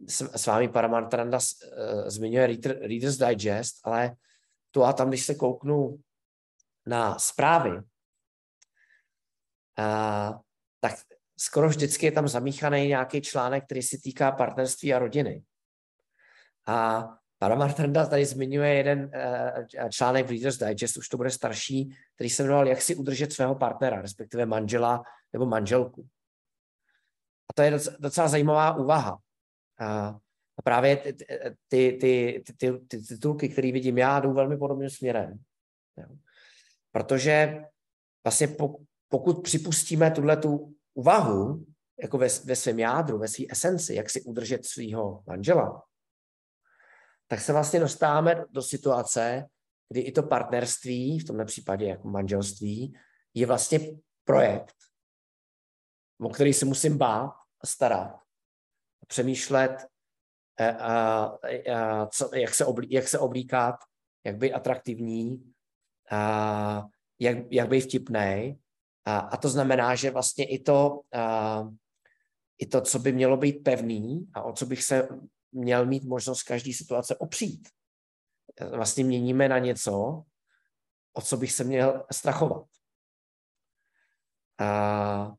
s, 0.08 0.20
s 0.20 0.46
vámi 0.46 0.68
Paramantranda 0.68 1.38
uh, 1.38 2.08
zmiňuje 2.08 2.46
Reader, 2.46 2.78
Reader's 2.78 3.16
Digest, 3.16 3.80
ale 3.84 4.16
tu 4.70 4.84
a 4.84 4.92
tam, 4.92 5.08
když 5.08 5.26
se 5.26 5.34
kouknu 5.34 6.00
na 6.86 7.18
zprávy, 7.18 7.82
a, 9.78 10.40
tak 10.80 10.94
skoro 11.40 11.68
vždycky 11.68 12.06
je 12.06 12.12
tam 12.12 12.28
zamíchaný 12.28 12.88
nějaký 12.88 13.20
článek, 13.20 13.64
který 13.64 13.82
se 13.82 13.96
týká 14.02 14.32
partnerství 14.32 14.94
a 14.94 14.98
rodiny. 14.98 15.42
A 16.66 17.08
Paramartranda 17.38 18.06
tady 18.06 18.26
zmiňuje 18.26 18.74
jeden 18.74 19.10
uh, 19.78 19.88
článek 19.90 20.26
v 20.26 20.30
Reader's 20.30 20.58
Digest, 20.58 20.96
už 20.96 21.08
to 21.08 21.16
bude 21.16 21.30
starší, 21.30 21.96
který 22.14 22.30
se 22.30 22.42
jmenoval 22.42 22.68
Jak 22.68 22.82
si 22.82 22.96
udržet 22.96 23.32
svého 23.32 23.54
partnera, 23.54 24.02
respektive 24.02 24.46
manžela 24.46 25.02
nebo 25.32 25.46
manželku. 25.46 26.06
A 27.50 27.52
to 27.54 27.62
je 27.62 27.78
docela 27.98 28.28
zajímavá 28.28 28.76
úvaha. 28.76 29.18
A, 29.80 30.16
právě 30.64 30.96
ty, 30.96 31.12
ty, 31.68 31.98
ty, 32.00 32.42
ty, 32.56 32.78
ty 32.88 33.02
titulky, 33.02 33.48
které 33.48 33.72
vidím 33.72 33.98
já, 33.98 34.20
jdou 34.20 34.34
velmi 34.34 34.56
podobným 34.56 34.90
směrem. 34.90 35.38
Protože 36.92 37.64
vlastně 38.24 38.48
pokud 39.08 39.42
připustíme 39.42 40.10
tuhle 40.10 40.36
tu 40.36 40.74
úvahu, 41.00 41.66
jako 42.02 42.18
ve, 42.18 42.28
ve 42.44 42.56
svém 42.56 42.78
jádru, 42.78 43.18
ve 43.18 43.28
své 43.28 43.44
esenci, 43.50 43.94
jak 43.94 44.10
si 44.10 44.22
udržet 44.22 44.66
svého 44.66 45.22
manžela, 45.26 45.82
tak 47.28 47.40
se 47.40 47.52
vlastně 47.52 47.80
dostáváme 47.80 48.44
do 48.50 48.62
situace, 48.62 49.46
kdy 49.88 50.00
i 50.00 50.12
to 50.12 50.22
partnerství, 50.22 51.18
v 51.18 51.24
tomhle 51.24 51.44
případě 51.44 51.86
jako 51.86 52.08
manželství, 52.08 52.98
je 53.34 53.46
vlastně 53.46 53.78
projekt, 54.24 54.74
o 56.20 56.28
který 56.28 56.52
se 56.52 56.64
musím 56.64 56.98
bát 56.98 57.32
a 57.60 57.66
starat. 57.66 58.20
Přemýšlet, 59.06 59.86
a, 60.58 60.66
a, 60.66 61.24
a, 61.74 62.06
co, 62.06 62.30
jak, 62.34 62.54
se 62.54 62.64
oblí, 62.64 62.88
jak 62.90 63.08
se 63.08 63.18
oblíkat, 63.18 63.74
jak 64.24 64.36
být 64.36 64.52
atraktivní, 64.52 65.52
a, 66.10 66.86
jak, 67.18 67.36
jak 67.50 67.68
být 67.68 67.80
vtipný. 67.80 68.60
A, 69.04 69.18
a 69.18 69.36
to 69.36 69.48
znamená, 69.48 69.94
že 69.94 70.10
vlastně 70.10 70.44
i 70.44 70.58
to, 70.58 71.00
a, 71.14 71.64
i 72.58 72.66
to, 72.66 72.80
co 72.80 72.98
by 72.98 73.12
mělo 73.12 73.36
být 73.36 73.52
pevný 73.52 74.30
a 74.34 74.42
o 74.42 74.52
co 74.52 74.66
bych 74.66 74.84
se 74.84 75.08
měl 75.52 75.86
mít 75.86 76.04
možnost 76.04 76.42
každý 76.42 76.74
situace 76.74 77.16
opřít. 77.16 77.68
Vlastně 78.70 79.04
měníme 79.04 79.48
na 79.48 79.58
něco, 79.58 80.24
o 81.12 81.22
co 81.22 81.36
bych 81.36 81.52
se 81.52 81.64
měl 81.64 82.06
strachovat. 82.12 82.66
A, 84.60 85.32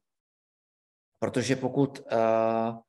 protože 1.20 1.56
pokud 1.56 2.00
uh, 2.00 2.80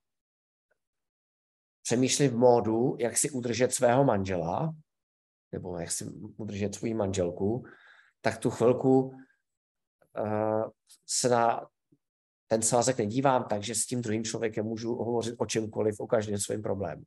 přemýšlím 1.82 2.30
v 2.30 2.36
módu, 2.36 2.96
jak 2.98 3.18
si 3.18 3.30
udržet 3.30 3.74
svého 3.74 4.04
manžela, 4.04 4.74
nebo 5.52 5.78
jak 5.78 5.90
si 5.90 6.04
udržet 6.36 6.74
svou 6.74 6.94
manželku, 6.94 7.64
tak 8.20 8.38
tu 8.38 8.50
chvilku 8.50 9.14
se 11.06 11.28
na 11.28 11.68
ten 12.46 12.62
svazek 12.62 12.98
nedívám 12.98 13.44
tak, 13.44 13.62
že 13.62 13.74
s 13.74 13.86
tím 13.86 14.02
druhým 14.02 14.24
člověkem 14.24 14.66
můžu 14.66 14.94
hovořit 14.94 15.34
o 15.38 15.46
čemkoliv, 15.46 16.00
o 16.00 16.06
každém 16.06 16.38
svém 16.38 16.62
problému. 16.62 17.02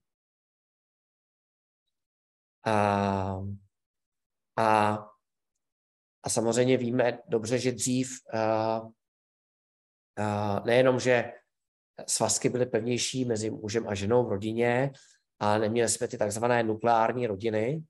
A, 2.65 3.41
a, 4.57 4.95
a 6.23 6.29
samozřejmě 6.29 6.77
víme 6.77 7.19
dobře, 7.27 7.59
že 7.59 7.71
dřív 7.71 8.09
uh, 8.33 8.91
uh, 10.19 10.65
nejenom, 10.65 10.99
že 10.99 11.33
svazky 12.07 12.49
byly 12.49 12.65
pevnější 12.65 13.25
mezi 13.25 13.49
mužem 13.49 13.87
a 13.87 13.95
ženou 13.95 14.25
v 14.25 14.29
rodině, 14.29 14.91
a 15.39 15.57
neměli 15.57 15.89
jsme 15.89 16.07
ty 16.07 16.17
takzvané 16.17 16.63
nukleární 16.63 17.27
rodiny. 17.27 17.83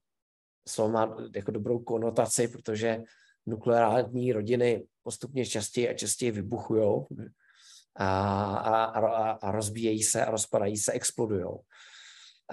Slovo 0.67 0.91
má 0.91 1.17
jako 1.35 1.51
dobrou 1.51 1.79
konotaci, 1.79 2.47
protože 2.47 3.03
nukleární 3.45 4.33
rodiny 4.33 4.87
postupně 5.03 5.45
častěji 5.45 5.89
a 5.89 5.93
častěji 5.93 6.31
vybuchují 6.31 7.05
a, 7.95 8.09
a, 8.55 9.31
a 9.31 9.51
rozbíjejí 9.51 10.03
se 10.03 10.25
a 10.25 10.31
rozpadají 10.31 10.77
se, 10.77 10.91
explodují. 10.91 11.45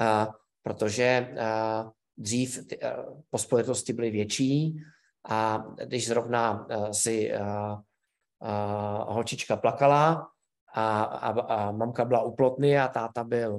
A, 0.00 0.28
protože 0.62 1.36
a, 1.40 1.90
dřív 2.16 2.66
ty, 2.66 2.82
a, 2.82 3.04
pospolitosti 3.30 3.92
byly 3.92 4.10
větší 4.10 4.82
a 5.28 5.64
když 5.84 6.08
zrovna 6.08 6.50
a, 6.50 6.92
si 6.92 7.34
a, 7.34 7.78
a, 8.40 9.12
holčička 9.12 9.56
plakala 9.56 10.28
a, 10.74 11.02
a, 11.02 11.40
a 11.40 11.72
mamka 11.72 12.04
byla 12.04 12.22
u 12.22 12.34
plotny 12.34 12.78
a 12.78 12.88
táta 12.88 13.24
byl 13.24 13.58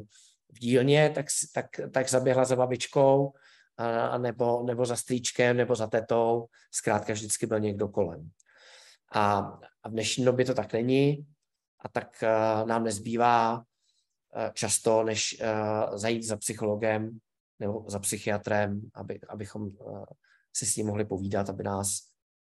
v 0.49 0.59
dílně, 0.59 1.09
tak, 1.09 1.25
tak, 1.53 1.65
tak 1.91 2.09
zaběhla 2.09 2.45
za 2.45 2.55
babičkou 2.55 3.33
a, 3.77 4.17
nebo, 4.17 4.63
nebo 4.63 4.85
za 4.85 4.95
strýčkem, 4.95 5.57
nebo 5.57 5.75
za 5.75 5.87
tetou. 5.87 6.45
Zkrátka 6.71 7.13
vždycky 7.13 7.45
byl 7.45 7.59
někdo 7.59 7.87
kolem. 7.87 8.29
A, 9.11 9.37
a 9.83 9.89
v 9.89 9.91
dnešní 9.91 10.25
době 10.25 10.45
to 10.45 10.53
tak 10.53 10.73
není 10.73 11.27
a 11.79 11.89
tak 11.89 12.23
uh, 12.23 12.67
nám 12.67 12.83
nezbývá 12.83 13.57
uh, 13.57 13.63
často, 14.53 15.03
než 15.03 15.41
uh, 15.41 15.97
zajít 15.97 16.23
za 16.23 16.37
psychologem 16.37 17.19
nebo 17.59 17.85
za 17.87 17.99
psychiatrem, 17.99 18.81
aby, 18.93 19.19
abychom 19.29 19.61
uh, 19.61 20.05
si 20.53 20.65
s 20.65 20.75
ním 20.75 20.87
mohli 20.87 21.05
povídat, 21.05 21.49
aby 21.49 21.63
nás 21.63 21.99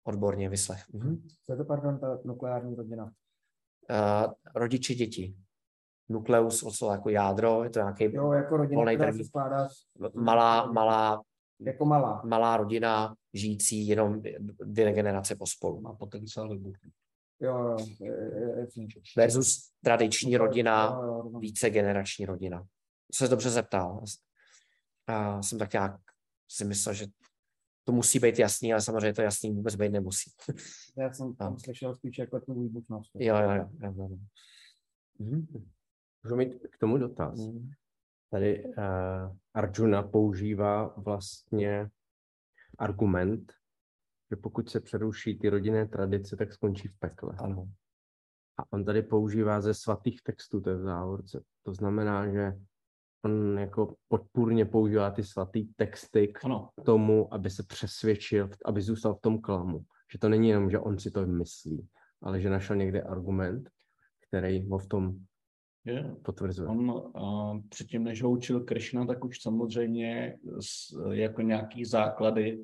odborně 0.05 0.49
vyslech. 0.49 0.83
Mhm. 0.93 1.29
Co 1.47 1.53
je 1.53 1.57
to, 1.57 1.65
pardon, 1.65 1.99
ta 1.99 2.19
nukleární 2.25 2.75
rodina? 2.75 3.05
Uh, 3.05 4.33
rodiče, 4.55 4.95
děti. 4.95 5.35
Nukleus, 6.09 6.77
co 6.79 6.91
jako 6.93 7.09
jádro, 7.09 7.65
je 7.65 7.71
to 7.71 7.79
nějaký 7.79 8.05
Jo, 8.05 8.33
jako 8.33 8.57
rodina, 8.57 8.95
která 8.95 9.13
se 9.13 9.25
skládá 9.25 9.69
z... 9.69 9.87
malá, 10.15 10.73
malá, 10.73 11.23
Jako 11.61 11.85
malá. 11.85 12.23
malá 12.25 12.57
rodina, 12.57 13.15
žijící 13.35 13.87
jenom 13.89 14.23
dvě 14.65 14.93
generace 14.93 15.37
pospolu. 15.37 15.81
Má 15.81 15.93
potenciál 15.95 16.49
vybuchu. 16.49 16.77
Jo, 17.41 17.59
jo, 17.59 17.77
je- 18.01 18.13
je- 18.13 18.61
jasně. 18.61 18.87
Versus 19.17 19.71
tradiční 19.85 20.37
rodina, 20.37 20.85
Jo, 20.95 21.03
jo, 21.03 21.17
rozumím. 21.23 21.41
více 21.41 21.71
generační 21.71 22.27
rodina. 22.27 22.65
Se 23.15 23.29
dobře 23.29 23.51
zeptal. 23.51 24.05
A 25.07 25.43
jsem 25.43 25.59
tak 25.59 25.73
nějak 25.73 25.97
si 26.51 26.65
myslel, 26.65 26.95
že 26.95 27.07
to 27.85 27.93
musí 27.93 28.19
být 28.19 28.39
jasný, 28.39 28.73
ale 28.73 28.83
samozřejmě 28.83 29.15
to 29.15 29.23
jasný 29.23 29.51
vůbec 29.51 29.75
být 29.75 29.93
nemusí. 29.93 30.31
Já 30.97 31.13
jsem 31.13 31.35
tam 31.37 31.53
No. 31.53 31.59
slyšel 31.59 31.95
spíš 31.95 32.19
jako 32.19 32.41
tu 32.41 32.55
výbušnost. 32.55 33.11
Jo, 33.15 33.37
jo, 33.37 33.51
jo. 33.51 33.69
jo, 33.81 33.93
jo. 33.97 34.09
Mhm. 35.19 35.47
Můžu 36.25 36.37
mít 36.37 36.67
k 36.71 36.79
tomu 36.79 36.99
dotaz. 36.99 37.39
Mhm. 37.39 37.71
Tady 38.31 38.65
uh, 38.65 38.75
Arjuna 39.55 40.03
používá 40.03 40.95
vlastně 40.97 41.91
argument, 42.79 43.53
že 44.31 44.37
pokud 44.37 44.71
se 44.71 44.81
přeruší 44.81 45.39
ty 45.39 45.49
rodinné 45.49 45.89
tradice, 45.89 46.37
tak 46.37 46.53
skončí 46.53 46.89
v 46.89 46.99
pekle. 46.99 47.35
Ano. 47.39 47.69
A 48.59 48.73
on 48.73 48.85
tady 48.85 49.03
používá 49.03 49.61
ze 49.61 49.75
svatých 49.75 50.23
textů, 50.23 50.61
to 50.61 50.71
je 50.71 50.77
v 50.77 50.83
závorce. 50.83 51.45
To 51.63 51.75
znamená, 51.75 52.33
že 52.33 52.53
on 53.25 53.59
jako 53.59 53.97
podpůrně 54.09 54.65
používá 54.65 55.11
ty 55.11 55.25
svatý 55.25 55.65
texty 55.65 56.29
k 56.29 56.45
Ano, 56.45 56.71
tomu, 56.85 57.35
aby 57.35 57.51
se 57.51 57.63
přesvědčil, 57.63 58.51
aby 58.65 58.83
zůstal 58.83 59.15
v 59.15 59.21
tom 59.21 59.41
klamu. 59.41 59.85
Že 60.13 60.19
to 60.19 60.29
není 60.29 60.49
jenom, 60.49 60.71
že 60.71 60.79
on 60.79 60.99
si 60.99 61.11
to 61.11 61.27
myslí, 61.27 61.89
ale 62.23 62.41
že 62.41 62.51
našel 62.51 62.77
někde 62.77 63.03
argument, 63.03 63.71
který 64.29 64.69
ho 64.69 64.79
v 64.79 64.87
tom 64.87 65.17
je. 65.85 66.15
potvrzuje. 66.23 66.69
On 66.69 66.91
uh, 66.91 67.61
předtím, 67.69 68.05
než 68.05 68.23
ho 68.23 68.31
učil 68.31 68.61
Krishna, 68.61 69.07
tak 69.07 69.25
už 69.25 69.43
samozřejmě 69.43 70.39
s, 70.61 70.97
jako 71.11 71.43
nějaký 71.43 71.85
základy 71.85 72.63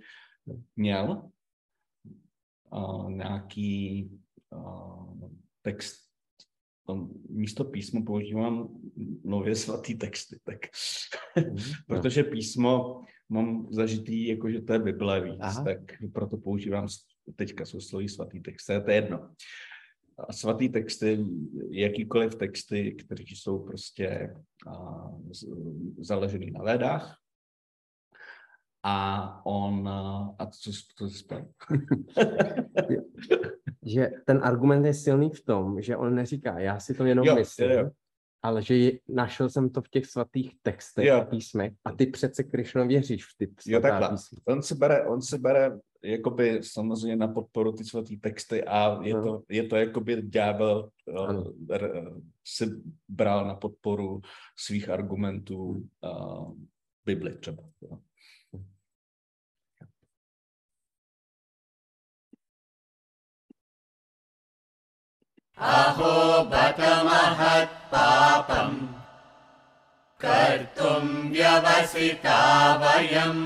měl 0.77 1.31
uh, 2.73 3.11
nějaký 3.11 4.11
uh, 4.51 5.31
text, 5.62 6.09
tam 6.87 7.11
místo 7.29 7.64
písmo 7.64 8.05
používám 8.05 8.69
nově 9.25 9.57
svatý 9.57 9.95
texty, 9.95 10.39
tak 10.45 10.59
Mhm. 11.37 11.57
protože 11.87 12.23
písmo 12.23 13.03
mám 13.29 13.66
zažitý, 13.71 14.27
jako 14.27 14.51
že 14.51 14.61
to 14.61 14.73
je 14.73 14.79
Bible 14.79 15.21
víc, 15.21 15.41
Aha. 15.41 15.64
tak 15.64 15.79
proto 16.12 16.37
používám 16.37 16.87
teďka 17.37 17.64
jsou 17.64 17.81
sloví 17.81 18.09
svatý 18.09 18.41
texty, 18.41 18.73
to 18.85 18.91
je 18.91 18.97
jedno. 18.97 19.31
A 20.19 20.33
svatý 20.33 20.69
texty, 20.69 21.25
jakýkoliv 21.71 22.35
texty, 22.35 22.93
které 22.93 23.25
jsou 23.27 23.59
prostě 23.59 24.35
a, 24.66 25.05
z, 25.33 25.45
založený 25.99 26.51
na 26.51 26.62
vedách, 26.62 27.19
a 28.83 29.47
on, 29.47 29.89
a, 30.39 30.47
co, 30.47 30.71
co 30.97 31.11
spal? 31.11 31.49
že 33.87 34.11
ten 34.27 34.41
argument 34.43 34.85
je 34.85 34.95
silný 34.95 35.31
v 35.31 35.45
tom, 35.45 35.83
že 35.83 35.97
on 35.97 36.14
neříká, 36.14 36.59
já 36.59 36.81
si 36.81 36.95
to 36.95 37.05
jenom 37.05 37.27
Jo, 37.27 37.35
myslím, 37.35 37.71
jo, 37.71 37.79
jo. 37.79 37.91
Ale 38.43 38.62
že 38.62 38.76
je, 38.76 38.93
našel 39.09 39.51
jsem 39.51 39.70
to 39.70 39.82
v 39.82 39.89
těch 39.89 40.07
svatých 40.07 40.51
textech 40.62 41.07
Jo. 41.07 41.16
a 41.16 41.24
písmech 41.24 41.72
a 41.84 41.93
ty 41.93 42.07
přece 42.07 42.43
Krišno 42.45 42.86
věříš 42.86 43.24
v 43.24 43.36
ty 43.39 43.55
Jo, 43.66 43.80
takhle. 43.80 44.09
písma. 44.09 44.39
On 44.45 44.62
se 44.62 44.74
bere, 44.74 45.07
on 45.07 45.22
se 45.22 45.39
bere 45.39 45.78
jakoby 46.05 46.61
samozřejmě 46.62 47.16
na 47.16 47.28
podporu 47.28 47.72
ty 47.72 47.84
svatý 47.84 48.16
texty 48.16 48.64
a 48.64 49.03
je 49.03 49.14
No. 49.14 49.22
to, 49.22 49.43
je 49.49 49.62
to 49.62 49.76
jakoby 49.76 50.22
ďábel 50.22 50.91
Ano. 51.28 51.53
si 52.47 52.66
bral 53.09 53.47
na 53.47 53.55
podporu 53.55 54.20
svých 54.59 54.89
argumentů 54.89 55.86
uh, 56.05 56.53
Bibli 57.07 57.34
třeba. 57.39 57.62
Jo. 57.82 57.99
अहो 65.57 66.43
बत 66.51 66.80
महत्पापम् 67.07 68.78
कर्तुम् 70.24 71.11
व्यवसिता 71.32 72.39
वयम् 72.82 73.43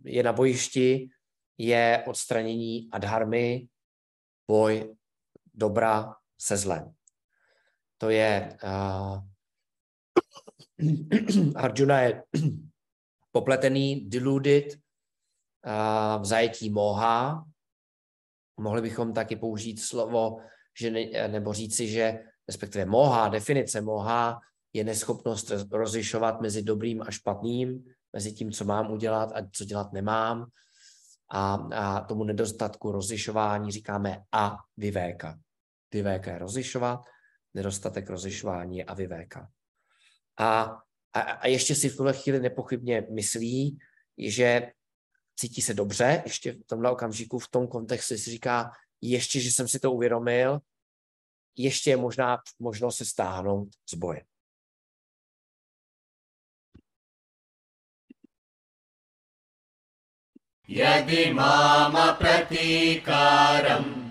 je 0.04 0.24
na 0.24 0.34
bojišti, 0.34 1.10
je 1.58 2.04
odstranění 2.08 2.90
adharmy, 2.92 3.68
boj 4.48 4.96
dobra 5.54 6.21
se 6.42 6.58
zlem. 6.58 6.94
To 7.98 8.10
je 8.10 8.58
uh, 8.64 9.22
Arjuna 11.56 12.02
je 12.02 12.24
popletený, 13.32 14.10
deluded, 14.10 14.66
uh, 14.74 16.22
v 16.22 16.26
zajetí 16.26 16.70
moha. 16.70 17.46
Mohli 18.58 18.82
bychom 18.82 19.14
taky 19.14 19.36
použít 19.36 19.78
slovo, 19.78 20.38
že 20.80 20.92
ne, 20.92 21.28
nebo 21.28 21.54
říci, 21.54 21.88
že 21.88 22.24
respektive 22.48 22.86
moha, 22.86 23.30
definice 23.30 23.82
moha 23.82 24.40
je 24.74 24.84
neschopnost 24.84 25.52
rozlišovat 25.72 26.42
mezi 26.42 26.64
dobrým 26.64 27.02
a 27.02 27.12
špatným, 27.12 27.84
mezi 28.14 28.34
tím, 28.34 28.52
co 28.52 28.66
mám 28.66 28.92
udělat 28.92 29.32
a 29.32 29.48
co 29.52 29.66
dělat 29.66 29.94
nemám. 29.94 30.46
A, 31.30 31.54
a 31.54 32.02
tomu 32.02 32.24
nedostatku 32.24 32.92
rozlišování 32.92 33.72
říkáme 33.72 34.24
a 34.32 34.58
vyvéka 34.78 35.40
Vyvéka 35.93 36.33
je 36.33 36.39
rozlišovat, 36.39 37.01
nedostatek 37.55 38.11
rozlišování 38.11 38.79
je 38.79 38.85
avivéka. 38.85 39.51
A, 40.39 40.63
a, 41.13 41.21
a 41.21 41.47
ještě 41.47 41.75
si 41.75 41.89
v 41.89 41.97
tuhle 41.97 42.13
chvíli 42.13 42.41
nepochybně 42.41 43.07
myslí, 43.11 43.79
že 44.19 44.73
cítí 45.37 45.63
se 45.63 45.75
dobře, 45.75 46.23
ještě 46.25 46.53
v 46.53 46.65
tomhle 46.67 46.91
okamžiku, 46.91 47.39
v 47.39 47.49
tom 47.49 47.69
kontextu 47.69 48.17
si 48.17 48.31
říká, 48.31 48.71
ještě, 49.01 49.41
že 49.41 49.53
jsem 49.53 49.69
si 49.69 49.79
to 49.79 49.93
uvědomil, 49.93 50.61
ještě 51.57 51.91
je 51.91 51.97
možná 51.97 52.39
možnost 52.59 52.97
se 52.97 53.05
stáhnout 53.05 53.69
z 53.91 53.95
boje. 53.95 54.25
यदि 60.69 61.33
मामप्रतीकारम् 61.33 64.10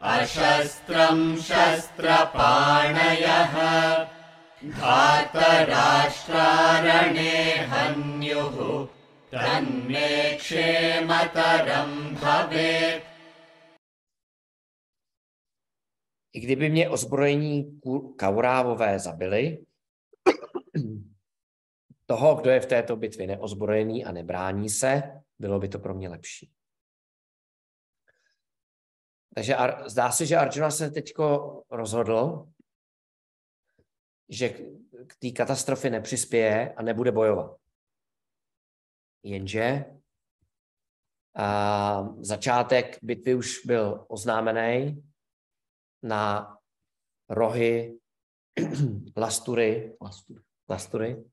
अशस्त्रम् 0.00 1.36
शस्त्रपाणयः 1.48 3.54
धातराष्ट्रारणे 6.02 7.34
हन्युः 7.72 8.56
तन्मे 9.32 10.10
क्षेमतरम् 10.36 11.96
भवेत् 12.22 13.10
I 16.34 16.40
kdyby 16.40 16.68
mě 16.70 16.88
ozbrojení 16.88 17.80
ku- 17.80 18.14
kaurávové 18.16 18.98
zabili, 18.98 19.64
toho, 22.06 22.34
kdo 22.34 22.50
je 22.50 22.60
v 22.60 22.66
této 22.66 22.96
bitvě 22.96 23.26
neozbrojený 23.26 24.04
a 24.04 24.12
nebrání 24.12 24.68
se, 24.68 25.02
bylo 25.38 25.58
by 25.60 25.68
to 25.68 25.78
pro 25.78 25.94
mě 25.94 26.08
lepší. 26.08 26.50
Takže 29.37 29.55
Ar- 29.55 29.89
zdá 29.89 30.11
se, 30.11 30.25
že 30.25 30.37
Arjuna 30.37 30.71
se 30.71 30.91
teď 30.91 31.13
rozhodl, 31.71 32.49
že 34.29 34.49
k- 34.49 35.15
té 35.19 35.31
katastrofě 35.31 35.89
nepřispěje 35.89 36.73
a 36.73 36.81
nebude 36.81 37.11
bojovat. 37.11 37.57
Jenže 39.23 39.85
a 41.35 42.03
začátek 42.19 42.97
bitvy 43.01 43.35
už 43.35 43.65
byl 43.65 44.05
oznámený 44.07 45.03
na 46.03 46.57
rohy 47.29 47.99
Lastury, 49.17 49.97
Lastury. 50.01 50.41
Lastury, 50.69 51.23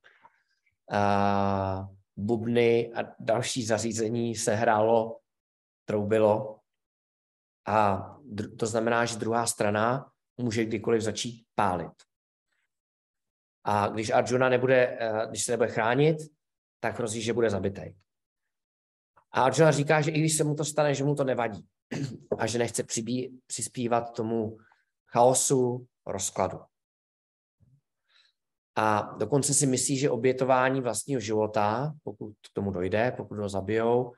a 0.93 1.89
bubny 2.17 2.93
a 2.95 3.15
další 3.21 3.65
zařízení 3.67 4.35
se 4.37 4.55
hrálo, 4.55 5.21
troubilo. 5.85 6.64
A 7.67 8.11
to 8.59 8.67
znamená, 8.67 9.05
že 9.05 9.19
druhá 9.19 9.47
strana 9.47 10.11
může 10.37 10.65
kdykoliv 10.65 11.03
začít 11.03 11.47
pálit. 11.55 11.93
A 13.65 13.89
když 13.89 14.11
Arjuna 14.11 14.49
nebude, 14.49 14.99
eh, 15.01 15.27
když 15.29 15.45
se 15.45 15.53
nebude 15.53 15.69
chránit, 15.69 16.17
tak 16.81 16.99
hrozí, 16.99 17.23
že 17.23 17.33
bude 17.33 17.51
zabitý. 17.51 17.83
A 19.33 19.43
Arjuna 19.43 19.71
říká, 19.71 20.01
že 20.01 20.11
i 20.11 20.19
když 20.21 20.37
se 20.37 20.45
mu 20.45 20.55
to 20.55 20.65
stane, 20.65 20.95
že 20.95 21.05
mu 21.05 21.15
to 21.15 21.25
nevadí 21.25 21.67
a 22.39 22.47
že 22.47 22.59
nechce 22.59 22.83
přibí, 22.83 23.41
přispívat 23.47 24.17
tomu 24.17 24.59
chaosu, 25.07 25.87
rozkladu. 26.07 26.61
A 28.77 29.03
dokonce 29.19 29.55
si 29.55 29.67
myslí, 29.67 29.99
že 29.99 30.11
obětování 30.11 30.81
vlastního 30.81 31.21
života, 31.21 31.95
pokud 32.03 32.33
k 32.33 32.53
tomu 32.53 32.71
dojde, 32.71 33.15
pokud 33.17 33.39
ho 33.39 33.49
zabijou, 33.49 34.13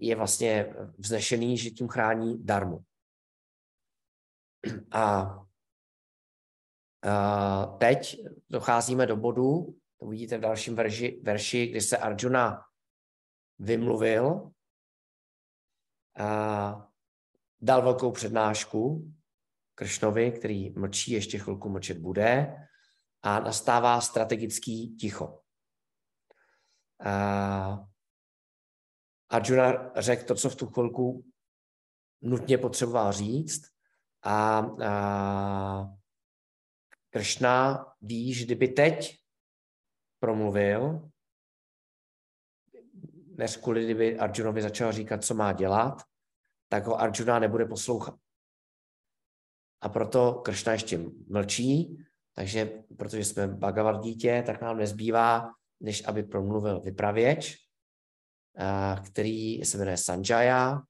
je 0.00 0.16
vlastně 0.16 0.74
vznešený, 0.98 1.58
že 1.58 1.70
tím 1.70 1.88
chrání 1.88 2.44
darmu. 2.44 2.84
A, 4.90 5.38
a 7.08 7.66
teď 7.66 8.16
docházíme 8.50 9.06
do 9.06 9.16
bodu, 9.16 9.78
to 9.98 10.06
uvidíte 10.06 10.38
v 10.38 10.40
dalším 10.40 10.74
verši, 10.74 11.20
verši 11.22 11.66
kdy 11.66 11.80
se 11.80 11.96
Arjuna 11.98 12.64
vymluvil 13.58 14.50
a 16.18 16.88
dal 17.60 17.82
velkou 17.82 18.12
přednášku 18.12 19.12
Kršnovi, 19.74 20.32
který 20.32 20.70
mlčí, 20.70 21.12
ještě 21.12 21.38
chvilku 21.38 21.68
mlčet 21.68 21.98
bude 21.98 22.56
a 23.22 23.40
nastává 23.40 24.00
strategický 24.00 24.96
ticho. 24.96 25.40
A 27.04 27.87
Arjuna 29.28 29.92
řekl 29.96 30.24
to, 30.24 30.34
co 30.34 30.50
v 30.50 30.56
tu 30.56 30.66
chvilku 30.66 31.24
nutně 32.20 32.58
potřeboval 32.58 33.12
říct 33.12 33.62
a, 34.22 34.58
a 34.86 35.88
Kršna 37.10 37.86
ví, 38.00 38.34
že 38.34 38.44
kdyby 38.44 38.68
teď 38.68 39.18
promluvil, 40.18 41.10
než 43.36 43.56
kvůli 43.56 43.84
kdyby 43.84 44.18
Arjunovi 44.18 44.62
začal 44.62 44.92
říkat, 44.92 45.24
co 45.24 45.34
má 45.34 45.52
dělat, 45.52 46.02
tak 46.68 46.86
ho 46.86 47.00
Arjuna 47.00 47.38
nebude 47.38 47.66
poslouchat. 47.66 48.14
A 49.80 49.88
proto 49.88 50.34
Kršna 50.34 50.72
ještě 50.72 50.98
mlčí, 51.28 51.98
takže 52.34 52.84
protože 52.98 53.24
jsme 53.24 53.48
Bhagavad 53.48 54.00
dítě, 54.00 54.42
tak 54.46 54.60
nám 54.60 54.76
nezbývá, 54.76 55.50
než 55.80 56.06
aby 56.06 56.22
promluvil 56.22 56.80
vypravěč, 56.80 57.67
který 59.05 59.65
se 59.65 59.77
jmenuje 59.77 59.97
Sanjaya 59.97 60.81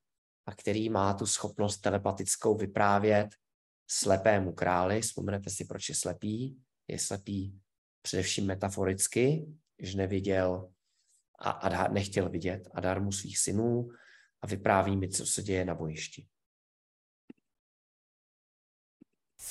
a 0.45 0.55
který 0.55 0.89
má 0.89 1.13
tu 1.13 1.25
schopnost 1.25 1.77
telepatickou 1.77 2.57
vyprávět 2.57 3.35
slepému 3.87 4.53
králi. 4.53 5.01
Vzpomenete 5.01 5.49
si, 5.49 5.65
proč 5.65 5.89
je 5.89 5.95
slepý? 5.95 6.57
Je 6.87 6.99
slepý 6.99 7.59
především 8.01 8.45
metaforicky, 8.45 9.45
že 9.79 9.97
neviděl 9.97 10.71
a, 11.39 11.49
a 11.49 11.87
nechtěl 11.87 12.29
vidět 12.29 12.69
Adarmu 12.73 13.11
svých 13.11 13.37
synů 13.37 13.89
a 14.41 14.47
vypráví 14.47 14.97
mi, 14.97 15.09
co 15.09 15.25
se 15.25 15.43
děje 15.43 15.65
na 15.65 15.75
bojišti. 15.75 16.27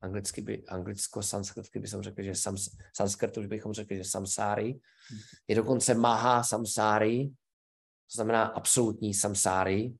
anglicky 0.00 0.40
by, 0.40 0.66
anglicko, 0.66 1.22
sanskrtky 1.22 1.78
bychom 1.78 2.02
řekli, 2.02 2.24
že 2.24 2.34
sam, 2.34 2.56
sanskrtu 2.96 3.48
bychom 3.48 3.72
řekli, 3.72 3.96
že 3.96 4.04
samsáry. 4.04 4.80
Je 5.48 5.56
dokonce 5.56 5.94
maha 5.94 6.42
samsáry, 6.42 7.28
to 8.10 8.14
znamená 8.14 8.44
absolutní 8.44 9.14
samsáry. 9.14 9.94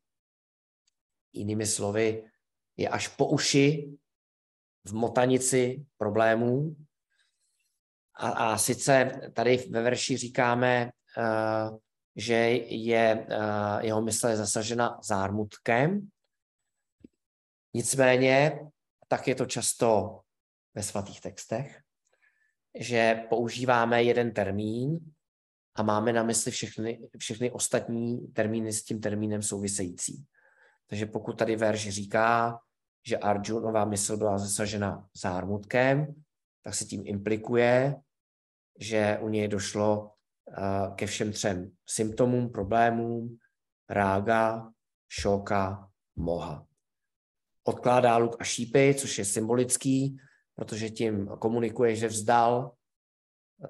Jinými 1.32 1.66
slovy, 1.66 2.24
je 2.76 2.88
až 2.88 3.08
po 3.08 3.26
uši 3.26 3.98
v 4.84 4.92
motanici 4.92 5.84
problémů. 5.96 6.76
A, 8.14 8.28
a 8.28 8.58
sice 8.58 9.20
tady 9.34 9.56
ve 9.56 9.82
verši 9.82 10.16
říkáme, 10.16 10.90
uh, 11.18 11.78
že 12.16 12.34
je, 12.66 13.26
uh, 13.30 13.84
jeho 13.84 14.02
mysl 14.02 14.28
je 14.28 14.36
zasažena 14.36 14.98
zármutkem. 15.02 16.08
Nicméně 17.74 18.60
tak 19.08 19.28
je 19.28 19.34
to 19.34 19.46
často 19.46 20.20
ve 20.74 20.82
svatých 20.82 21.20
textech, 21.20 21.80
že 22.78 23.24
používáme 23.28 24.02
jeden 24.02 24.32
termín 24.32 24.98
a 25.74 25.82
máme 25.82 26.12
na 26.12 26.22
mysli 26.22 26.50
všechny, 26.50 27.08
všechny 27.18 27.50
ostatní 27.50 28.28
termíny 28.28 28.72
s 28.72 28.84
tím 28.84 29.00
termínem 29.00 29.42
související. 29.42 30.24
Takže 30.86 31.06
pokud 31.06 31.38
tady 31.38 31.56
verš 31.56 31.88
říká, 31.88 32.58
že 33.06 33.18
Arjunová 33.18 33.84
mysl 33.84 34.16
byla 34.16 34.38
zasažena 34.38 35.08
zármutkem, 35.16 36.14
tak 36.62 36.74
se 36.74 36.84
tím 36.84 37.02
implikuje, 37.06 38.02
že 38.80 39.18
u 39.20 39.28
něj 39.28 39.48
došlo 39.48 40.02
uh, 40.02 40.94
ke 40.94 41.06
všem 41.06 41.32
třem 41.32 41.72
symptomům, 41.88 42.52
problémům, 42.52 43.38
rága, 43.88 44.70
šoka, 45.08 45.90
moha. 46.16 46.66
Odkládá 47.64 48.16
luk 48.16 48.36
a 48.40 48.44
šípy, 48.44 48.94
což 48.98 49.18
je 49.18 49.24
symbolický, 49.24 50.16
protože 50.54 50.90
tím 50.90 51.26
komunikuje, 51.26 51.96
že 51.96 52.08
vzdal 52.08 52.72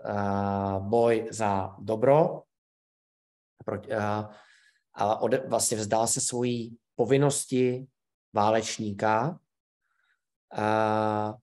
uh, 0.07 0.89
boj 0.89 1.28
za 1.31 1.76
dobro, 1.78 2.43
ale 4.95 5.18
ode, 5.20 5.39
vlastně 5.49 5.76
vzdal 5.76 6.07
se 6.07 6.20
svojí 6.20 6.76
povinnosti 6.95 7.87
válečníka 8.33 9.28
uh, 10.59 11.35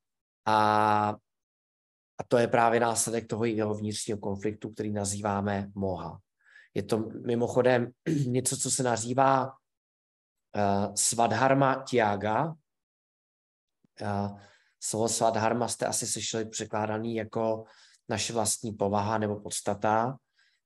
a, 0.46 1.16
a 2.18 2.24
to 2.28 2.38
je 2.38 2.48
právě 2.48 2.80
následek 2.80 3.28
toho 3.28 3.46
jeho 3.46 3.74
vnitřního 3.74 4.20
konfliktu, 4.20 4.70
který 4.70 4.92
nazýváme 4.92 5.72
moha. 5.76 6.20
Je 6.74 6.84
to 6.84 7.10
mimochodem 7.26 7.92
něco, 8.26 8.58
co 8.58 8.72
se 8.72 8.84
nazývá 8.84 9.46
uh, 9.46 9.52
Svadharma 10.96 11.76
Tiaga. 11.76 12.46
Uh, 14.02 14.40
slovo 14.80 15.08
Svadharma 15.08 15.68
jste 15.68 15.86
asi 15.86 16.08
slyšeli 16.08 16.46
překládaný 16.46 17.16
jako 17.16 17.66
naše 18.10 18.34
vlastní 18.34 18.72
povaha 18.72 19.18
nebo 19.18 19.40
podstata. 19.40 20.18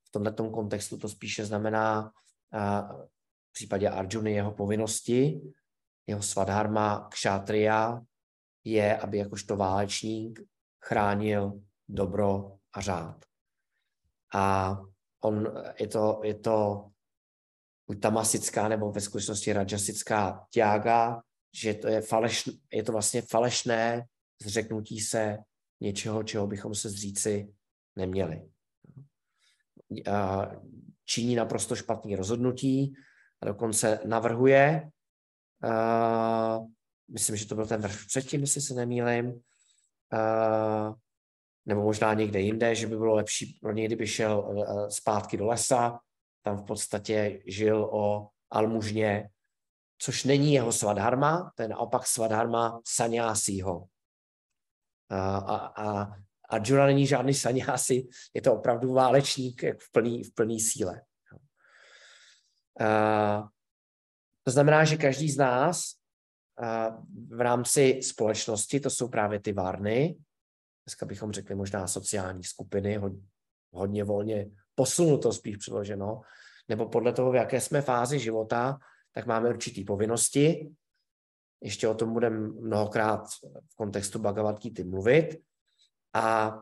V 0.07 0.11
tomto 0.11 0.49
kontextu 0.49 0.97
to 0.97 1.09
spíše 1.09 1.45
znamená 1.45 2.01
uh, 2.03 3.01
v 3.49 3.53
případě 3.53 3.89
Arjuny 3.89 4.33
jeho 4.33 4.51
povinnosti, 4.51 5.41
jeho 6.07 6.21
svadharma 6.21 7.07
kšátria 7.11 8.01
je, 8.63 8.97
aby 8.97 9.17
jakožto 9.17 9.55
válečník 9.55 10.39
chránil 10.85 11.61
dobro 11.89 12.57
a 12.73 12.81
řád. 12.81 13.25
A 14.33 14.77
on, 15.23 15.47
je 15.79 15.87
to, 15.87 16.21
je 16.23 16.33
to 16.33 16.87
buď 17.87 17.99
tamasická 17.99 18.67
nebo 18.67 18.91
ve 18.91 19.01
skutečnosti 19.01 19.53
rajasická 19.53 20.47
tiaga, 20.49 21.21
že 21.53 21.73
to 21.73 21.87
je, 21.87 22.01
faleš, 22.01 22.49
je 22.73 22.83
to 22.83 22.91
vlastně 22.91 23.21
falešné 23.21 24.05
zřeknutí 24.41 24.99
se 24.99 25.37
něčeho, 25.81 26.23
čeho 26.23 26.47
bychom 26.47 26.75
se 26.75 26.89
zříci 26.89 27.53
neměli. 27.95 28.49
Činí 31.05 31.35
naprosto 31.35 31.75
špatný 31.75 32.15
rozhodnutí 32.15 32.93
a 33.41 33.45
dokonce 33.45 33.99
navrhuje, 34.05 34.89
myslím, 37.11 37.35
že 37.35 37.47
to 37.47 37.55
byl 37.55 37.65
ten 37.65 37.81
vrch 37.81 38.05
předtím, 38.05 38.41
jestli 38.41 38.61
se 38.61 38.73
nemýlim, 38.73 39.41
nebo 41.65 41.81
možná 41.81 42.13
někde 42.13 42.39
jinde, 42.39 42.75
že 42.75 42.87
by 42.87 42.97
bylo 42.97 43.15
lepší 43.15 43.59
pro 43.61 43.71
něj, 43.71 43.85
kdyby 43.85 44.07
šel 44.07 44.65
zpátky 44.89 45.37
do 45.37 45.45
lesa, 45.45 45.99
tam 46.41 46.57
v 46.57 46.65
podstatě 46.65 47.41
žil 47.45 47.83
o 47.83 48.29
almužně, 48.49 49.29
což 49.97 50.23
není 50.23 50.53
jeho 50.53 50.71
svadharma, 50.71 51.51
to 51.55 51.61
je 51.61 51.67
naopak 51.67 52.07
svadharma 52.07 52.81
sanyásího. 52.85 53.85
A, 55.09 55.37
a, 55.37 55.57
a 55.57 56.15
Arjuna 56.49 56.85
není 56.85 57.07
žádný 57.07 57.33
sanyási, 57.33 58.07
je 58.33 58.41
to 58.41 58.53
opravdu 58.53 58.93
válečník 58.93 59.63
v 59.63 59.91
plný, 59.91 60.23
v 60.23 60.33
plný 60.33 60.59
síle. 60.59 61.01
A, 62.79 63.47
to 64.43 64.51
znamená, 64.51 64.85
že 64.85 64.97
každý 64.97 65.31
z 65.31 65.37
nás 65.37 65.83
v 67.29 67.41
rámci 67.41 67.99
společnosti, 68.03 68.79
to 68.79 68.89
jsou 68.89 69.09
právě 69.09 69.39
ty 69.39 69.53
várny, 69.53 70.17
dneska 70.85 71.05
bychom 71.05 71.31
řekli 71.31 71.55
možná 71.55 71.87
sociální 71.87 72.43
skupiny, 72.43 72.97
hodně, 72.97 73.21
hodně 73.71 74.03
volně 74.03 74.49
posunuto 74.75 75.33
spíš 75.33 75.57
přiloženo, 75.57 76.21
nebo 76.67 76.89
podle 76.89 77.13
toho, 77.13 77.31
v 77.31 77.35
jaké 77.35 77.61
jsme 77.61 77.81
fázi 77.81 78.19
života, 78.19 78.79
tak 79.13 79.25
máme 79.25 79.49
určitý 79.49 79.83
povinnosti. 79.83 80.69
Ještě 81.61 81.87
o 81.87 81.95
tom 81.95 82.13
budeme 82.13 82.39
mnohokrát 82.39 83.27
v 83.69 83.75
kontextu 83.75 84.19
Bhagavad 84.19 84.61
Gita 84.61 84.83
mluvit. 84.83 85.41
A 86.13 86.57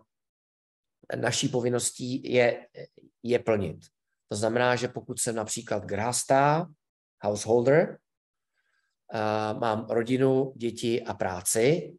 naší 1.15 1.49
povinností 1.49 2.33
je, 2.33 2.67
je 3.23 3.39
plnit. 3.39 3.85
To 4.27 4.35
znamená, 4.35 4.75
že 4.75 4.87
pokud 4.87 5.19
jsem 5.19 5.35
například 5.35 5.85
grasta, 5.85 6.67
householder, 7.21 7.97
uh, 9.13 9.59
mám 9.59 9.85
rodinu, 9.89 10.53
děti 10.55 11.03
a 11.03 11.13
práci, 11.13 11.97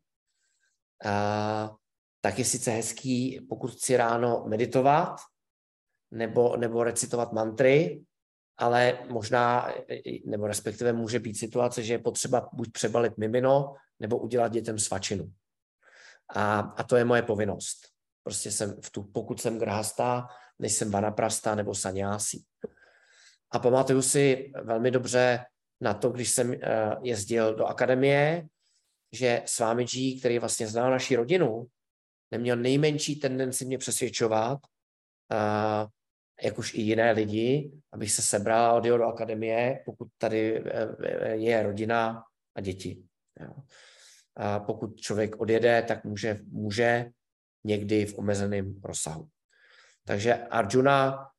uh, 1.04 1.76
tak 2.20 2.38
je 2.38 2.44
sice 2.44 2.70
hezký, 2.70 3.46
pokud 3.48 3.70
chci 3.70 3.96
ráno 3.96 4.44
meditovat 4.48 5.16
nebo, 6.10 6.56
nebo 6.56 6.84
recitovat 6.84 7.32
mantry, 7.32 8.04
ale 8.56 8.98
možná, 9.08 9.72
nebo 10.26 10.46
respektive 10.46 10.92
může 10.92 11.18
být 11.18 11.38
situace, 11.38 11.82
že 11.82 11.94
je 11.94 11.98
potřeba 11.98 12.48
buď 12.52 12.72
přebalit 12.72 13.18
mimino, 13.18 13.74
nebo 14.00 14.18
udělat 14.18 14.52
dětem 14.52 14.78
svačinu. 14.78 15.32
A, 16.34 16.60
a 16.60 16.82
to 16.82 16.96
je 16.96 17.04
moje 17.04 17.22
povinnost. 17.22 17.78
Prostě 18.22 18.50
jsem 18.50 18.80
v 18.82 18.90
tu, 18.90 19.02
pokud 19.02 19.40
jsem 19.40 19.58
grahasta, 19.58 20.26
nejsem 20.58 20.90
vanaprasta 20.90 21.54
nebo 21.54 21.74
sanyási. 21.74 22.42
A 23.50 23.58
pamatuju 23.58 24.02
si 24.02 24.52
velmi 24.62 24.90
dobře 24.90 25.44
na 25.80 25.94
to, 25.94 26.10
když 26.10 26.30
jsem 26.30 26.48
uh, 26.48 26.56
jezdil 27.02 27.54
do 27.54 27.66
akademie, 27.66 28.46
že 29.12 29.42
Svámidží, 29.46 30.20
který 30.20 30.38
vlastně 30.38 30.66
znal 30.66 30.90
naši 30.90 31.16
rodinu, 31.16 31.66
neměl 32.30 32.56
nejmenší 32.56 33.16
tendenci 33.16 33.64
mě 33.64 33.78
přesvědčovat, 33.78 34.58
uh, 35.32 35.88
jak 36.42 36.58
už 36.58 36.74
i 36.74 36.80
jiné 36.80 37.12
lidi, 37.12 37.72
abych 37.92 38.12
se 38.12 38.22
sebral 38.22 38.64
a 38.64 38.72
odjel 38.72 38.98
do 38.98 39.04
akademie, 39.04 39.82
pokud 39.84 40.08
tady 40.18 40.64
eh, 40.66 41.28
je 41.28 41.62
rodina 41.62 42.24
a 42.54 42.60
děti. 42.60 43.02
A 44.36 44.60
pokud 44.60 45.00
člověk 45.00 45.40
odjede, 45.40 45.82
tak 45.82 46.04
může, 46.04 46.40
může 46.48 47.10
někdy 47.64 48.06
v 48.06 48.18
omezeném 48.18 48.80
rozsahu. 48.84 49.28
Takže 50.04 50.34
Arjuna 50.34 51.29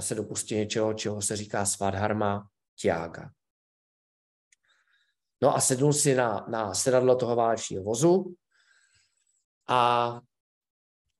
se 0.00 0.14
dopustí 0.14 0.54
něčeho, 0.54 0.94
čeho 0.94 1.22
se 1.22 1.36
říká 1.36 1.64
svadharma 1.64 2.48
tiaga. 2.80 3.30
No 5.42 5.56
a 5.56 5.60
sednul 5.60 5.92
si 5.92 6.14
na, 6.14 6.46
na 6.48 6.74
sedadlo 6.74 7.16
toho 7.16 7.36
válečního 7.36 7.84
vozu 7.84 8.34
a 9.68 10.20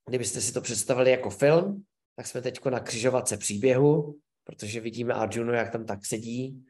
kdybyste 0.09 0.41
si 0.41 0.53
to 0.53 0.61
představili 0.61 1.11
jako 1.11 1.29
film, 1.29 1.85
tak 2.15 2.27
jsme 2.27 2.41
teď 2.41 2.65
na 2.65 2.79
křižovatce 2.79 3.37
příběhu, 3.37 4.19
protože 4.43 4.79
vidíme 4.79 5.13
Arjunu, 5.13 5.53
jak 5.53 5.71
tam 5.71 5.85
tak 5.85 6.05
sedí 6.05 6.65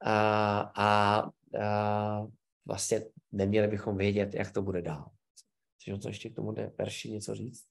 a, 0.00 0.60
a, 0.60 1.20
a 1.62 2.26
vlastně 2.66 3.04
neměli 3.32 3.68
bychom 3.68 3.96
vědět, 3.96 4.34
jak 4.34 4.52
to 4.52 4.62
bude 4.62 4.82
dál. 4.82 5.10
Chceš 5.80 6.02
to 6.02 6.08
ještě 6.08 6.30
k 6.30 6.34
tomu 6.34 6.54
verši 6.78 7.10
něco 7.10 7.34
říct? 7.34 7.66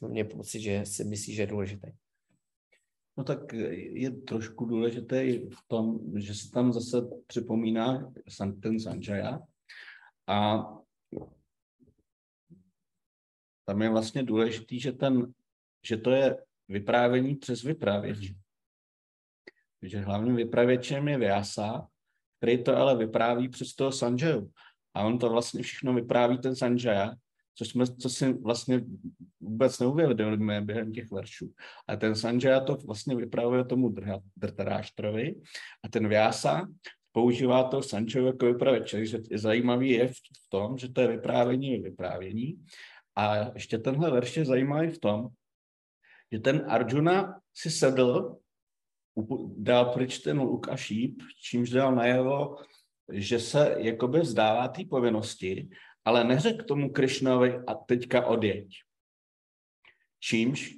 Mě 0.00 0.24
pocit, 0.24 0.60
že 0.60 0.86
si 0.86 1.04
myslí, 1.04 1.34
že 1.34 1.42
je 1.42 1.46
důležité. 1.46 1.92
No 3.16 3.24
tak 3.24 3.52
je 3.52 4.10
trošku 4.10 4.64
důležité 4.64 5.38
v 5.48 5.58
tom, 5.66 6.00
že 6.16 6.34
se 6.34 6.50
tam 6.50 6.72
zase 6.72 6.96
připomíná 7.26 8.12
ten 8.62 8.80
Sanjaya 8.80 9.40
a 10.26 10.64
tam 13.64 13.82
je 13.82 13.90
vlastně 13.90 14.22
důležitý, 14.22 14.80
že, 14.80 14.92
ten, 14.92 15.34
že 15.86 15.96
to 15.96 16.10
je 16.10 16.44
vyprávění 16.68 17.36
přes 17.36 17.62
vyprávěč. 17.62 18.34
Takže 19.80 20.00
hlavním 20.00 20.36
vypravěčem 20.36 21.08
je 21.08 21.18
Vyasa, 21.18 21.88
který 22.38 22.64
to 22.64 22.76
ale 22.76 22.96
vypráví 22.96 23.48
přes 23.48 23.74
toho 23.74 23.92
Sanjayu. 23.92 24.52
A 24.94 25.04
on 25.04 25.18
to 25.18 25.30
vlastně 25.30 25.62
všechno 25.62 25.94
vypráví 25.94 26.38
ten 26.38 26.56
Sanjaya, 26.56 27.14
což, 27.54 27.68
jsme, 27.68 27.86
co 27.86 28.08
si 28.08 28.32
vlastně 28.32 28.84
vůbec 29.40 29.78
neuvědomujeme 29.78 30.60
během 30.60 30.92
těch 30.92 31.10
veršů. 31.10 31.52
A 31.88 31.96
ten 31.96 32.14
Sanjaya 32.14 32.60
to 32.60 32.76
vlastně 32.76 33.16
vypravuje 33.16 33.64
tomu 33.64 33.94
Drtaráštrovi 34.36 35.34
a 35.84 35.88
ten 35.88 36.08
Vyasa 36.08 36.68
používá 37.12 37.64
to 37.64 37.82
Sanjaya 37.82 38.26
jako 38.26 38.46
vypravěč. 38.46 38.90
Takže 38.90 39.18
zajímavý 39.34 39.90
je 39.90 40.08
v 40.08 40.48
tom, 40.48 40.78
že 40.78 40.92
to 40.92 41.00
je 41.00 41.08
vyprávění 41.08 41.78
vyprávění. 41.78 42.64
A 43.16 43.54
ještě 43.54 43.78
tenhle 43.78 44.10
verš 44.10 44.36
je 44.36 44.44
zajímavý 44.44 44.90
v 44.90 44.98
tom, 44.98 45.28
že 46.32 46.38
ten 46.38 46.64
Arjuna 46.68 47.40
si 47.54 47.70
sedl, 47.70 48.36
dal 49.56 49.84
pryč 49.84 50.18
ten 50.18 50.40
luk 50.40 50.68
a 50.68 50.76
šíp, 50.76 51.22
čímž 51.42 51.70
dal 51.70 51.94
najevo, 51.94 52.56
že 53.12 53.40
se 53.40 53.76
jakoby 53.78 54.20
vzdává 54.20 54.68
té 54.68 54.84
povinnosti, 54.90 55.68
ale 56.04 56.24
neřekl 56.24 56.64
tomu 56.64 56.92
Krišnovi 56.92 57.58
a 57.66 57.74
teďka 57.74 58.26
odjeď. 58.26 58.68
Čímž, 60.20 60.74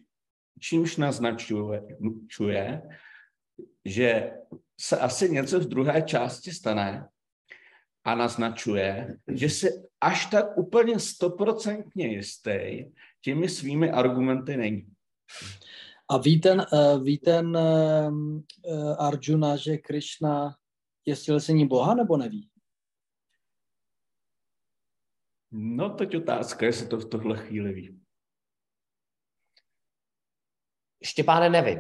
čímž 0.61 0.97
naznačuje, 0.97 1.83
čuje, 2.29 2.83
že 3.85 4.33
se 4.81 4.99
asi 4.99 5.31
něco 5.31 5.61
v 5.61 5.68
druhé 5.68 6.03
části 6.03 6.53
stane 6.53 7.09
a 8.05 8.14
naznačuje, 8.14 9.16
že 9.29 9.51
si 9.51 9.68
až 10.01 10.27
tak 10.27 10.59
úplně 10.59 11.01
stoprocentně 11.01 12.07
jistý 12.07 12.85
těmi 13.20 13.49
svými 13.49 13.91
argumenty 13.91 14.57
není. 14.57 14.87
A 16.11 16.16
ví 16.18 16.41
ten, 16.41 16.66
uh, 16.72 17.03
ví 17.05 17.18
ten 17.18 17.57
uh, 17.57 18.97
Arjuna, 18.99 19.57
že 19.57 19.77
Krishna 19.77 20.57
je 21.07 21.16
stělesení 21.16 21.68
Boha, 21.68 21.95
nebo 21.95 22.16
neví? 22.16 22.49
No 25.59 25.90
teď 25.90 26.16
otázka, 26.16 26.66
jestli 26.66 26.88
to 26.88 26.96
v 26.96 27.09
tohle 27.09 27.36
chvíli 27.36 27.72
ví. 27.72 28.00
Štěpáne, 31.04 31.50
nevím. 31.50 31.78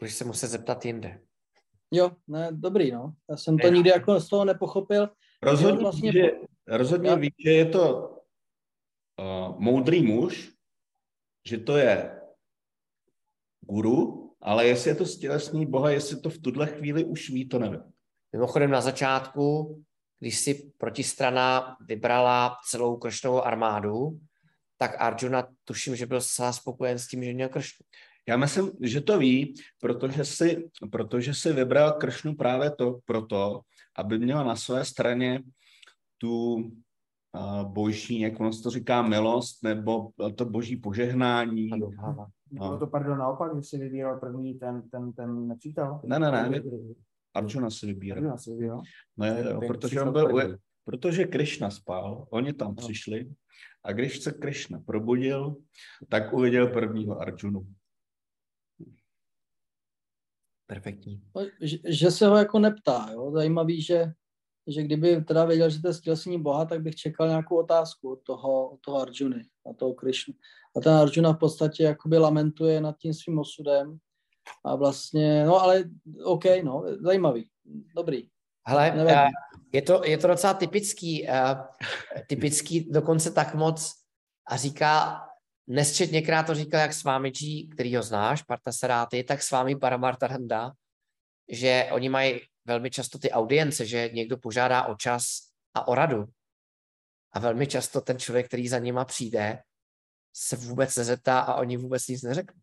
Když 0.00 0.14
se 0.14 0.24
muset 0.24 0.46
zeptat 0.48 0.84
jinde. 0.84 1.26
Jo, 1.90 2.16
ne, 2.26 2.48
dobrý, 2.52 2.90
no. 2.90 3.14
Já 3.30 3.36
jsem 3.36 3.58
to 3.58 3.68
nikdy 3.68 3.90
jako 3.90 4.20
z 4.20 4.28
toho 4.28 4.44
nepochopil. 4.44 5.08
Rozhodně, 5.42 5.80
vlastně... 5.80 6.12
že, 6.12 6.20
rozhodně 6.68 7.16
ví, 7.16 7.34
že 7.38 7.50
je 7.50 7.68
to 7.68 8.08
uh, 9.18 9.60
moudrý 9.60 10.02
muž, 10.02 10.54
že 11.48 11.58
to 11.58 11.76
je 11.76 12.20
guru, 13.60 14.19
ale 14.42 14.66
jestli 14.66 14.90
je 14.90 14.94
to 14.94 15.06
stělesný 15.06 15.66
Boha, 15.66 15.90
jestli 15.90 16.20
to 16.20 16.30
v 16.30 16.38
tuhle 16.38 16.66
chvíli 16.66 17.04
už 17.04 17.30
ví, 17.30 17.48
to 17.48 17.58
nevím. 17.58 17.80
Mimochodem 18.32 18.70
na 18.70 18.80
začátku, 18.80 19.76
když 20.18 20.38
si 20.38 20.72
protistrana 20.78 21.76
vybrala 21.86 22.56
celou 22.68 22.96
kršnovou 22.96 23.42
armádu, 23.42 24.20
tak 24.78 24.96
Arjuna 24.98 25.48
tuším, 25.64 25.96
že 25.96 26.06
byl 26.06 26.20
zcela 26.20 26.52
spokojen 26.52 26.98
s 26.98 27.08
tím, 27.08 27.24
že 27.24 27.32
měl 27.32 27.48
kršnu. 27.48 27.86
Já 28.28 28.36
myslím, 28.36 28.70
že 28.80 29.00
to 29.00 29.18
ví, 29.18 29.54
protože 29.80 30.24
si, 30.24 30.68
protože 30.92 31.34
si 31.34 31.52
vybral 31.52 31.92
Kršnu 31.92 32.34
právě 32.34 32.70
to 32.70 32.98
proto, 33.04 33.60
aby 33.96 34.18
měl 34.18 34.44
na 34.44 34.56
své 34.56 34.84
straně 34.84 35.42
tu 36.18 36.54
uh, 36.54 37.62
boží, 37.62 38.20
jak 38.20 38.40
ono 38.40 38.50
to 38.62 38.70
říká, 38.70 39.02
milost, 39.02 39.62
nebo 39.62 40.08
to 40.34 40.44
boží 40.44 40.76
požehnání. 40.76 41.68
No. 41.68 41.90
Bylo 42.50 42.78
to, 42.78 42.86
pardon, 42.86 43.18
naopak, 43.18 43.56
že 43.56 43.62
si 43.62 43.78
vybíral 43.78 44.20
první 44.20 44.54
ten, 44.54 44.88
ten, 44.90 45.12
ten 45.12 45.48
nepřítel? 45.48 46.00
Ne, 46.04 46.18
ne, 46.18 46.30
ne. 46.30 46.62
Arjuna 47.34 47.70
si 47.70 47.86
vybíral. 47.86 48.18
Arjuna 48.18 48.36
si 48.36 48.50
vybíral. 48.50 48.82
No, 49.16 49.26
je, 49.26 49.44
jo, 49.50 49.60
protože 49.66 50.02
on 50.02 50.12
byl, 50.12 50.58
protože 50.84 51.24
Krishna 51.24 51.70
spal, 51.70 52.26
oni 52.30 52.52
tam 52.52 52.74
přišli 52.74 53.30
a 53.84 53.92
když 53.92 54.20
se 54.20 54.32
Krishna 54.32 54.80
probudil, 54.86 55.56
tak 56.08 56.32
uviděl 56.32 56.66
prvního 56.68 57.20
Arjunu. 57.20 57.66
Perfektní. 60.66 61.22
No, 61.36 61.42
že, 61.60 61.78
že 61.88 62.10
se 62.10 62.26
ho 62.26 62.36
jako 62.36 62.58
neptá, 62.58 63.08
jo? 63.12 63.30
Zajímavý, 63.30 63.82
že, 63.82 64.12
že 64.72 64.82
kdyby 64.82 65.24
teda 65.24 65.44
věděl, 65.44 65.70
že 65.70 65.82
to 65.82 65.88
je 65.88 65.94
stělesní 65.94 66.42
boha, 66.42 66.64
tak 66.64 66.82
bych 66.82 66.96
čekal 66.96 67.28
nějakou 67.28 67.56
otázku 67.56 68.12
od 68.12 68.22
toho, 68.22 68.68
od 68.68 68.80
toho 68.80 69.00
Arjuny, 69.00 69.42
a 69.70 69.74
toho 69.74 69.94
Krishna. 69.94 70.34
A 70.76 70.80
ten 70.80 70.92
Arjuna 70.92 71.32
v 71.32 71.38
podstatě 71.38 71.82
jakoby 71.82 72.18
lamentuje 72.18 72.80
nad 72.80 72.96
tím 72.98 73.14
svým 73.14 73.38
osudem 73.38 73.98
a 74.64 74.76
vlastně, 74.76 75.44
no 75.44 75.60
ale 75.60 75.84
OK, 76.24 76.44
no, 76.62 76.84
zajímavý, 77.00 77.48
dobrý. 77.96 78.28
Hele, 78.66 78.92
Nevím. 78.96 79.14
je 79.72 79.82
to, 79.82 80.02
je 80.04 80.18
to 80.18 80.26
docela 80.26 80.54
typický, 80.54 81.28
typický 82.28 82.92
dokonce 82.92 83.30
tak 83.30 83.54
moc 83.54 83.92
a 84.48 84.56
říká, 84.56 85.20
Nesčetněkrát 85.72 86.46
to 86.46 86.54
říkal 86.54 86.80
jak 86.80 86.92
s 86.92 87.04
vámi 87.04 87.30
G, 87.30 87.68
který 87.72 87.96
ho 87.96 88.02
znáš, 88.02 88.42
Parta 88.42 88.72
Saráty, 88.72 89.24
tak 89.24 89.42
s 89.42 89.50
vámi 89.50 89.76
Paramartaranda, 89.76 90.72
že 91.48 91.88
oni 91.92 92.08
mají 92.08 92.40
velmi 92.70 92.90
často 92.90 93.18
ty 93.18 93.30
audience, 93.30 93.86
že 93.86 94.10
někdo 94.12 94.38
požádá 94.38 94.84
o 94.84 94.94
čas 94.94 95.50
a 95.74 95.88
o 95.88 95.94
radu. 95.94 96.24
A 97.32 97.38
velmi 97.38 97.66
často 97.66 98.00
ten 98.00 98.18
člověk, 98.18 98.46
který 98.46 98.68
za 98.68 98.78
nima 98.78 99.04
přijde, 99.04 99.62
se 100.32 100.56
vůbec 100.56 100.96
nezeptá 100.96 101.40
a 101.40 101.54
oni 101.54 101.76
vůbec 101.76 102.08
nic 102.08 102.22
neřeknou. 102.22 102.60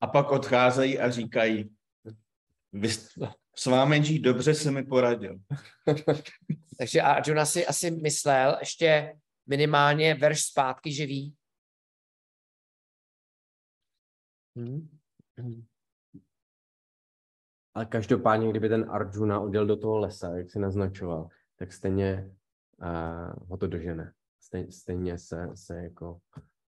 A 0.00 0.06
pak 0.06 0.30
odcházejí 0.30 0.98
a 0.98 1.10
říkají, 1.10 1.76
Vy, 2.72 2.88
s 3.56 3.66
vámi 3.66 4.18
dobře 4.18 4.54
se 4.54 4.70
mi 4.70 4.82
poradil. 4.82 5.38
Takže 6.78 7.00
Arjuna 7.02 7.46
si 7.46 7.66
asi 7.66 7.90
myslel 7.90 8.56
ještě 8.60 9.18
minimálně 9.46 10.14
verš 10.14 10.44
zpátky, 10.44 10.92
že 10.92 11.06
ví. 11.06 11.36
Hmm. 14.56 14.98
Hmm. 15.38 15.66
Ale 17.73 17.85
každopádně, 17.85 18.49
kdyby 18.49 18.69
ten 18.69 18.91
Arjuna 18.91 19.39
odjel 19.39 19.65
do 19.65 19.77
toho 19.77 19.97
lesa, 19.97 20.37
jak 20.37 20.51
si 20.51 20.59
naznačoval, 20.59 21.29
tak 21.55 21.73
stejně 21.73 22.35
uh, 22.81 23.47
ho 23.49 23.57
to 23.57 23.67
dožene. 23.67 24.13
Stejně, 24.39 24.71
stejně 24.71 25.17
se, 25.17 25.49
se 25.53 25.83
jako 25.83 26.19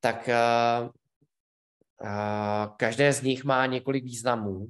tak 0.00 0.28
každé 2.76 3.12
z 3.12 3.22
nich 3.22 3.44
má 3.44 3.66
několik 3.66 4.04
významů. 4.04 4.66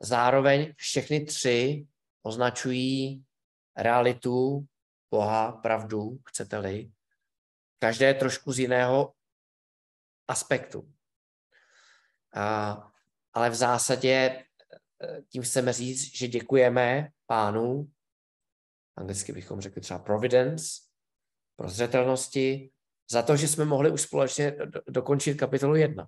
Zároveň 0.00 0.74
všechny 0.76 1.24
tři 1.24 1.86
označují 2.22 3.24
realitu, 3.76 4.66
Boha, 5.10 5.52
pravdu, 5.52 6.18
chcete-li. 6.28 6.92
Každé 7.78 8.14
trošku 8.14 8.52
z 8.52 8.58
jiného 8.58 9.14
aspektu. 10.28 10.80
Uh, 10.80 10.92
ale 13.32 13.50
v 13.50 13.54
zásadě 13.54 14.44
tím 15.28 15.42
chceme 15.42 15.72
říct, 15.72 16.16
že 16.16 16.28
děkujeme 16.28 17.08
pánu 17.26 17.92
anglicky 18.96 19.32
bychom 19.32 19.60
řekli 19.60 19.80
třeba 19.80 19.98
providence, 19.98 20.66
prozřetelnosti, 21.56 22.71
za 23.10 23.22
to, 23.22 23.36
že 23.36 23.48
jsme 23.48 23.64
mohli 23.64 23.90
už 23.90 24.02
společně 24.02 24.50
do, 24.50 24.80
dokončit 24.88 25.34
kapitolu 25.34 25.74
1. 25.74 26.06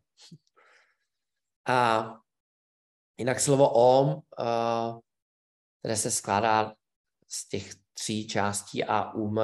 A 1.69 2.11
jinak 3.19 3.41
slovo 3.41 3.71
om, 3.71 4.09
uh, 4.09 5.01
které 5.79 5.97
se 5.97 6.11
skládá 6.11 6.75
z 7.29 7.49
těch 7.49 7.75
tří 7.95 8.29
částí 8.29 8.85
a 8.85 9.13
um, 9.13 9.39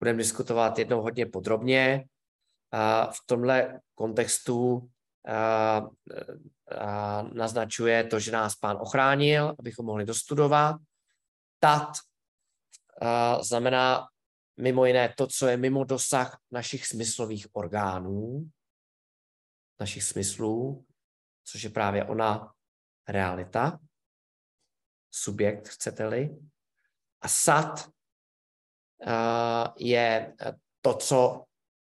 budeme 0.00 0.18
diskutovat 0.18 0.78
jednou 0.78 1.02
hodně 1.02 1.26
podrobně. 1.26 2.04
V 3.10 3.26
tomhle 3.26 3.80
kontextu 3.94 4.72
uh, 4.74 4.88
uh, 5.86 7.32
naznačuje 7.32 8.04
to, 8.04 8.20
že 8.20 8.32
nás 8.32 8.56
pán 8.56 8.76
ochránil, 8.80 9.54
abychom 9.58 9.86
mohli 9.86 10.04
dostudovat. 10.04 10.76
Tat 11.60 11.88
znamená 13.40 14.06
mimo 14.58 14.86
jiné 14.86 15.14
to, 15.16 15.26
co 15.26 15.46
je 15.46 15.56
mimo 15.56 15.84
dosah 15.84 16.40
našich 16.50 16.86
smyslových 16.86 17.46
orgánů, 17.52 18.50
našich 19.80 20.04
smyslů, 20.04 20.86
což 21.44 21.62
je 21.62 21.70
právě 21.70 22.04
ona 22.04 22.54
realita, 23.08 23.80
subjekt, 25.10 25.68
chcete-li. 25.68 26.38
A 27.20 27.28
sat 27.28 27.88
uh, 29.06 29.74
je 29.78 30.36
to, 30.80 30.94
co 30.94 31.44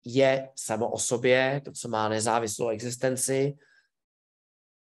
je 0.04 0.50
samo 0.56 0.90
o 0.90 0.98
sobě, 0.98 1.62
to, 1.64 1.72
co 1.72 1.88
má 1.88 2.08
nezávislou 2.08 2.68
existenci. 2.68 3.54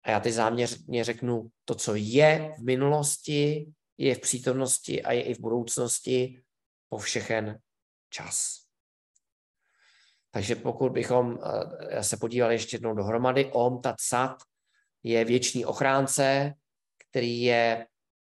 A 0.02 0.10
já 0.10 0.20
teď 0.20 0.34
záměrně 0.34 1.04
řeknu 1.04 1.50
to, 1.64 1.74
co 1.74 1.94
je 1.94 2.54
v 2.58 2.64
minulosti, 2.64 3.72
je 3.98 4.14
v 4.14 4.20
přítomnosti 4.20 5.02
a 5.02 5.12
je 5.12 5.22
i 5.22 5.34
v 5.34 5.40
budoucnosti 5.40 6.42
po 6.88 6.98
všechen 6.98 7.60
čas. 8.14 8.62
Takže 10.30 10.56
pokud 10.56 10.92
bychom 10.92 11.38
eh, 11.90 12.02
se 12.02 12.16
podívali 12.16 12.54
ještě 12.54 12.76
jednou 12.76 12.94
dohromady, 12.94 13.50
Om 13.52 13.82
Tat 13.82 13.96
Sat 14.00 14.42
je 15.02 15.24
věčný 15.24 15.64
ochránce, 15.64 16.54
který 17.10 17.42
je 17.42 17.86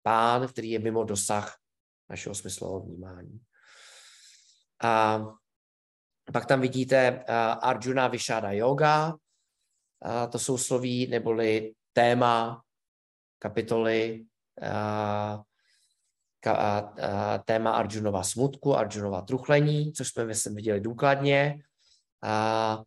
pán, 0.03 0.49
který 0.49 0.71
je 0.71 0.79
mimo 0.79 1.05
dosah 1.05 1.57
našeho 2.09 2.35
smyslového 2.35 2.81
vnímání. 2.81 3.41
A 4.83 5.25
pak 6.33 6.47
tam 6.47 6.61
vidíte 6.61 7.13
uh, 7.13 7.25
Arjuna 7.63 8.09
Vishada 8.09 8.53
Yoga, 8.53 9.09
uh, 9.09 10.31
to 10.31 10.39
jsou 10.39 10.59
sloví 10.59 11.07
neboli 11.07 11.75
téma 11.93 12.63
kapitoly 13.39 14.27
uh, 14.63 15.43
téma 17.45 17.71
Arjunova 17.71 18.23
smutku, 18.23 18.77
Arjunova 18.77 19.23
truchlení, 19.23 19.93
což 19.93 20.09
jsme 20.09 20.25
myslím 20.25 20.55
viděli 20.55 20.81
důkladně. 20.81 21.63
A 22.23 22.83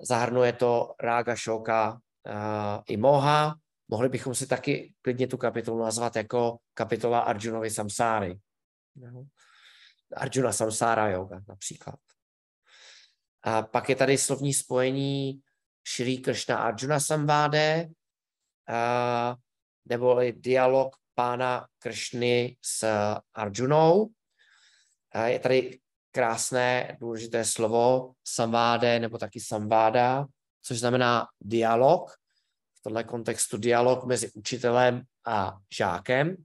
zahrnuje 0.00 0.52
to 0.52 0.94
Rága, 1.00 1.36
Šoka 1.36 2.00
i 2.86 2.96
Moha. 2.96 3.56
Mohli 3.88 4.08
bychom 4.08 4.34
si 4.34 4.46
taky 4.46 4.94
klidně 5.02 5.26
tu 5.26 5.36
kapitolu 5.36 5.82
nazvat 5.82 6.16
jako 6.16 6.58
kapitola 6.74 7.20
Arjunovy 7.20 7.70
samsáry. 7.70 8.38
Arjuna 10.16 10.52
samsára 10.52 11.08
yoga 11.08 11.40
například. 11.48 11.98
A 13.42 13.62
pak 13.62 13.88
je 13.88 13.96
tady 13.96 14.18
slovní 14.18 14.54
spojení 14.54 15.40
Shri 15.96 16.18
Krishna 16.18 16.58
Arjuna 16.58 17.00
samváde, 17.00 17.88
nebo 19.84 20.20
dialog 20.32 20.96
pána 21.18 21.66
Kršny 21.78 22.56
s 22.62 22.86
Arjunou. 23.34 24.10
Je 25.26 25.38
tady 25.38 25.78
krásné, 26.10 26.96
důležité 27.00 27.44
slovo 27.44 28.12
samváde 28.24 29.00
nebo 29.00 29.18
taky 29.18 29.40
samváda, 29.40 30.26
což 30.62 30.78
znamená 30.78 31.26
dialog. 31.40 32.10
V 32.78 32.82
tomto 32.82 33.04
kontextu 33.04 33.58
dialog 33.58 34.04
mezi 34.04 34.30
učitelem 34.32 35.02
a 35.26 35.58
žákem. 35.74 36.36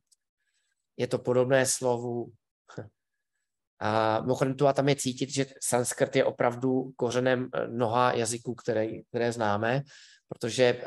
Je 0.98 1.08
to 1.08 1.20
podobné 1.20 1.66
slovu 1.66 2.32
a 3.80 4.22
mimochodem 4.22 4.58
tu 4.58 4.68
a 4.68 4.74
tam 4.74 4.90
je 4.90 4.96
cítit, 4.96 5.30
že 5.30 5.46
sanskrt 5.62 6.16
je 6.16 6.26
opravdu 6.26 6.92
kořenem 6.96 7.50
mnoha 7.68 8.14
jazyků, 8.14 8.56
které, 8.56 8.88
které 9.02 9.32
známe, 9.32 9.82
protože 10.28 10.82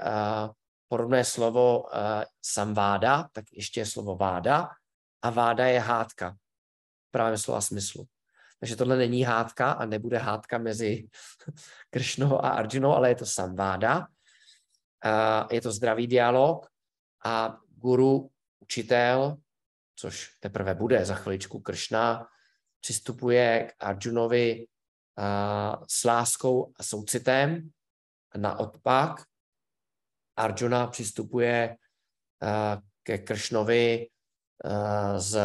podobné 0.89 1.24
slovo 1.24 1.80
uh, 1.80 1.89
samváda, 2.43 3.28
tak 3.32 3.45
ještě 3.53 3.80
je 3.80 3.87
slovo 3.87 4.16
váda 4.16 4.70
a 5.22 5.30
váda 5.30 5.66
je 5.66 5.80
hádka 5.80 6.37
právě 7.11 7.39
slova 7.39 7.61
smyslu. 7.61 8.07
Takže 8.61 8.76
tohle 8.76 8.97
není 8.97 9.22
hádka 9.22 9.72
a 9.72 9.87
nebude 9.87 10.18
hádka 10.18 10.59
mezi 10.59 11.09
Kršnou 11.91 12.45
a 12.45 12.49
Arjunou, 12.49 12.93
ale 12.93 13.09
je 13.09 13.14
to 13.14 13.26
samváda. 13.26 13.99
Uh, 13.99 15.49
je 15.51 15.61
to 15.61 15.72
zdravý 15.72 16.07
dialog 16.07 16.66
a 17.24 17.59
guru, 17.68 18.30
učitel, 18.61 19.37
což 19.97 20.37
teprve 20.41 20.74
bude 20.74 21.05
za 21.05 21.14
chviličku 21.14 21.61
Kršna, 21.61 22.26
přistupuje 22.80 23.72
k 23.76 23.84
Arjunovi 23.84 24.66
uh, 25.18 25.84
s 25.89 26.05
láskou 26.05 26.72
a 26.76 26.82
soucitem. 26.82 27.70
A 28.32 28.39
naopak 28.39 29.22
Arjuna 30.37 30.87
přistupuje 30.87 31.76
eh, 32.43 32.80
ke 33.03 33.18
Kršnovi 33.18 34.09
eh, 34.64 35.20
s 35.20 35.39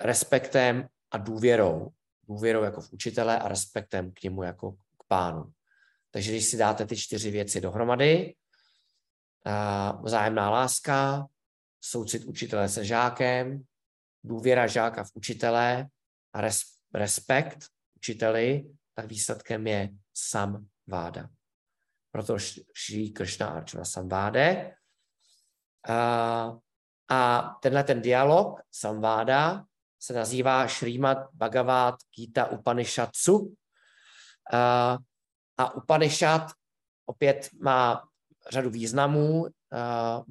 respektem 0.00 0.88
a 1.10 1.18
důvěrou. 1.18 1.88
Důvěrou 2.28 2.62
jako 2.62 2.80
v 2.80 2.92
učitele 2.92 3.38
a 3.38 3.48
respektem 3.48 4.12
k 4.12 4.22
němu 4.22 4.42
jako 4.42 4.72
k 4.72 5.04
pánu. 5.08 5.52
Takže 6.10 6.30
když 6.30 6.44
si 6.44 6.56
dáte 6.56 6.86
ty 6.86 6.96
čtyři 6.96 7.30
věci 7.30 7.60
dohromady, 7.60 8.34
vzájemná 10.02 10.50
láska, 10.50 11.26
soucit 11.80 12.24
učitele 12.24 12.68
se 12.68 12.84
žákem, 12.84 13.64
důvěra 14.24 14.66
žáka 14.66 15.04
v 15.04 15.10
učitele 15.14 15.88
a 16.32 16.40
res, 16.40 16.62
respekt 16.94 17.58
učiteli, 17.96 18.70
tak 18.94 19.06
výsledkem 19.06 19.66
je 19.66 19.88
sam 20.14 20.66
váda. 20.86 21.28
Proto 22.12 22.38
Šrí 22.74 23.12
Kršna 23.12 23.46
Arčuna 23.46 23.84
Samváde. 23.84 24.74
A, 25.88 26.52
a 27.08 27.40
tenhle 27.62 27.84
ten 27.84 28.02
dialog 28.02 28.60
Samváda 28.70 29.64
se 30.02 30.12
nazývá 30.12 30.66
Šrýmat 30.66 31.18
Bhagavad 31.32 31.94
Gita 32.16 32.46
Upanishatsu. 32.46 33.54
A, 34.52 34.98
a 35.56 35.74
Upanishad 35.74 36.50
opět 37.06 37.48
má 37.60 38.08
řadu 38.50 38.70
významů. 38.70 39.46
A, 39.72 40.22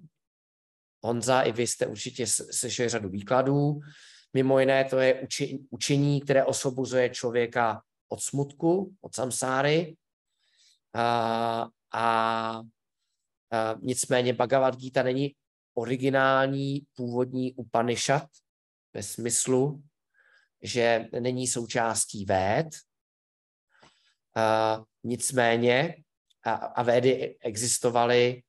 Honza, 1.03 1.41
i 1.41 1.51
vy 1.51 1.67
jste 1.67 1.87
určitě 1.87 2.27
slyšeli 2.27 2.89
řadu 2.89 3.09
výkladů. 3.09 3.79
Mimo 4.33 4.59
jiné 4.59 4.85
to 4.85 4.99
je 4.99 5.27
učení, 5.69 6.21
které 6.21 6.45
osvobozuje 6.45 7.09
člověka 7.09 7.81
od 8.09 8.21
smutku, 8.21 8.95
od 9.01 9.15
samsáry. 9.15 9.97
A, 10.93 11.67
a, 11.93 12.01
a 12.01 12.63
nicméně 13.81 14.33
Bhagavad 14.33 14.75
Gita 14.75 15.03
není 15.03 15.35
originální 15.73 16.87
původní 16.95 17.53
Upanishad 17.53 18.27
ve 18.93 19.03
smyslu, 19.03 19.83
že 20.61 21.07
není 21.19 21.47
součástí 21.47 22.25
véd. 22.25 22.67
A, 24.35 24.83
nicméně 25.03 25.95
a, 26.43 26.51
a 26.51 26.83
védy 26.83 27.37
existovaly, 27.39 28.43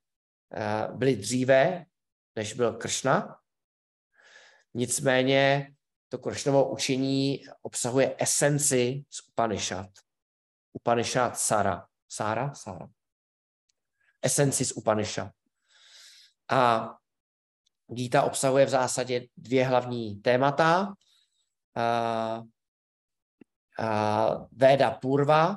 byly 0.92 1.16
dříve, 1.16 1.86
než 2.36 2.52
byl 2.52 2.72
Kršna. 2.72 3.36
Nicméně 4.74 5.74
to 6.08 6.18
Kršnovo 6.18 6.70
učení 6.70 7.44
obsahuje 7.62 8.16
esenci 8.18 9.04
z 9.10 9.28
Upanishad. 9.28 9.90
Upanishad 10.72 11.38
Sara. 11.38 11.89
Sára? 12.12 12.54
Sára. 12.54 12.88
Esenci 14.22 14.64
z 14.64 14.72
Upanishad. 14.72 15.32
A 16.50 16.90
Gita 17.86 18.22
obsahuje 18.22 18.66
v 18.66 18.68
zásadě 18.68 19.28
dvě 19.36 19.64
hlavní 19.64 20.20
témata. 20.20 20.94
A, 21.76 22.42
a 23.78 24.28
Veda 24.52 24.90
Purva, 24.90 25.56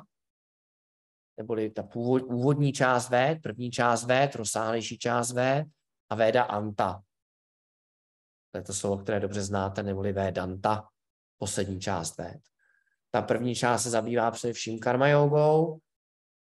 neboli 1.36 1.70
ta 1.70 1.82
původ, 1.82 2.22
úvodní 2.22 2.72
část 2.72 3.08
Véd, 3.08 3.42
první 3.42 3.70
část 3.70 4.04
Véd, 4.04 4.34
rozsáhlejší 4.34 4.98
část 4.98 5.32
Véd 5.32 5.66
a 6.10 6.14
Veda 6.14 6.42
Anta. 6.42 7.02
To 8.50 8.58
je 8.58 8.62
to 8.62 8.74
slovo, 8.74 9.02
které 9.02 9.20
dobře 9.20 9.42
znáte, 9.42 9.82
neboli 9.82 10.12
Vedanta, 10.12 10.88
poslední 11.38 11.80
část 11.80 12.18
Véd. 12.18 12.40
Ta 13.10 13.22
první 13.22 13.54
část 13.54 13.82
se 13.82 13.90
zabývá 13.90 14.30
především 14.30 14.78
karma 14.78 15.08
jogou, 15.08 15.80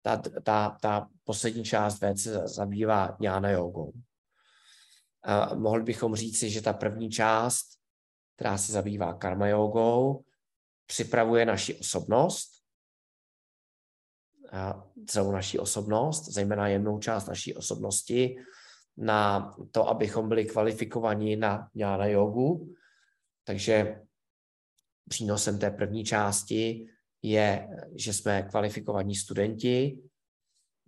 ta, 0.02 0.16
ta, 0.16 0.78
ta 0.80 1.08
poslední 1.24 1.64
část 1.64 2.00
Véd 2.00 2.18
se 2.18 2.48
zabývá 2.48 3.16
jnana 3.20 3.50
jogou. 3.50 3.92
A 5.22 5.54
mohli 5.54 5.82
bychom 5.82 6.14
říci, 6.14 6.50
že 6.50 6.62
ta 6.62 6.72
první 6.72 7.10
část, 7.10 7.66
která 8.36 8.58
se 8.58 8.72
zabývá 8.72 9.14
karma 9.14 9.48
jogou, 9.48 10.24
připravuje 10.86 11.46
naši 11.46 11.74
osobnost, 11.74 12.62
a 14.52 14.84
celou 15.06 15.32
naši 15.32 15.58
osobnost, 15.58 16.28
zejména 16.28 16.68
jednou 16.68 16.98
část 16.98 17.26
naší 17.26 17.54
osobnosti, 17.54 18.36
na 18.96 19.54
to, 19.70 19.88
abychom 19.88 20.28
byli 20.28 20.44
kvalifikovaní 20.44 21.36
na 21.36 21.68
jnana 21.74 22.06
jogu. 22.06 22.74
Takže 23.44 24.00
přínosem 25.08 25.58
té 25.58 25.70
první 25.70 26.04
části 26.04 26.86
je, 27.22 27.68
že 27.96 28.12
jsme 28.12 28.42
kvalifikovaní 28.42 29.14
studenti, 29.14 30.02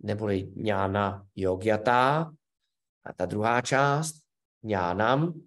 neboli 0.03 0.51
jnana 0.55 1.27
yogyata. 1.35 2.31
A 3.03 3.13
ta 3.13 3.25
druhá 3.25 3.61
část, 3.61 4.15
jnánam, 4.63 5.41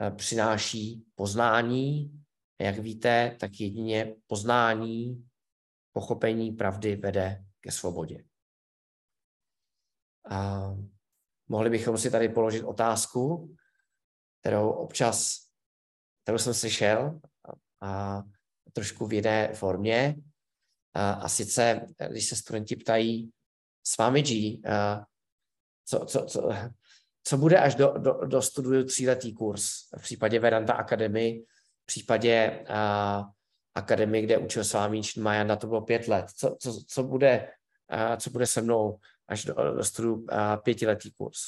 eh, 0.00 0.10
přináší 0.10 1.04
poznání. 1.14 2.14
Jak 2.60 2.78
víte, 2.78 3.36
tak 3.40 3.60
jedině 3.60 4.16
poznání, 4.26 5.28
pochopení 5.92 6.52
pravdy 6.52 6.96
vede 6.96 7.44
ke 7.60 7.70
svobodě. 7.70 8.24
A 10.30 10.70
mohli 11.48 11.70
bychom 11.70 11.98
si 11.98 12.10
tady 12.10 12.28
položit 12.28 12.62
otázku, 12.62 13.54
kterou 14.40 14.70
občas, 14.70 15.48
kterou 16.22 16.38
jsem 16.38 16.54
slyšel 16.54 17.20
a 17.80 18.22
trošku 18.78 19.06
v 19.06 19.12
jiné 19.12 19.54
formě. 19.54 20.14
A, 20.94 21.10
a 21.10 21.28
sice, 21.28 21.80
když 22.08 22.28
se 22.28 22.36
studenti 22.36 22.76
ptají, 22.76 23.30
s 23.86 23.98
vámi 23.98 24.22
G, 24.22 24.62
co, 25.84 25.98
co, 25.98 26.24
co, 26.24 26.50
co 27.24 27.36
bude, 27.36 27.58
až 27.58 27.74
do, 27.74 27.94
do, 27.98 28.12
do 28.12 28.42
studuju 28.42 28.84
tříletý 28.84 29.34
kurz 29.34 29.64
v 29.98 30.02
případě 30.02 30.40
Vedanta 30.40 30.72
Academy, 30.72 31.42
v 31.82 31.86
případě 31.86 32.64
a, 32.68 33.24
akademie, 33.74 34.22
kde 34.22 34.38
učil 34.38 34.64
s 34.64 34.72
vámi 34.72 35.00
Majanda, 35.18 35.56
to 35.56 35.66
bylo 35.66 35.80
pět 35.80 36.08
let. 36.08 36.26
Co, 36.36 36.56
co, 36.60 36.80
co, 36.88 37.02
bude, 37.02 37.48
a, 37.88 38.16
co 38.16 38.30
bude 38.30 38.46
se 38.46 38.62
mnou, 38.62 38.98
až 39.28 39.44
do, 39.44 39.54
do 39.54 39.84
studuju 39.84 40.26
a, 40.28 40.56
pětiletý 40.56 41.10
kurz? 41.10 41.38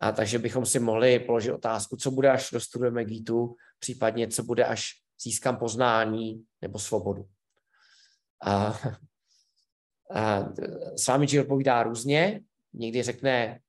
A 0.00 0.12
takže 0.12 0.38
bychom 0.38 0.66
si 0.66 0.78
mohli 0.78 1.18
položit 1.18 1.52
otázku, 1.52 1.96
co 1.96 2.10
bude, 2.10 2.30
až 2.30 2.50
dostudujeme 2.50 3.04
Gitu, 3.04 3.56
případně 3.78 4.28
co 4.28 4.42
bude, 4.42 4.64
až 4.64 5.05
získám 5.22 5.56
poznání 5.56 6.44
nebo 6.62 6.78
svobodu. 6.78 7.28
A, 8.44 8.78
a 10.14 10.44
s 10.96 11.06
vámi 11.06 11.26
Jill 11.30 11.42
odpovídá 11.42 11.82
různě, 11.82 12.40
někdy 12.72 13.02
řekne 13.02 13.60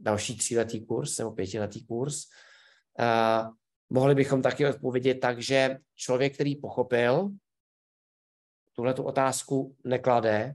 další 0.00 0.36
tříletý 0.36 0.86
kurz 0.86 1.18
nebo 1.18 1.30
pětiletý 1.30 1.86
kurz. 1.86 2.22
A 2.98 3.48
mohli 3.90 4.14
bychom 4.14 4.42
taky 4.42 4.66
odpovědět 4.66 5.14
tak, 5.14 5.42
že 5.42 5.78
člověk, 5.94 6.34
který 6.34 6.56
pochopil, 6.56 7.30
tuhle 8.72 8.94
tu 8.94 9.02
otázku 9.02 9.76
neklade, 9.84 10.54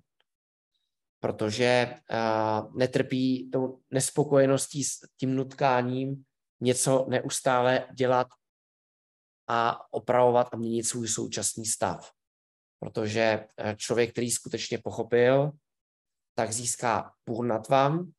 protože 1.20 1.96
uh, 2.12 2.78
netrpí 2.78 3.50
tou 3.52 3.82
nespokojeností 3.92 4.84
s 4.84 5.00
tím 5.18 5.36
nutkáním 5.36 6.24
něco 6.62 7.06
neustále 7.10 7.88
dělat 7.94 8.28
a 9.48 9.80
opravovat 9.94 10.50
a 10.52 10.58
měnit 10.58 10.84
svůj 10.84 11.08
současný 11.08 11.66
stav. 11.66 12.12
Protože 12.80 13.48
člověk, 13.76 14.12
který 14.12 14.32
skutečně 14.32 14.78
pochopil, 14.78 15.52
tak 16.36 16.54
získá 16.54 17.14
purnatvam. 17.24 18.12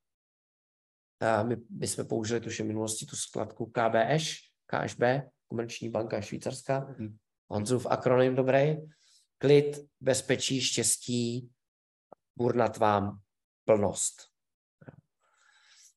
My, 1.42 1.56
my 1.70 1.86
jsme 1.86 2.04
použili 2.04 2.40
tuším 2.40 2.64
v 2.64 2.68
minulosti 2.68 3.06
tu 3.06 3.16
skladku 3.16 3.66
KBŠ, 3.66 4.38
KSB, 4.66 5.02
Komerční 5.48 5.90
banka 5.90 6.20
Švýcarska. 6.20 6.78
Hmm. 6.78 7.16
Honzův 7.50 7.86
akronym 7.86 8.34
dobrý. 8.34 8.76
Klid, 9.38 9.78
bezpečí, 10.00 10.60
štěstí, 10.60 11.50
purnatvam, 12.38 13.18
plnost. 13.64 14.28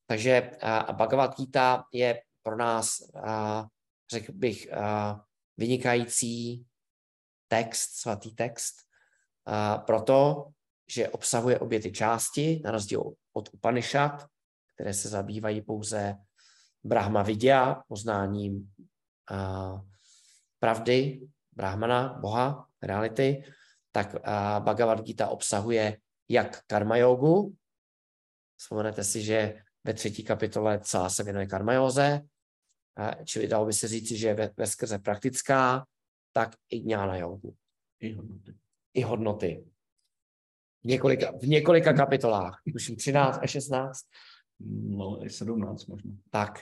Takže 0.06 0.50
a 0.60 0.92
Bhagavad 0.92 1.36
Gita 1.36 1.84
je 1.92 2.22
pro 2.42 2.56
nás, 2.56 2.96
a, 3.24 3.66
řekl 4.12 4.32
bych, 4.32 4.72
a, 4.72 5.20
vynikající 5.56 6.66
text, 7.48 7.90
svatý 7.90 8.34
text, 8.34 8.74
a, 9.46 9.78
proto, 9.78 10.48
že 10.88 11.08
obsahuje 11.08 11.58
obě 11.58 11.80
ty 11.80 11.92
části, 11.92 12.60
na 12.64 12.70
rozdíl 12.70 13.12
od 13.32 13.48
Upanishad, 13.52 14.26
které 14.74 14.94
se 14.94 15.08
zabývají 15.08 15.62
pouze 15.62 16.16
Brahma 16.84 17.22
vidya, 17.22 17.82
poznáním 17.88 18.72
a, 19.30 19.80
pravdy, 20.58 21.28
Brahmana, 21.52 22.18
Boha, 22.20 22.68
reality, 22.82 23.44
tak 23.92 24.16
Bhagavad 24.58 25.00
Gita 25.00 25.28
obsahuje 25.28 25.98
jak 26.28 26.62
karma 26.66 26.96
jogu. 26.96 27.56
Vzpomenete 28.56 29.04
si, 29.04 29.22
že 29.22 29.62
ve 29.84 29.94
třetí 29.94 30.24
kapitole 30.24 30.80
celá 30.80 31.10
se 31.10 31.24
věnuje 31.24 31.46
karmajóze, 31.46 32.20
čili 33.24 33.48
dalo 33.48 33.66
by 33.66 33.72
se 33.72 33.88
říci, 33.88 34.16
že 34.16 34.28
je 34.28 34.34
ve, 34.34 34.50
ve 34.56 34.66
skrze 34.66 34.98
praktická, 34.98 35.86
tak 36.32 36.56
i 36.70 36.76
jnana 36.76 37.16
jogu. 37.16 37.56
I 38.00 38.12
hodnoty. 38.12 38.54
I 38.94 39.02
hodnoty. 39.02 39.64
V 40.82 40.84
několika, 40.84 41.32
v 41.42 41.48
několika 41.48 41.92
kapitolách, 41.92 42.62
tuším 42.72 42.96
13 42.96 43.38
a 43.42 43.46
16. 43.46 44.00
No, 44.84 45.24
i 45.24 45.30
17 45.30 45.86
možná. 45.86 46.12
Tak. 46.30 46.60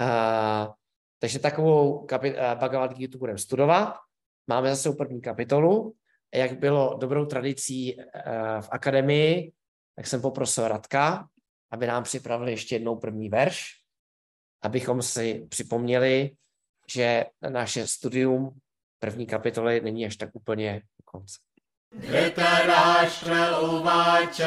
Uh, 0.00 0.72
takže 1.18 1.38
takovou 1.38 2.06
kapi- 2.06 2.34
uh, 2.34 2.58
Bhagavad 2.58 2.94
Gita 2.94 3.18
budeme 3.18 3.38
studovat. 3.38 3.94
Máme 4.46 4.70
zase 4.70 4.92
první 4.92 5.20
kapitolu. 5.20 5.94
Jak 6.34 6.58
bylo 6.58 6.98
dobrou 7.00 7.26
tradicí 7.26 7.96
uh, 7.96 8.02
v 8.60 8.68
akademii, 8.70 9.52
tak 9.96 10.06
jsem 10.06 10.22
poprosil 10.22 10.68
Radka, 10.68 11.28
aby 11.70 11.86
nám 11.86 12.02
připravili 12.02 12.50
ještě 12.50 12.74
jednou 12.74 12.96
první 12.96 13.28
verš, 13.28 13.83
abychom 14.63 15.01
si 15.01 15.47
připomněli, 15.49 16.31
že 16.93 17.25
naše 17.49 17.87
studium 17.87 18.59
první 18.99 19.27
kapitoly 19.27 19.81
není 19.81 20.05
až 20.05 20.15
tak 20.15 20.29
úplně 20.33 20.81
u 20.99 21.03
konce. 21.05 21.37
Dhritarashtra 21.95 23.31
उवाच 23.61 24.41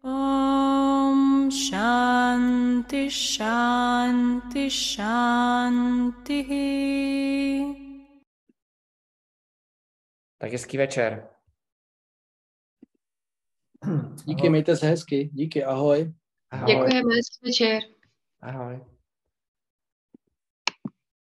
ॐ 0.06 1.39
शान्ति 1.51 3.11
शान्ति 3.11 4.71
शान्तिः 4.71 6.49
Tak 10.39 10.53
hezký 10.53 10.77
večer. 10.77 11.29
Díky, 14.25 14.51
mějte 14.51 14.77
se 14.77 14.87
hezky. 14.87 15.31
Díky, 15.33 15.65
ahoj. 15.65 16.15
Ahoj. 16.51 16.67
Děkujeme, 16.67 17.15
hezký 17.15 17.47
večer. 17.47 17.83
Ahoj. 18.41 18.85